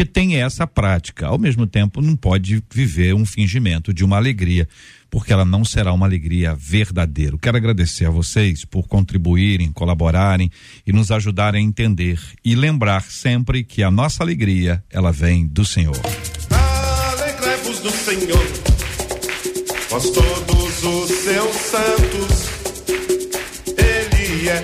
tem 0.05 0.35
essa 0.35 0.67
prática. 0.67 1.27
Ao 1.27 1.37
mesmo 1.37 1.65
tempo, 1.65 2.01
não 2.01 2.15
pode 2.15 2.63
viver 2.71 3.13
um 3.15 3.25
fingimento 3.25 3.93
de 3.93 4.03
uma 4.03 4.17
alegria, 4.17 4.67
porque 5.09 5.33
ela 5.33 5.43
não 5.43 5.65
será 5.65 5.91
uma 5.91 6.05
alegria 6.05 6.53
verdadeira. 6.53 7.37
Quero 7.41 7.57
agradecer 7.57 8.05
a 8.05 8.11
vocês 8.11 8.63
por 8.63 8.87
contribuírem, 8.87 9.71
colaborarem 9.71 10.51
e 10.85 10.93
nos 10.93 11.11
ajudarem 11.11 11.65
a 11.65 11.67
entender 11.67 12.19
e 12.45 12.55
lembrar 12.55 13.03
sempre 13.03 13.63
que 13.63 13.81
a 13.81 13.89
nossa 13.89 14.23
alegria, 14.23 14.83
ela 14.89 15.11
vem 15.11 15.47
do 15.47 15.65
Senhor. 15.65 15.99
Alegremos 16.51 17.79
do 17.79 17.91
Senhor, 17.91 18.47
vós 19.89 20.09
todos 20.11 20.83
os 20.83 21.09
seus 21.09 21.55
santos. 21.55 22.51
Ele 23.77 24.47
é 24.47 24.63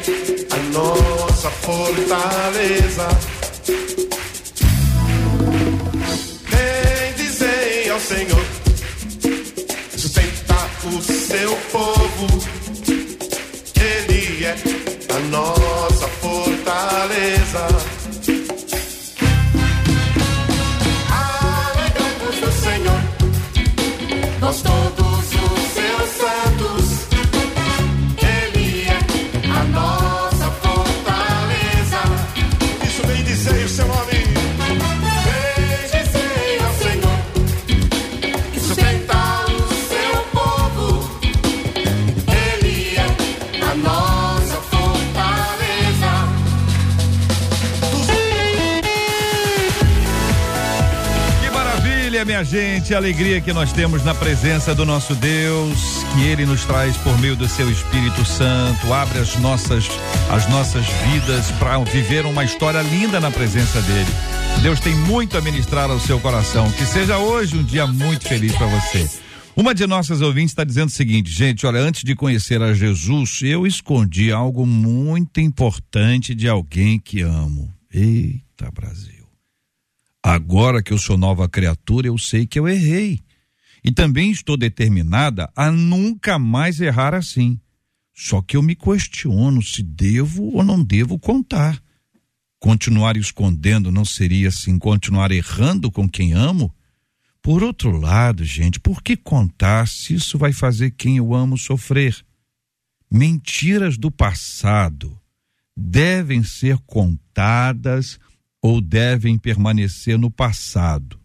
a 0.52 0.72
nossa 0.72 1.50
fortaleza 1.50 3.37
meu 7.98 8.00
Senhor. 8.00 8.46
Sustenta 9.98 10.70
o 10.86 11.02
seu 11.02 11.56
povo, 11.72 12.28
Ele 13.76 14.46
é 14.46 14.56
a 15.16 15.20
nossa 15.32 16.08
fortaleza. 16.22 17.68
Alegremos 21.10 22.38
o 22.44 22.52
Senhor, 22.62 23.02
nós 24.40 24.62
todos. 24.62 25.07
Minha 52.28 52.44
gente, 52.44 52.94
a 52.94 52.98
alegria 52.98 53.40
que 53.40 53.54
nós 53.54 53.72
temos 53.72 54.04
na 54.04 54.14
presença 54.14 54.76
do 54.76 54.86
nosso 54.86 55.16
Deus, 55.16 56.04
que 56.14 56.26
Ele 56.26 56.46
nos 56.46 56.66
traz 56.66 56.98
por 56.98 57.18
meio 57.20 57.38
do 57.38 57.48
Seu 57.48 57.72
Espírito 57.72 58.26
Santo, 58.26 58.94
abre 58.94 59.20
as 59.20 59.38
nossas, 59.38 59.88
as 60.30 60.46
nossas 60.50 60.86
vidas 61.10 61.50
para 61.52 61.80
viver 61.86 62.26
uma 62.26 62.44
história 62.44 62.82
linda 62.82 63.22
na 63.22 63.32
presença 63.32 63.82
dEle. 63.82 64.10
Deus 64.62 64.78
tem 64.82 64.94
muito 64.94 65.38
a 65.38 65.42
ministrar 65.42 65.90
ao 65.90 66.02
seu 66.02 66.20
coração. 66.20 66.70
Que 66.74 66.86
seja 66.86 67.18
hoje 67.18 67.56
um 67.56 67.64
dia 67.64 67.88
muito 67.88 68.28
feliz 68.28 68.52
para 68.58 68.68
você. 68.68 69.10
Uma 69.56 69.74
de 69.74 69.88
nossas 69.88 70.20
ouvintes 70.20 70.52
está 70.52 70.66
dizendo 70.66 70.90
o 70.90 70.92
seguinte, 70.92 71.32
gente, 71.32 71.66
olha, 71.66 71.80
antes 71.80 72.04
de 72.04 72.14
conhecer 72.14 72.62
a 72.62 72.74
Jesus, 72.74 73.40
eu 73.42 73.66
escondi 73.66 74.34
algo 74.34 74.66
muito 74.66 75.40
importante 75.40 76.36
de 76.36 76.50
alguém 76.50 77.00
que 77.00 77.22
amo. 77.22 77.74
Eita, 77.90 78.70
Brasil. 78.70 79.17
Agora 80.28 80.84
que 80.84 80.92
eu 80.92 80.98
sou 80.98 81.18
nova 81.18 81.48
criatura, 81.48 82.08
eu 82.08 82.18
sei 82.18 82.46
que 82.46 82.60
eu 82.60 82.68
errei. 82.68 83.24
E 83.82 83.94
também 83.94 84.30
estou 84.30 84.58
determinada 84.58 85.50
a 85.56 85.72
nunca 85.72 86.38
mais 86.38 86.82
errar 86.82 87.14
assim. 87.14 87.58
Só 88.14 88.42
que 88.42 88.58
eu 88.58 88.62
me 88.62 88.76
questiono 88.76 89.62
se 89.64 89.82
devo 89.82 90.44
ou 90.54 90.66
não 90.66 90.84
devo 90.84 91.18
contar. 91.18 91.82
Continuar 92.60 93.16
escondendo 93.16 93.90
não 93.90 94.04
seria 94.04 94.50
assim 94.50 94.78
continuar 94.78 95.32
errando 95.32 95.90
com 95.90 96.10
quem 96.10 96.34
amo? 96.34 96.76
Por 97.42 97.64
outro 97.64 97.96
lado, 97.96 98.44
gente, 98.44 98.82
por 98.82 99.02
que 99.02 99.16
contar 99.16 99.88
se 99.88 100.16
isso 100.16 100.38
vai 100.38 100.52
fazer 100.52 100.92
quem 100.92 101.16
eu 101.16 101.34
amo 101.34 101.58
sofrer? 101.58 102.14
Mentiras 103.10 103.98
do 103.98 104.12
passado 104.12 105.18
devem 105.74 106.44
ser 106.44 106.78
contadas 106.80 108.20
ou 108.62 108.82
devem 108.82 109.38
permanecer 109.38 110.18
no 110.18 110.32
passado. 110.32 111.20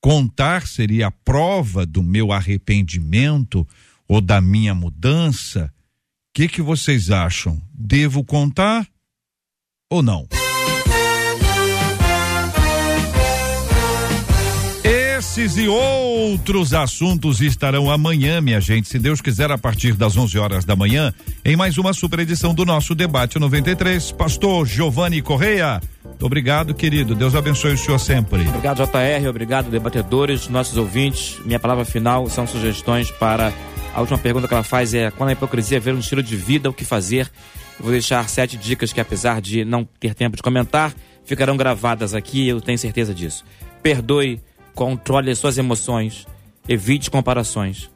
Contar 0.00 0.66
seria 0.66 1.06
a 1.06 1.10
prova 1.10 1.86
do 1.86 2.02
meu 2.02 2.30
arrependimento 2.30 3.66
ou 4.06 4.20
da 4.20 4.40
minha 4.40 4.74
mudança? 4.74 5.66
O 5.66 6.34
que, 6.34 6.48
que 6.48 6.60
vocês 6.60 7.10
acham? 7.10 7.60
Devo 7.72 8.22
contar 8.24 8.86
ou 9.88 10.02
não? 10.02 10.28
Esses 14.84 15.56
e 15.56 15.66
outros 15.66 16.74
assuntos 16.74 17.40
estarão 17.40 17.90
amanhã, 17.90 18.40
minha 18.40 18.60
gente, 18.60 18.88
se 18.88 18.98
Deus 18.98 19.20
quiser, 19.20 19.50
a 19.50 19.56
partir 19.56 19.94
das 19.94 20.16
11 20.16 20.38
horas 20.38 20.64
da 20.64 20.76
manhã, 20.76 21.14
em 21.44 21.56
mais 21.56 21.78
uma 21.78 21.94
super 21.94 22.18
edição 22.18 22.54
do 22.54 22.64
nosso 22.64 22.94
Debate 22.94 23.38
93. 23.38 24.12
Pastor 24.12 24.66
Giovanni 24.66 25.22
Correia, 25.22 25.80
obrigado, 26.20 26.74
querido. 26.74 27.14
Deus 27.14 27.34
abençoe 27.34 27.74
o 27.74 27.78
senhor 27.78 27.98
sempre. 27.98 28.46
Obrigado, 28.48 28.84
JR. 28.84 29.28
Obrigado, 29.28 29.70
debatedores, 29.70 30.48
nossos 30.48 30.76
ouvintes. 30.76 31.38
Minha 31.44 31.60
palavra 31.60 31.84
final 31.84 32.28
são 32.28 32.46
sugestões 32.46 33.10
para. 33.10 33.52
A 33.94 34.00
última 34.00 34.18
pergunta 34.18 34.48
que 34.48 34.54
ela 34.54 34.64
faz 34.64 34.92
é: 34.94 35.10
quando 35.10 35.30
a 35.30 35.32
hipocrisia 35.32 35.78
ver 35.78 35.94
um 35.94 36.00
estilo 36.00 36.22
de 36.22 36.36
vida, 36.36 36.68
o 36.68 36.72
que 36.72 36.84
fazer? 36.84 37.30
Vou 37.78 37.90
deixar 37.90 38.28
sete 38.28 38.56
dicas 38.56 38.92
que, 38.92 39.00
apesar 39.00 39.40
de 39.40 39.64
não 39.64 39.86
ter 39.98 40.14
tempo 40.14 40.36
de 40.36 40.42
comentar, 40.42 40.92
ficarão 41.24 41.56
gravadas 41.56 42.14
aqui, 42.14 42.46
eu 42.46 42.60
tenho 42.60 42.78
certeza 42.78 43.14
disso. 43.14 43.44
Perdoe 43.82 44.40
Controle 44.74 45.30
as 45.30 45.38
suas 45.38 45.56
emoções. 45.56 46.26
Evite 46.68 47.10
comparações. 47.10 47.88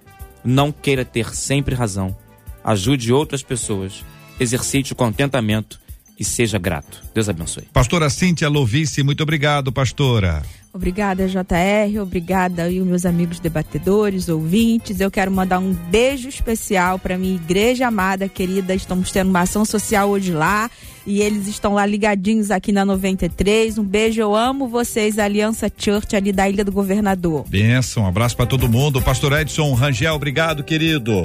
Não 0.44 0.70
queira 0.70 1.04
ter 1.04 1.34
sempre 1.34 1.74
razão. 1.74 2.16
Ajude 2.62 3.12
outras 3.12 3.42
pessoas. 3.42 4.04
Exercite 4.38 4.92
o 4.92 4.96
contentamento 4.96 5.80
e 6.18 6.24
seja 6.24 6.58
grato. 6.58 7.02
Deus 7.14 7.28
abençoe. 7.28 7.64
Pastora 7.72 8.10
Cíntia 8.10 8.48
Lovice, 8.48 9.02
muito 9.02 9.22
obrigado, 9.22 9.72
pastora. 9.72 10.42
Obrigada, 10.72 11.26
JR. 11.26 12.00
Obrigada 12.00 12.64
aí, 12.64 12.78
meus 12.80 13.06
amigos 13.06 13.40
debatedores, 13.40 14.28
ouvintes. 14.28 15.00
Eu 15.00 15.10
quero 15.10 15.30
mandar 15.30 15.58
um 15.58 15.72
beijo 15.72 16.28
especial 16.28 16.98
para 16.98 17.16
minha 17.16 17.34
igreja 17.34 17.88
amada, 17.88 18.28
querida. 18.28 18.74
Estamos 18.74 19.10
tendo 19.10 19.30
uma 19.30 19.40
ação 19.40 19.64
social 19.64 20.10
hoje 20.10 20.32
lá 20.32 20.70
e 21.06 21.22
eles 21.22 21.48
estão 21.48 21.74
lá 21.74 21.86
ligadinhos 21.86 22.50
aqui 22.50 22.70
na 22.70 22.84
93. 22.84 23.78
Um 23.78 23.84
beijo, 23.84 24.20
eu 24.20 24.36
amo 24.36 24.68
vocês, 24.68 25.18
Aliança 25.18 25.72
Church 25.74 26.14
ali 26.14 26.32
da 26.32 26.48
Ilha 26.48 26.64
do 26.64 26.70
Governador. 26.70 27.44
Benção, 27.48 28.04
um 28.04 28.06
abraço 28.06 28.36
para 28.36 28.46
todo 28.46 28.68
mundo. 28.68 29.00
Pastor 29.00 29.32
Edson 29.32 29.72
Rangel, 29.74 30.14
obrigado, 30.14 30.62
querido. 30.62 31.22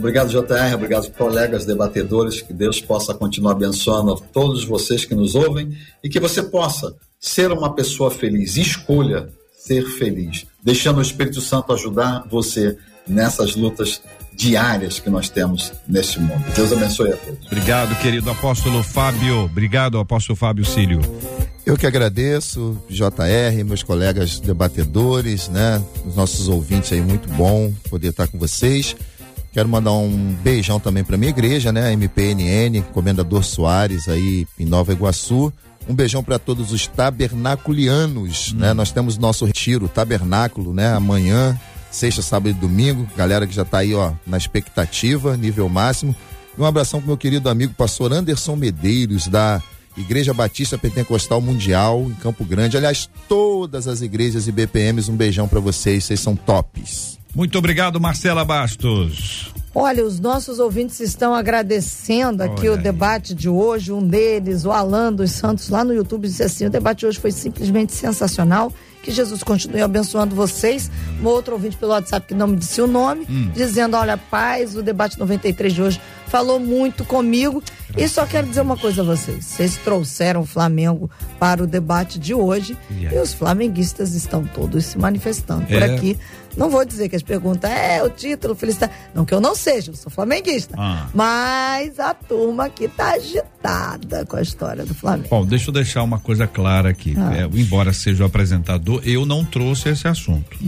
Obrigado, 0.00 0.30
JR. 0.30 0.74
Obrigado, 0.74 1.10
colegas 1.12 1.66
debatedores. 1.66 2.40
Que 2.40 2.54
Deus 2.54 2.80
possa 2.80 3.14
continuar 3.14 3.52
abençoando 3.52 4.14
a 4.14 4.16
todos 4.16 4.64
vocês 4.64 5.04
que 5.04 5.14
nos 5.14 5.34
ouvem 5.34 5.76
e 6.02 6.08
que 6.08 6.18
você 6.18 6.42
possa 6.42 6.94
ser 7.20 7.52
uma 7.52 7.74
pessoa 7.74 8.10
feliz. 8.10 8.56
Escolha 8.56 9.28
ser 9.52 9.84
feliz, 9.98 10.46
deixando 10.64 10.98
o 10.98 11.02
Espírito 11.02 11.40
Santo 11.42 11.72
ajudar 11.74 12.24
você 12.30 12.78
nessas 13.06 13.54
lutas 13.54 14.00
diárias 14.34 14.98
que 14.98 15.10
nós 15.10 15.28
temos 15.28 15.70
neste 15.86 16.18
mundo. 16.18 16.42
Deus 16.56 16.72
abençoe 16.72 17.12
a 17.12 17.16
todos. 17.18 17.46
Obrigado, 17.46 17.94
querido 18.00 18.30
apóstolo 18.30 18.82
Fábio. 18.82 19.44
Obrigado, 19.44 19.98
apóstolo 19.98 20.34
Fábio 20.34 20.64
Cílio. 20.64 21.00
Eu 21.66 21.76
que 21.76 21.86
agradeço, 21.86 22.82
JR, 22.88 23.62
meus 23.66 23.82
colegas 23.82 24.40
debatedores, 24.40 25.50
né? 25.50 25.84
Os 26.06 26.16
nossos 26.16 26.48
ouvintes 26.48 26.90
aí, 26.90 27.02
muito 27.02 27.28
bom 27.34 27.70
poder 27.90 28.08
estar 28.08 28.26
com 28.28 28.38
vocês. 28.38 28.96
Quero 29.52 29.68
mandar 29.68 29.92
um 29.92 30.34
beijão 30.42 30.78
também 30.78 31.02
para 31.02 31.16
minha 31.16 31.30
igreja, 31.30 31.72
né? 31.72 31.92
MPNN, 31.92 32.82
Comendador 32.92 33.42
Soares 33.42 34.08
aí 34.08 34.46
em 34.58 34.64
Nova 34.64 34.92
Iguaçu. 34.92 35.52
Um 35.88 35.94
beijão 35.94 36.22
para 36.22 36.38
todos 36.38 36.72
os 36.72 36.86
tabernaculianos, 36.86 38.52
né? 38.52 38.58
hum. 38.58 38.60
né? 38.68 38.74
Nós 38.74 38.92
temos 38.92 39.18
nosso 39.18 39.44
retiro 39.44 39.88
tabernáculo, 39.88 40.72
né? 40.72 40.94
Amanhã, 40.94 41.58
sexta, 41.90 42.22
sábado 42.22 42.50
e 42.50 42.52
domingo. 42.52 43.08
Galera 43.16 43.46
que 43.46 43.54
já 43.54 43.62
está 43.62 43.78
aí, 43.78 43.92
ó, 43.92 44.12
na 44.24 44.36
expectativa, 44.36 45.36
nível 45.36 45.68
máximo. 45.68 46.14
E 46.56 46.60
um 46.60 46.64
abração 46.64 47.00
pro 47.00 47.08
meu 47.08 47.16
querido 47.16 47.48
amigo 47.48 47.74
pastor 47.74 48.12
Anderson 48.12 48.54
Medeiros, 48.54 49.26
da 49.26 49.60
Igreja 49.96 50.32
Batista 50.32 50.78
Pentecostal 50.78 51.40
Mundial, 51.40 52.02
em 52.02 52.14
Campo 52.14 52.44
Grande. 52.44 52.76
Aliás, 52.76 53.10
todas 53.28 53.88
as 53.88 54.00
igrejas 54.00 54.46
e 54.46 54.52
BPMs, 54.52 55.10
um 55.10 55.16
beijão 55.16 55.48
para 55.48 55.58
vocês, 55.58 56.04
vocês 56.04 56.20
são 56.20 56.36
tops. 56.36 57.19
Muito 57.34 57.56
obrigado, 57.58 58.00
Marcela 58.00 58.44
Bastos. 58.44 59.52
Olha, 59.72 60.04
os 60.04 60.18
nossos 60.18 60.58
ouvintes 60.58 60.98
estão 60.98 61.32
agradecendo 61.32 62.42
aqui 62.42 62.68
Olha 62.68 62.72
o 62.72 62.82
debate 62.82 63.32
de 63.32 63.48
hoje. 63.48 63.92
Um 63.92 64.04
deles, 64.04 64.64
o 64.64 64.72
Alan 64.72 65.12
dos 65.12 65.30
Santos, 65.30 65.68
lá 65.68 65.84
no 65.84 65.94
YouTube, 65.94 66.26
disse 66.26 66.42
assim: 66.42 66.66
o 66.66 66.70
debate 66.70 67.00
de 67.00 67.06
hoje 67.06 67.20
foi 67.20 67.30
simplesmente 67.30 67.92
sensacional. 67.92 68.72
Que 69.02 69.10
Jesus 69.10 69.42
continue 69.42 69.80
abençoando 69.80 70.34
vocês. 70.34 70.90
Um 71.22 71.26
outro 71.26 71.54
ouvinte 71.54 71.74
pelo 71.76 71.92
WhatsApp 71.92 72.26
que 72.26 72.34
não 72.34 72.48
me 72.48 72.56
disse 72.56 72.82
o 72.82 72.86
nome, 72.86 73.26
hum. 73.30 73.50
dizendo: 73.54 73.96
Olha, 73.96 74.16
paz, 74.16 74.76
o 74.76 74.82
debate 74.82 75.18
93 75.18 75.72
de 75.72 75.82
hoje 75.82 76.00
falou 76.26 76.60
muito 76.60 77.04
comigo. 77.04 77.62
E 77.96 78.06
só 78.08 78.26
quero 78.26 78.48
dizer 78.48 78.60
uma 78.60 78.76
coisa 78.76 79.02
a 79.02 79.04
vocês: 79.04 79.44
vocês 79.44 79.76
trouxeram 79.78 80.40
o 80.42 80.46
Flamengo 80.46 81.08
para 81.38 81.62
o 81.62 81.66
debate 81.66 82.18
de 82.18 82.34
hoje 82.34 82.76
yeah. 82.90 83.16
e 83.16 83.20
os 83.20 83.32
flamenguistas 83.32 84.14
estão 84.14 84.44
todos 84.44 84.84
se 84.84 84.98
manifestando 84.98 85.62
é. 85.62 85.66
por 85.66 85.82
aqui 85.82 86.18
não 86.56 86.70
vou 86.70 86.84
dizer 86.84 87.08
que 87.08 87.16
as 87.16 87.22
perguntas 87.22 87.70
é 87.70 88.02
o 88.02 88.10
título, 88.10 88.54
felicidade. 88.54 88.92
Não 89.14 89.24
que 89.24 89.34
eu 89.34 89.40
não 89.40 89.54
seja, 89.54 89.90
eu 89.90 89.96
sou 89.96 90.10
flamenguista. 90.10 90.74
Ah. 90.78 91.08
Mas 91.14 91.98
a 91.98 92.14
turma 92.14 92.66
aqui 92.66 92.88
tá 92.88 93.12
agitada 93.12 94.24
com 94.26 94.36
a 94.36 94.42
história 94.42 94.84
do 94.84 94.94
Flamengo. 94.94 95.28
Bom, 95.30 95.44
deixa 95.44 95.70
eu 95.70 95.74
deixar 95.74 96.02
uma 96.02 96.18
coisa 96.18 96.46
clara 96.46 96.90
aqui. 96.90 97.14
Ah. 97.16 97.36
É, 97.36 97.44
embora 97.58 97.92
seja 97.92 98.22
o 98.22 98.26
apresentador, 98.26 99.00
eu 99.04 99.24
não 99.24 99.44
trouxe 99.44 99.88
esse 99.88 100.06
assunto. 100.06 100.58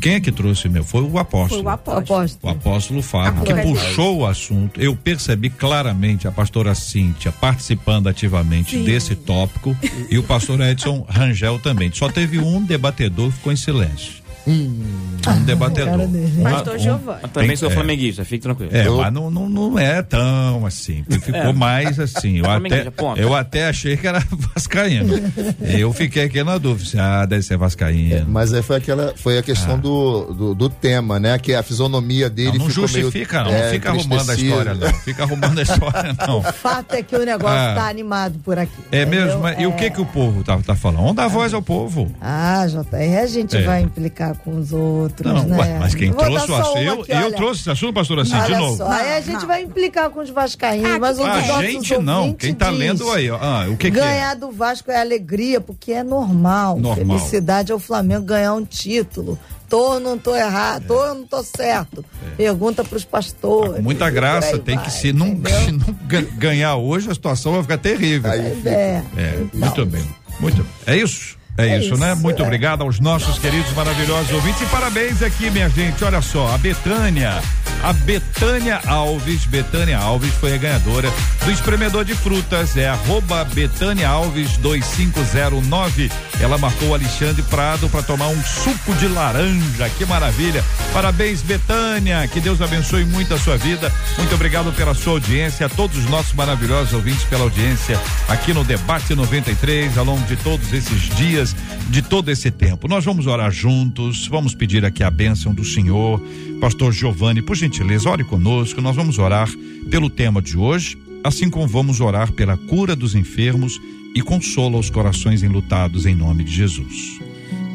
Quem 0.00 0.14
é 0.14 0.20
que 0.20 0.32
trouxe 0.32 0.68
meu? 0.68 0.84
Foi 0.84 1.02
o 1.02 1.18
apóstolo. 1.18 1.62
Foi 1.62 1.70
o 1.70 1.74
apóstolo. 1.74 2.38
O 2.42 2.48
apóstolo 2.48 3.02
Fábio, 3.02 3.44
que 3.44 3.54
puxou 3.54 4.18
o 4.18 4.26
assunto. 4.26 4.80
Eu 4.80 4.96
percebi 4.96 5.50
claramente 5.50 6.26
a 6.26 6.32
pastora 6.32 6.74
Cíntia 6.74 7.32
participando 7.32 8.08
ativamente 8.08 8.72
Sim. 8.72 8.84
desse 8.84 9.14
tópico 9.14 9.76
e 10.10 10.18
o 10.18 10.22
pastor 10.22 10.60
Edson 10.60 11.04
Rangel 11.08 11.58
também. 11.58 11.90
Só 11.92 12.08
teve 12.08 12.38
um 12.38 12.62
debatedor 12.62 13.30
que 13.30 13.36
ficou 13.36 13.52
em 13.52 13.56
silêncio. 13.56 14.23
Hum, 14.46 14.82
um 15.26 15.44
debatedor. 15.44 16.00
Pastor 16.42 16.78
Giovanni. 16.78 17.20
Também 17.32 17.56
sou 17.56 17.70
é. 17.70 17.72
flamenguista, 17.72 18.24
fique 18.24 18.42
tranquilo. 18.42 18.70
É, 18.74 18.86
eu... 18.86 18.98
mas 18.98 19.12
não, 19.12 19.30
não, 19.30 19.48
não 19.48 19.78
é 19.78 20.02
tão 20.02 20.66
assim. 20.66 21.02
Ficou 21.08 21.34
é. 21.34 21.52
mais 21.52 21.98
assim. 21.98 22.38
Eu 22.38 22.50
até, 22.50 22.92
eu 23.16 23.34
até 23.34 23.68
achei 23.68 23.96
que 23.96 24.06
era 24.06 24.22
Vascaíno. 24.54 25.14
eu 25.60 25.92
fiquei 25.94 26.24
aqui 26.24 26.44
na 26.44 26.58
dúvida. 26.58 27.02
Ah, 27.02 27.24
deve 27.24 27.42
ser 27.42 27.56
Vascaíno. 27.56 28.14
É, 28.14 28.24
mas 28.26 28.52
aí 28.52 28.62
foi 28.62 28.76
aquela. 28.76 29.14
Foi 29.16 29.38
a 29.38 29.42
questão 29.42 29.74
ah. 29.74 29.78
do, 29.78 30.34
do, 30.34 30.54
do, 30.54 30.68
tema, 30.68 31.18
né? 31.18 31.38
Que 31.38 31.54
a 31.54 31.62
fisionomia 31.62 32.28
dele. 32.28 32.58
Não, 32.58 32.66
não 32.66 32.70
justifica, 32.70 33.44
meio, 33.44 33.56
não. 33.56 33.64
não 33.64 33.70
fica 33.70 33.90
arrumando 33.90 34.30
a 34.30 34.34
história, 34.34 34.74
não. 34.74 34.94
Fica 34.94 35.22
arrumando 35.22 35.58
a 35.58 35.62
história, 35.62 36.16
não. 36.26 36.38
O 36.40 36.52
fato 36.52 36.94
é 36.94 37.02
que 37.02 37.16
o 37.16 37.24
negócio 37.24 37.56
ah. 37.56 37.74
tá 37.74 37.88
animado 37.88 38.38
por 38.44 38.58
aqui. 38.58 38.72
É 38.92 39.06
mesmo? 39.06 39.40
Mas, 39.40 39.58
e 39.58 39.66
o 39.66 39.72
que 39.72 39.90
que 39.90 40.00
o 40.00 40.06
povo 40.06 40.44
tá, 40.44 40.58
tá 40.58 40.74
falando? 40.74 41.00
Vamos 41.00 41.16
dar 41.16 41.28
voz 41.28 41.54
ao 41.54 41.62
povo. 41.62 42.14
Ah, 42.20 42.66
JR, 42.66 43.22
a 43.22 43.26
gente 43.26 43.56
é. 43.56 43.62
vai 43.62 43.80
implicar 43.82 44.33
com 44.38 44.58
os 44.58 44.72
outros 44.72 45.32
Não, 45.32 45.44
né? 45.44 45.58
ué, 45.58 45.78
mas 45.78 45.94
quem 45.94 46.10
Vou 46.10 46.24
trouxe 46.24 46.50
o 46.50 46.54
assunto. 46.54 46.78
Eu, 46.78 47.00
aqui, 47.02 47.12
eu 47.12 47.32
trouxe 47.32 47.60
esse 47.60 47.70
assunto, 47.70 47.92
pastor, 47.94 48.18
assim, 48.20 48.30
de 48.32 48.36
Olha 48.40 48.58
novo. 48.58 48.76
só, 48.76 48.88
aí 48.90 49.16
a 49.16 49.20
gente 49.20 49.44
vai 49.46 49.62
implicar 49.62 50.10
com 50.10 50.20
os 50.20 50.30
vascaínos, 50.30 50.98
mas 50.98 51.18
um 51.18 51.24
A 51.24 51.62
gente 51.62 51.96
não. 51.98 52.32
Quem 52.32 52.54
tá 52.54 52.70
diz, 52.70 52.78
lendo 52.78 53.10
aí, 53.10 53.30
ó. 53.30 53.38
Ah, 53.40 53.66
o 53.68 53.76
que, 53.76 53.90
que 53.90 53.98
é? 53.98 54.00
Ganhar 54.00 54.34
do 54.36 54.50
Vasco 54.50 54.90
é 54.90 55.00
alegria, 55.00 55.60
porque 55.60 55.92
é 55.92 56.02
normal. 56.02 56.78
Normal. 56.78 57.18
Felicidade 57.18 57.72
é 57.72 57.74
o 57.74 57.78
Flamengo 57.78 58.24
ganhar 58.24 58.54
um 58.54 58.64
título. 58.64 59.38
Tô 59.68 59.94
ou 59.94 60.00
não 60.00 60.16
tô 60.18 60.36
errado, 60.36 60.86
tô 60.86 60.94
ou 60.94 61.14
não 61.14 61.26
tô 61.26 61.42
certo. 61.42 62.04
Pergunta 62.36 62.84
pros 62.84 63.04
pastores. 63.04 63.78
É. 63.78 63.80
Muita 63.80 64.08
graça, 64.10 64.52
aí 64.56 64.58
tem 64.58 64.76
vai, 64.76 64.84
que 64.84 64.90
se 64.90 65.12
não, 65.12 65.28
se 65.64 65.72
não 65.72 65.96
ga- 66.06 66.20
ganhar 66.36 66.76
hoje, 66.76 67.10
a 67.10 67.14
situação 67.14 67.52
vai 67.54 67.62
ficar 67.62 67.78
terrível. 67.78 68.30
Pois 68.30 68.66
é. 68.66 69.02
É, 69.16 69.44
muito 69.54 69.86
bem. 69.86 70.04
Muito 70.38 70.56
bem. 70.62 70.72
É 70.86 70.96
isso? 70.96 71.36
É, 71.56 71.68
É 71.68 71.78
isso, 71.78 71.96
né? 71.96 72.12
isso, 72.12 72.22
Muito 72.22 72.42
é. 72.42 72.44
obrigado 72.44 72.82
aos 72.82 72.98
nossos 73.00 73.38
queridos 73.38 73.72
maravilhosos 73.72 74.32
ouvintes 74.32 74.62
e 74.62 74.66
parabéns 74.66 75.22
aqui, 75.22 75.50
minha 75.50 75.68
gente. 75.68 76.02
Olha 76.04 76.20
só, 76.20 76.52
a 76.54 76.58
Betânia, 76.58 77.40
a 77.82 77.92
Betânia 77.92 78.80
Alves, 78.86 79.44
Betânia 79.46 79.98
Alves 79.98 80.32
foi 80.34 80.54
a 80.54 80.56
ganhadora 80.56 81.12
do 81.44 81.50
espremedor 81.50 82.04
de 82.04 82.14
frutas, 82.14 82.76
é 82.76 82.88
arroba 82.88 83.44
Betânia 83.44 84.08
Alves 84.08 84.56
2509. 84.56 86.10
Ela 86.40 86.58
marcou 86.58 86.88
o 86.88 86.94
Alexandre 86.94 87.42
Prado 87.42 87.88
para 87.88 88.02
tomar 88.02 88.28
um 88.28 88.42
suco 88.42 88.92
de 88.94 89.06
laranja. 89.06 89.88
Que 89.96 90.04
maravilha. 90.04 90.64
Parabéns, 90.92 91.42
Betânia. 91.42 92.26
Que 92.26 92.40
Deus 92.40 92.60
abençoe 92.60 93.04
muito 93.04 93.32
a 93.34 93.38
sua 93.38 93.56
vida. 93.56 93.92
Muito 94.18 94.34
obrigado 94.34 94.72
pela 94.72 94.94
sua 94.94 95.14
audiência, 95.14 95.66
a 95.66 95.68
todos 95.68 95.98
os 95.98 96.06
nossos 96.06 96.32
maravilhosos 96.32 96.92
ouvintes 96.92 97.24
pela 97.24 97.42
audiência 97.42 98.00
aqui 98.28 98.52
no 98.52 98.64
Debate 98.64 99.14
93, 99.14 99.96
ao 99.96 100.04
longo 100.04 100.24
de 100.26 100.36
todos 100.36 100.72
esses 100.72 101.02
dias, 101.14 101.43
de 101.90 102.00
todo 102.00 102.30
esse 102.30 102.50
tempo. 102.50 102.86
Nós 102.88 103.04
vamos 103.04 103.26
orar 103.26 103.50
juntos, 103.50 104.26
vamos 104.28 104.54
pedir 104.54 104.84
aqui 104.84 105.02
a 105.02 105.10
bênção 105.10 105.52
do 105.52 105.64
Senhor. 105.64 106.20
Pastor 106.60 106.92
Giovanni, 106.92 107.42
por 107.42 107.56
gentileza, 107.56 108.08
ore 108.08 108.24
conosco. 108.24 108.80
Nós 108.80 108.94
vamos 108.94 109.18
orar 109.18 109.50
pelo 109.90 110.08
tema 110.08 110.40
de 110.40 110.56
hoje, 110.56 110.96
assim 111.22 111.50
como 111.50 111.66
vamos 111.66 112.00
orar 112.00 112.32
pela 112.32 112.56
cura 112.56 112.94
dos 112.94 113.14
enfermos 113.14 113.80
e 114.14 114.22
consola 114.22 114.78
os 114.78 114.88
corações 114.88 115.42
enlutados 115.42 116.06
em 116.06 116.14
nome 116.14 116.44
de 116.44 116.52
Jesus. 116.52 117.18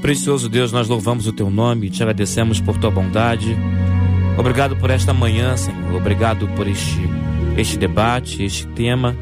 Precioso 0.01 0.47
Deus, 0.47 0.71
nós 0.71 0.87
louvamos 0.87 1.27
o 1.27 1.33
teu 1.33 1.49
nome 1.49 1.87
e 1.87 1.89
te 1.89 2.01
agradecemos 2.01 2.61
por 2.61 2.77
tua 2.77 2.89
bondade. 2.89 3.55
Obrigado 4.37 4.77
por 4.77 4.89
esta 4.89 5.13
manhã, 5.13 5.57
Senhor. 5.57 5.93
Obrigado 5.93 6.47
por 6.49 6.65
este, 6.65 7.01
este 7.57 7.77
debate, 7.77 8.41
este 8.41 8.65
tema. 8.67 9.13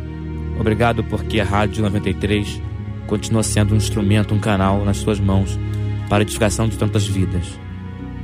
Obrigado 0.60 1.04
porque 1.04 1.40
a 1.40 1.44
Rádio 1.44 1.82
93 1.82 2.62
continua 3.08 3.42
sendo 3.42 3.74
um 3.74 3.78
instrumento, 3.78 4.36
um 4.36 4.40
canal 4.40 4.86
nas 4.86 5.02
tuas 5.02 5.20
mãos 5.20 5.58
para 6.10 6.20
a 6.20 6.22
edificação 6.22 6.68
de 6.68 6.78
tantas 6.78 7.08
vidas. 7.08 7.46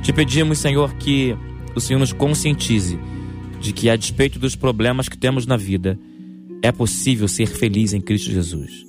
Te 0.02 0.12
pedimos, 0.12 0.58
Senhor, 0.58 0.94
que 0.94 1.36
o 1.74 1.80
Senhor 1.80 1.98
nos 1.98 2.12
conscientize 2.12 2.98
de 3.60 3.72
que, 3.72 3.88
a 3.88 3.96
despeito 3.96 4.38
dos 4.38 4.54
problemas 4.54 5.08
que 5.08 5.16
temos 5.16 5.46
na 5.46 5.56
vida, 5.56 5.98
é 6.62 6.70
possível 6.70 7.26
ser 7.26 7.46
feliz 7.46 7.92
em 7.92 8.00
Cristo 8.00 8.30
Jesus. 8.30 8.86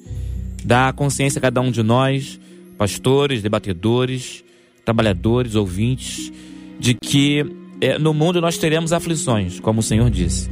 Dá 0.63 0.91
consciência 0.93 1.39
a 1.39 1.41
cada 1.41 1.61
um 1.61 1.71
de 1.71 1.81
nós, 1.81 2.39
pastores, 2.77 3.41
debatedores, 3.41 4.43
trabalhadores, 4.83 5.55
ouvintes, 5.55 6.31
de 6.79 6.93
que 6.93 7.45
eh, 7.81 7.97
no 7.97 8.13
mundo 8.13 8.41
nós 8.41 8.57
teremos 8.57 8.93
aflições, 8.93 9.59
como 9.59 9.79
o 9.79 9.83
Senhor 9.83 10.09
disse, 10.09 10.49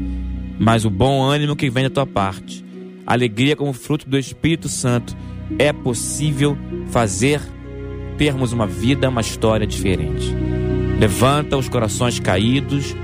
mas 0.60 0.86
o 0.86 0.90
bom 0.90 1.24
ânimo 1.24 1.56
que 1.56 1.70
vem 1.70 1.84
da 1.84 1.90
tua 1.90 2.06
parte, 2.06 2.64
a 3.06 3.14
alegria 3.14 3.56
como 3.56 3.74
fruto 3.74 4.10
do 4.10 4.18
Espírito 4.18 4.70
Santo, 4.70 5.16
é 5.60 5.72
possível 5.74 6.58
fazer 6.88 7.42
termos 8.18 8.54
uma 8.54 8.68
vida, 8.68 9.10
uma 9.10 9.22
história 9.22 9.66
diferente. 9.66 10.34
Levanta 11.00 11.58
os 11.58 11.68
corações 11.68 12.20
caídos, 12.20 12.96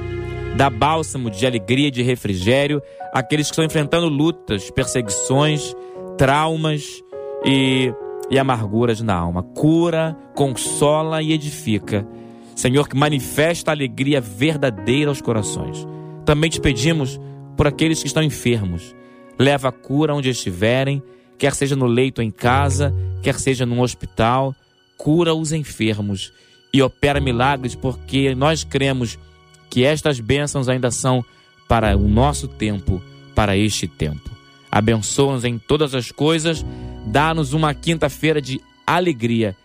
dá 0.55 0.69
bálsamo 0.69 1.29
de 1.29 1.45
alegria 1.45 1.91
de 1.91 2.01
refrigério 2.01 2.81
àqueles 3.13 3.47
que 3.47 3.53
estão 3.53 3.65
enfrentando 3.65 4.07
lutas, 4.07 4.69
perseguições, 4.71 5.75
traumas 6.17 7.03
e, 7.45 7.93
e 8.29 8.37
amarguras 8.37 9.01
na 9.01 9.15
alma. 9.15 9.43
Cura, 9.43 10.15
consola 10.35 11.21
e 11.21 11.33
edifica. 11.33 12.07
Senhor, 12.55 12.87
que 12.87 12.97
manifesta 12.97 13.71
a 13.71 13.73
alegria 13.73 14.19
verdadeira 14.19 15.09
aos 15.09 15.21
corações. 15.21 15.87
Também 16.25 16.49
te 16.49 16.59
pedimos 16.59 17.19
por 17.55 17.67
aqueles 17.67 18.01
que 18.01 18.07
estão 18.07 18.21
enfermos. 18.21 18.95
Leva 19.37 19.69
a 19.69 19.71
cura 19.71 20.13
onde 20.13 20.29
estiverem, 20.29 21.01
quer 21.39 21.55
seja 21.55 21.75
no 21.75 21.87
leito 21.87 22.21
em 22.21 22.29
casa, 22.29 22.93
quer 23.23 23.39
seja 23.39 23.65
num 23.65 23.81
hospital. 23.81 24.53
Cura 24.97 25.33
os 25.33 25.53
enfermos 25.53 26.31
e 26.73 26.81
opera 26.81 27.21
milagres, 27.21 27.73
porque 27.73 28.35
nós 28.35 28.63
cremos 28.65 29.17
que 29.69 29.83
estas 29.85 30.19
bênçãos 30.19 30.67
ainda 30.67 30.91
são 30.91 31.23
para 31.67 31.95
o 31.95 32.07
nosso 32.07 32.47
tempo, 32.47 33.01
para 33.33 33.55
este 33.57 33.87
tempo. 33.87 34.29
Abençoa-nos 34.71 35.45
em 35.45 35.57
todas 35.57 35.95
as 35.95 36.11
coisas, 36.11 36.63
dá-nos 37.07 37.53
uma 37.53 37.73
quinta-feira 37.73 38.41
de 38.41 38.61
alegria 38.85 39.55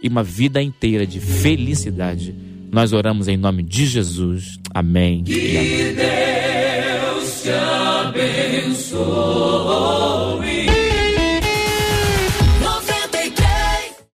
e 0.00 0.08
uma 0.08 0.22
vida 0.22 0.62
inteira 0.62 1.06
de 1.06 1.18
felicidade. 1.20 2.34
Nós 2.70 2.92
oramos 2.92 3.28
em 3.28 3.36
nome 3.36 3.62
de 3.62 3.86
Jesus. 3.86 4.58
Amém. 4.72 5.24
e 5.26 5.56
amém. 5.56 5.94
Deus 5.94 7.42
te 7.42 7.50
abençoe. 8.68 9.02